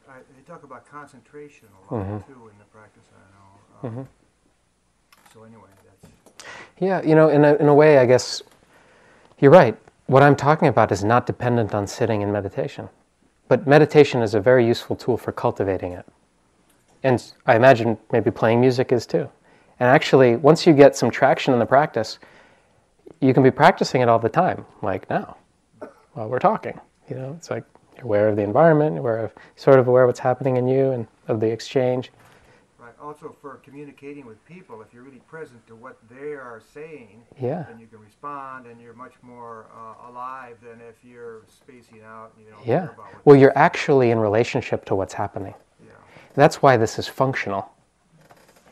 I, 0.09 0.18
they 0.36 0.42
talk 0.47 0.62
about 0.64 0.86
concentration 0.86 1.68
a 1.90 1.95
lot 1.95 2.07
Mhm. 2.07 2.26
too 2.26 2.49
in 2.49 2.59
the 2.59 2.64
practice. 2.66 3.05
I 3.14 3.86
know. 3.86 3.88
Um. 4.01 4.09
So 5.32 5.42
anyway, 5.45 5.70
that's 5.84 6.12
Yeah, 6.78 7.01
you 7.03 7.14
know, 7.14 7.28
in 7.28 7.45
a, 7.45 7.55
in 7.55 7.68
a 7.68 7.74
way, 7.74 7.99
I 7.99 8.07
guess 8.07 8.42
you're 9.38 9.51
right. 9.51 9.76
what 10.07 10.22
I'm 10.22 10.36
talking 10.36 10.68
about 10.68 10.92
is 10.92 11.03
not 11.03 11.24
dependent 11.26 11.74
on 11.74 11.86
sitting 11.86 12.20
in 12.20 12.30
meditation. 12.30 12.90
But 13.49 13.66
meditation 13.66 14.20
is 14.22 14.34
a 14.34 14.40
very 14.40 14.66
useful 14.66 14.97
tool 14.97 15.16
for 15.16 15.32
cultivating 15.32 15.92
it. 15.92 16.05
And 17.05 17.22
I 17.46 17.55
imagine 17.55 17.98
maybe 18.11 18.30
playing 18.30 18.61
music 18.61 18.90
is 18.90 19.07
too. 19.07 19.28
And 19.78 19.88
actually, 19.88 20.36
once 20.36 20.66
you 20.66 20.72
get 20.72 20.96
some 20.96 21.11
traction 21.11 21.52
in 21.52 21.61
the 21.61 21.66
practice, 21.66 22.18
you 23.20 23.34
can 23.34 23.42
be 23.42 23.50
practicing 23.50 24.00
it 24.00 24.09
all 24.09 24.18
the 24.18 24.28
time, 24.28 24.64
like 24.82 25.09
now, 25.11 25.36
while 26.14 26.28
we're 26.28 26.38
talking. 26.38 26.80
You 27.09 27.16
know, 27.16 27.34
it's 27.36 27.50
like 27.50 27.64
you're 27.96 28.05
aware 28.07 28.28
of 28.28 28.36
the 28.36 28.42
environment, 28.42 28.98
aware 28.98 29.18
of, 29.18 29.32
sort 29.57 29.78
of 29.78 29.86
aware 29.86 30.05
of 30.05 30.09
what's 30.09 30.18
happening 30.20 30.57
in 30.57 30.66
you 30.66 30.92
and 30.92 31.07
of 31.28 31.40
the 31.40 31.46
exchange. 31.50 32.11
Right, 32.78 32.94
also 33.02 33.36
for 33.42 33.57
communicating 33.57 34.24
with 34.24 34.42
people, 34.46 34.80
if 34.80 34.94
you're 34.94 35.02
really 35.02 35.20
present 35.28 35.66
to 35.66 35.74
what 35.76 35.98
they 36.09 36.32
are 36.32 36.62
saying, 36.72 37.22
Yeah. 37.38 37.64
then 37.68 37.78
you 37.78 37.86
can 37.86 37.98
respond 38.00 38.66
and 38.66 38.80
you're 38.80 38.94
much 38.94 39.14
more 39.20 39.66
uh, 39.76 40.09
alive 40.11 40.57
than 40.62 40.80
if 40.88 41.05
you're 41.05 41.42
spacing 41.48 42.00
out 42.02 42.32
and 42.36 42.46
you 42.46 42.52
don't 42.52 42.66
Yeah. 42.66 42.78
care 42.86 42.90
about 42.94 43.12
what. 43.12 43.26
Well, 43.26 43.36
you're 43.36 43.57
actually 43.57 44.11
in 44.11 44.18
relationship 44.18 44.86
to 44.86 44.94
what's 44.94 45.12
happening. 45.14 45.55
yeah. 45.82 45.90
That's 46.35 46.62
why 46.62 46.76
this 46.76 46.99
is 46.99 47.07
functional. 47.07 47.70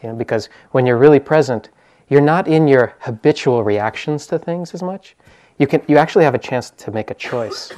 You 0.02 0.10
know, 0.10 0.14
because 0.16 0.48
when 0.72 0.84
you're 0.84 0.98
really 0.98 1.20
present, 1.20 1.70
you're 2.08 2.20
not 2.20 2.48
in 2.48 2.66
your 2.66 2.94
habitual 3.00 3.62
reactions 3.62 4.26
to 4.26 4.38
things 4.38 4.74
as 4.74 4.82
much. 4.82 5.16
You 5.58 5.66
can 5.66 5.82
you 5.86 5.96
actually 5.96 6.24
have 6.24 6.34
a 6.34 6.38
chance 6.38 6.70
to 6.70 6.90
make 6.90 7.10
a 7.10 7.14
choice. 7.14 7.72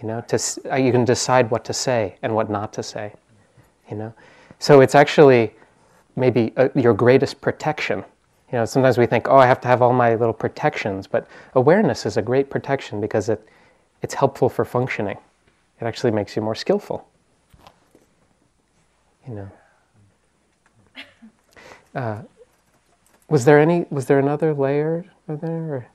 You 0.00 0.08
know, 0.08 0.20
to 0.28 0.38
uh, 0.70 0.76
you 0.76 0.92
can 0.92 1.04
decide 1.04 1.50
what 1.50 1.64
to 1.64 1.72
say 1.72 2.16
and 2.22 2.34
what 2.34 2.50
not 2.50 2.72
to 2.74 2.82
say. 2.82 3.14
You 3.90 3.96
know, 3.96 4.14
so 4.58 4.80
it's 4.80 4.94
actually 4.94 5.54
maybe 6.14 6.52
uh, 6.56 6.68
your 6.74 6.92
greatest 6.92 7.40
protection. 7.40 8.04
You 8.52 8.58
know, 8.58 8.64
sometimes 8.64 8.98
we 8.98 9.06
think, 9.06 9.28
oh, 9.28 9.36
I 9.36 9.46
have 9.46 9.60
to 9.62 9.68
have 9.68 9.82
all 9.82 9.92
my 9.92 10.14
little 10.14 10.34
protections, 10.34 11.06
but 11.06 11.26
awareness 11.54 12.06
is 12.06 12.16
a 12.16 12.22
great 12.22 12.50
protection 12.50 13.00
because 13.00 13.28
it 13.28 13.46
it's 14.02 14.14
helpful 14.14 14.48
for 14.48 14.64
functioning. 14.64 15.16
It 15.80 15.84
actually 15.84 16.10
makes 16.12 16.36
you 16.36 16.42
more 16.42 16.54
skillful. 16.54 17.08
You 19.28 19.34
know. 19.34 19.50
Uh, 21.94 22.22
was 23.28 23.44
there 23.44 23.58
any? 23.58 23.86
Was 23.90 24.06
there 24.06 24.18
another 24.18 24.54
layer 24.54 25.04
there, 25.26 25.74
or 25.74 25.86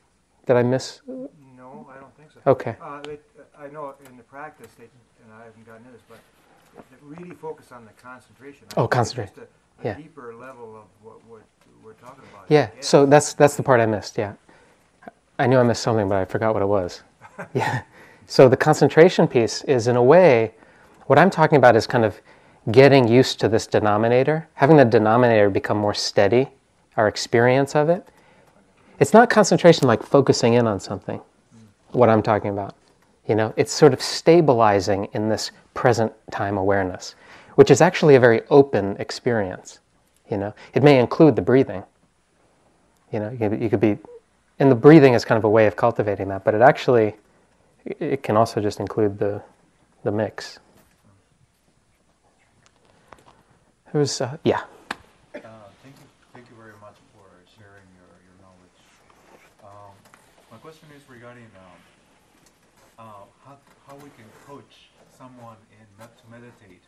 did 0.46 0.56
I 0.58 0.64
miss? 0.64 1.02
No, 1.08 1.88
I 1.90 2.00
don't 2.00 2.16
think 2.18 2.32
so. 2.34 2.40
Okay. 2.46 2.76
Uh, 2.82 3.02
it, 3.08 3.24
I 3.58 3.68
know 3.68 3.94
in 4.10 4.18
the 4.18 4.24
practice, 4.24 4.72
they, 4.78 4.86
and 4.86 5.34
I 5.34 5.46
haven't 5.46 5.66
gotten 5.66 5.86
into 5.86 5.94
this, 5.94 6.02
but 6.10 6.20
they 6.90 6.98
really 7.02 7.36
focus 7.36 7.72
on 7.72 7.86
the 7.86 7.92
concentration. 8.02 8.68
I 8.76 8.82
Oh, 8.82 8.88
concentrate. 8.88 9.28
Just 9.28 9.38
a, 9.38 9.42
a 9.42 9.46
Yeah. 9.84 9.94
deeper 9.94 10.34
level 10.36 10.76
of 10.76 10.84
what, 11.04 11.24
what 11.26 11.42
we're 11.86 11.94
talking 11.94 12.24
about. 12.34 12.46
Yeah. 12.50 12.70
I 12.76 12.82
So 12.82 13.06
that's 13.06 13.34
that's 13.34 13.56
the 13.56 13.64
part 13.64 13.80
I 13.80 13.86
missed. 13.86 14.18
Yeah. 14.18 14.34
I 15.40 15.48
knew 15.48 15.58
I 15.58 15.64
missed 15.64 15.84
something, 15.84 16.10
but 16.10 16.18
I 16.18 16.26
forgot 16.26 16.54
what 16.54 16.64
it 16.64 16.68
was. 16.68 17.04
yeah. 17.54 17.84
So 18.28 18.50
the 18.50 18.58
concentration 18.58 19.28
piece 19.28 19.64
is, 19.64 19.88
in 19.88 19.96
a 19.96 20.04
way, 20.04 20.54
what 21.08 21.18
I'm 21.18 21.30
talking 21.30 21.58
about 21.58 21.76
is 21.76 21.88
kind 21.88 22.06
of 22.06 22.20
getting 22.70 23.08
used 23.08 23.40
to 23.40 23.48
this 23.48 23.66
denominator, 23.66 24.48
having 24.54 24.78
the 24.78 24.86
denominator 24.86 25.50
become 25.50 25.78
more 25.78 25.94
steady, 25.94 26.48
our 26.98 27.08
experience 27.08 27.76
of 27.76 27.90
it. 27.90 28.08
It's 29.00 29.14
not 29.14 29.30
concentration 29.30 29.88
like 29.88 30.04
focusing 30.04 30.54
in 30.54 30.68
on 30.68 30.80
something, 30.80 31.20
what 31.92 32.10
I'm 32.10 32.22
talking 32.22 32.52
about. 32.52 32.76
You 33.28 33.36
know, 33.36 33.54
it's 33.58 33.74
sort 33.74 33.94
of 33.94 34.02
stabilizing 34.02 35.08
in 35.14 35.30
this 35.30 35.52
present 35.74 36.12
time 36.32 36.58
awareness, 36.58 37.16
which 37.56 37.72
is 37.72 37.82
actually 37.82 38.16
a 38.16 38.20
very 38.20 38.42
open 38.50 38.96
experience. 38.98 39.80
You 40.30 40.38
know, 40.38 40.54
it 40.74 40.84
may 40.84 41.00
include 41.00 41.36
the 41.36 41.42
breathing. 41.42 41.84
You 43.12 43.20
know, 43.20 43.32
you 43.32 43.70
could, 43.70 43.80
be, 43.80 43.98
and 44.60 44.72
the 44.72 44.76
breathing 44.76 45.14
is 45.14 45.26
kind 45.26 45.38
of 45.38 45.44
a 45.44 45.50
way 45.50 45.66
of 45.66 45.76
cultivating 45.76 46.28
that, 46.30 46.44
but 46.44 46.54
it 46.54 46.62
actually, 46.62 47.16
it 47.86 48.24
can 48.24 48.38
also 48.38 48.62
just 48.62 48.80
include 48.80 49.18
the, 49.18 49.42
the 50.04 50.12
mix. 50.12 50.60
It 53.94 53.98
was, 53.98 54.22
uh, 54.22 54.38
yeah. 54.44 54.64
Uh, 55.36 55.68
thank 55.84 55.96
you, 56.00 56.08
thank 56.34 56.48
you 56.50 56.56
very 56.56 56.78
much 56.80 56.96
for 57.12 57.28
sharing 57.60 57.84
your, 58.00 58.08
your 58.24 58.38
knowledge. 58.40 58.80
Um, 59.64 59.96
my 60.50 60.58
question 60.58 60.88
is 60.96 61.04
regarding 61.10 61.52
um, 61.60 61.80
uh, 62.98 63.28
how, 63.44 63.58
how 63.88 63.96
we 64.00 64.10
can 64.16 64.32
coach 64.48 64.96
someone 65.12 65.58
in 65.76 65.84
med- 66.00 66.16
to 66.24 66.26
meditate 66.32 66.84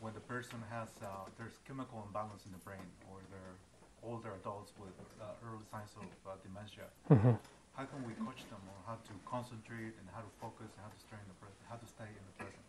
when 0.00 0.12
the 0.12 0.20
person 0.20 0.60
has 0.68 0.88
uh, 1.00 1.24
there's 1.38 1.56
chemical 1.66 2.04
imbalance 2.04 2.44
in 2.44 2.52
the 2.52 2.60
brain 2.60 2.84
or 3.08 3.24
they're 3.32 3.56
older 4.04 4.36
adults 4.36 4.72
with 4.76 4.92
uh, 5.16 5.32
early 5.48 5.64
signs 5.72 5.96
of 5.96 6.04
uh, 6.28 6.36
dementia. 6.44 6.84
Mhm. 7.08 7.38
How 7.72 7.84
can 7.88 8.04
we 8.04 8.12
coach 8.20 8.44
them 8.52 8.60
on 8.68 8.78
how 8.86 9.00
to 9.08 9.12
concentrate 9.24 9.96
and 9.98 10.06
how 10.14 10.20
to 10.20 10.30
focus 10.38 10.70
and 10.76 10.84
how 10.84 10.92
to 10.92 11.00
stay 11.00 11.16
in 11.18 11.26
the 11.26 11.38
present, 11.40 11.64
how 11.72 11.80
to 11.80 11.88
stay 11.88 12.06
in 12.06 12.22
the 12.28 12.34
present? 12.38 12.64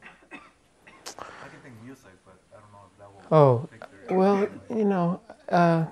Music, 1.83 2.11
but 2.25 2.35
I 2.53 2.59
don't 2.59 2.71
know 2.71 2.85
if 2.89 2.97
that 2.99 3.31
will. 3.31 3.69
Oh, 4.09 4.15
Well, 4.15 4.47
you 4.69 4.85
know, 4.85 5.19
uh, 5.49 5.85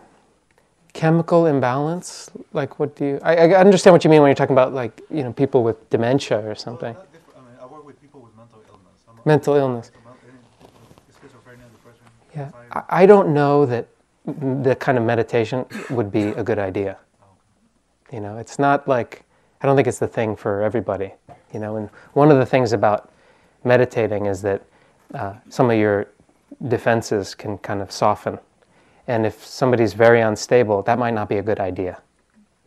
chemical 0.93 1.45
imbalance. 1.45 2.31
Like, 2.53 2.79
what 2.79 2.95
do 2.95 3.05
you? 3.05 3.19
I, 3.23 3.35
I 3.35 3.53
understand 3.55 3.93
what 3.93 4.03
you 4.03 4.09
mean 4.09 4.21
when 4.21 4.29
you're 4.29 4.35
talking 4.35 4.55
about 4.55 4.73
like 4.73 5.01
you 5.09 5.23
know 5.23 5.33
people 5.33 5.63
with 5.63 5.89
dementia 5.89 6.39
or 6.47 6.55
something, 6.55 6.93
different. 6.93 7.37
I 7.37 7.39
mean, 7.41 7.57
I 7.61 7.65
work 7.65 7.85
with 7.85 8.01
people 8.01 8.21
with 8.21 8.35
mental 8.37 8.59
illness. 8.67 8.99
I'm 9.07 9.15
mental 9.25 9.55
illness. 9.55 9.91
Yeah. 12.35 12.49
I 12.89 13.05
don't 13.05 13.33
know 13.33 13.65
that 13.67 13.87
the 14.25 14.75
kind 14.75 14.97
of 14.97 15.03
meditation 15.03 15.65
would 15.91 16.11
be 16.11 16.29
a 16.29 16.43
good 16.43 16.57
idea. 16.57 16.97
You 18.11 18.19
know, 18.19 18.37
it's 18.37 18.57
not 18.57 18.87
like 18.87 19.23
I 19.61 19.67
don't 19.67 19.75
think 19.75 19.87
it's 19.87 19.99
the 19.99 20.07
thing 20.07 20.35
for 20.35 20.63
everybody. 20.63 21.13
You 21.53 21.59
know, 21.59 21.75
and 21.75 21.89
one 22.13 22.31
of 22.31 22.37
the 22.37 22.45
things 22.45 22.73
about 22.73 23.11
meditating 23.63 24.25
is 24.25 24.41
that 24.41 24.63
uh, 25.13 25.33
some 25.49 25.69
of 25.69 25.77
your 25.77 26.07
defenses 26.67 27.35
can 27.35 27.57
kind 27.57 27.81
of 27.81 27.91
soften, 27.91 28.39
and 29.07 29.25
if 29.25 29.45
somebody's 29.45 29.93
very 29.93 30.21
unstable, 30.21 30.81
that 30.83 30.97
might 30.97 31.13
not 31.13 31.29
be 31.29 31.37
a 31.37 31.43
good 31.43 31.59
idea. 31.59 32.01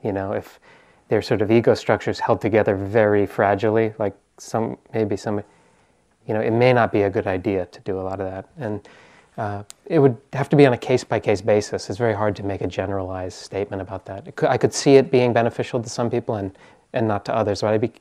You 0.03 0.12
know, 0.12 0.32
if 0.32 0.61
their 1.09 1.22
sort 1.22 1.42
of 1.42 1.51
ego 1.51 1.74
structures 1.74 2.18
held 2.18 2.40
together 2.40 2.76
very 2.76 3.26
fragilely, 3.26 3.94
like 3.99 4.14
some 4.38 4.76
maybe 4.92 5.16
some, 5.16 5.42
you 6.26 6.34
know, 6.34 6.40
it 6.40 6.51
may 6.53 6.72
not 6.72 6.92
be 6.92 7.03
a 7.03 7.11
good 7.11 7.26
idea 7.26 7.66
to 7.66 7.80
do 7.80 8.01
a 8.01 8.03
lot 8.03 8.20
of 8.20 8.30
that, 8.30 8.49
and 8.59 8.88
uh, 9.38 9.62
it 9.84 9.99
would 9.99 10.16
have 10.32 10.49
to 10.49 10.57
be 10.57 10.66
on 10.66 10.72
a 10.72 10.78
case 10.78 11.05
by 11.05 11.20
case 11.20 11.40
basis. 11.40 11.90
It's 11.90 11.99
very 11.99 12.14
hard 12.14 12.34
to 12.36 12.42
make 12.42 12.62
a 12.62 12.66
generalized 12.66 13.38
statement 13.38 13.82
about 13.82 14.07
that. 14.07 14.34
Could, 14.36 14.49
I 14.49 14.57
could 14.57 14.72
see 14.72 14.97
it 14.97 15.11
being 15.11 15.32
beneficial 15.32 15.82
to 15.82 15.88
some 15.88 16.11
people 16.11 16.36
and, 16.36 16.57
and 16.92 17.07
not 17.07 17.24
to 17.26 17.34
others, 17.34 17.61
but 17.61 17.74
I'd 17.74 17.80
be, 17.80 17.92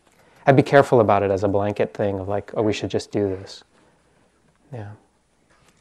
I'd 0.46 0.56
be 0.56 0.64
careful 0.64 1.02
about 1.02 1.24
it 1.24 1.32
as 1.32 1.44
a 1.44 1.48
blanket 1.48 1.94
thing 1.94 2.20
of 2.20 2.30
like, 2.30 2.54
oh, 2.56 2.62
we 2.62 2.72
should 2.72 2.90
just 2.90 3.12
do 3.12 3.28
this. 3.28 3.64
Yeah. 4.76 4.92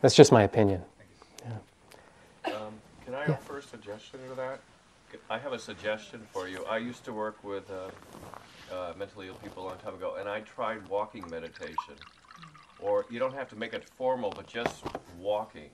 That's 0.00 0.14
just 0.14 0.30
my 0.30 0.44
opinion. 0.44 0.82
Um, 2.44 2.80
Can 3.04 3.14
I 3.14 3.24
Yeah. 3.24 3.32
offer 3.32 3.58
a 3.58 3.62
suggestion 3.62 4.20
to 4.28 4.34
that? 4.36 4.60
I 5.28 5.38
have 5.38 5.52
a 5.52 5.58
suggestion 5.58 6.24
for 6.32 6.46
you. 6.48 6.64
I 6.66 6.78
used 6.78 7.04
to 7.06 7.12
work 7.12 7.42
with 7.42 7.68
uh, 7.70 7.90
uh, 8.72 8.92
mentally 8.96 9.26
ill 9.26 9.34
people 9.34 9.64
a 9.64 9.66
long 9.70 9.78
time 9.78 9.94
ago, 9.94 10.14
and 10.14 10.28
I 10.28 10.40
tried 10.42 10.88
walking 10.88 11.28
meditation. 11.28 11.96
Or 12.80 13.04
you 13.10 13.18
don't 13.18 13.34
have 13.34 13.48
to 13.48 13.56
make 13.56 13.74
it 13.74 13.84
formal, 13.84 14.30
but 14.30 14.46
just 14.46 14.84
walking 15.18 15.70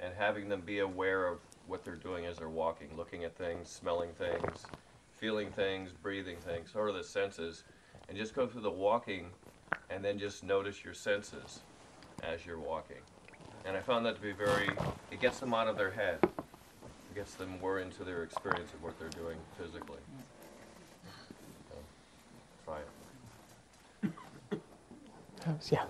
and 0.00 0.14
having 0.14 0.48
them 0.48 0.62
be 0.62 0.78
aware 0.78 1.26
of 1.26 1.40
what 1.66 1.84
they're 1.84 1.94
doing 1.94 2.24
as 2.24 2.38
they're 2.38 2.48
walking, 2.48 2.96
looking 2.96 3.24
at 3.24 3.36
things, 3.36 3.68
smelling 3.68 4.12
things, 4.14 4.64
feeling 5.18 5.50
things, 5.50 5.92
breathing 5.92 6.36
things, 6.38 6.72
sort 6.72 6.88
of 6.88 6.94
the 6.94 7.04
senses, 7.04 7.64
and 8.08 8.16
just 8.16 8.34
go 8.34 8.46
through 8.46 8.62
the 8.62 8.70
walking 8.70 9.26
and 9.90 10.02
then 10.04 10.18
just 10.18 10.42
notice 10.42 10.82
your 10.84 10.94
senses 10.94 11.60
as 12.22 12.44
you're 12.46 12.58
walking. 12.58 12.96
And 13.64 13.76
I 13.76 13.80
found 13.80 14.06
that 14.06 14.14
to 14.16 14.20
be 14.20 14.32
very, 14.32 14.70
it 15.10 15.20
gets 15.20 15.40
them 15.40 15.52
out 15.52 15.68
of 15.68 15.76
their 15.76 15.90
head. 15.90 16.18
It 16.22 17.14
gets 17.14 17.34
them 17.34 17.58
more 17.60 17.80
into 17.80 18.04
their 18.04 18.22
experience 18.22 18.72
of 18.72 18.82
what 18.82 18.98
they're 18.98 19.08
doing 19.08 19.36
physically. 19.58 19.98
So, 21.68 21.76
try 22.64 22.78
it. 22.78 24.60
That 25.44 25.72
yeah. 25.72 25.84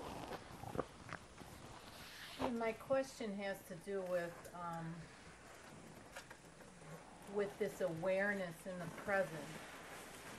My 2.59 2.73
question 2.73 3.33
has 3.43 3.57
to 3.69 3.75
do 3.91 4.03
with, 4.11 4.33
um, 4.55 4.95
with 7.35 7.59
this 7.59 7.81
awareness 7.81 8.55
in 8.65 8.79
the 8.79 9.03
present. 9.05 9.31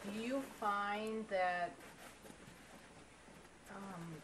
Do 0.05 0.19
you 0.19 0.41
find 0.59 1.27
that, 1.29 1.71
um, 3.75 4.21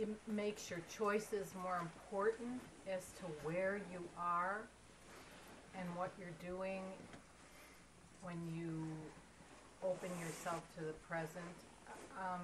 it 0.00 0.08
makes 0.26 0.70
your 0.70 0.80
choices 0.96 1.52
more 1.62 1.78
important 1.80 2.60
as 2.90 3.04
to 3.18 3.24
where 3.42 3.80
you 3.92 4.02
are 4.18 4.62
and 5.78 5.86
what 5.94 6.10
you're 6.18 6.50
doing 6.50 6.82
when 8.22 8.36
you 8.54 8.86
open 9.86 10.08
yourself 10.18 10.62
to 10.78 10.84
the 10.84 10.94
present? 11.06 11.44
Um, 12.18 12.40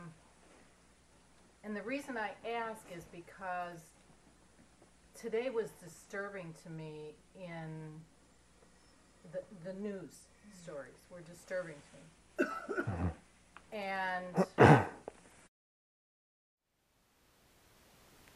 and 1.64 1.74
the 1.74 1.82
reason 1.82 2.18
I 2.18 2.32
ask 2.48 2.82
is 2.94 3.04
because 3.04 3.80
today 5.18 5.48
was 5.48 5.70
disturbing 5.82 6.54
to 6.64 6.70
me 6.70 7.14
in 7.34 7.70
the, 9.32 9.40
the 9.64 9.72
news 9.80 10.12
stories 10.62 11.00
were 11.10 11.20
disturbing 11.20 11.76
to 12.38 12.44
me. 12.44 12.50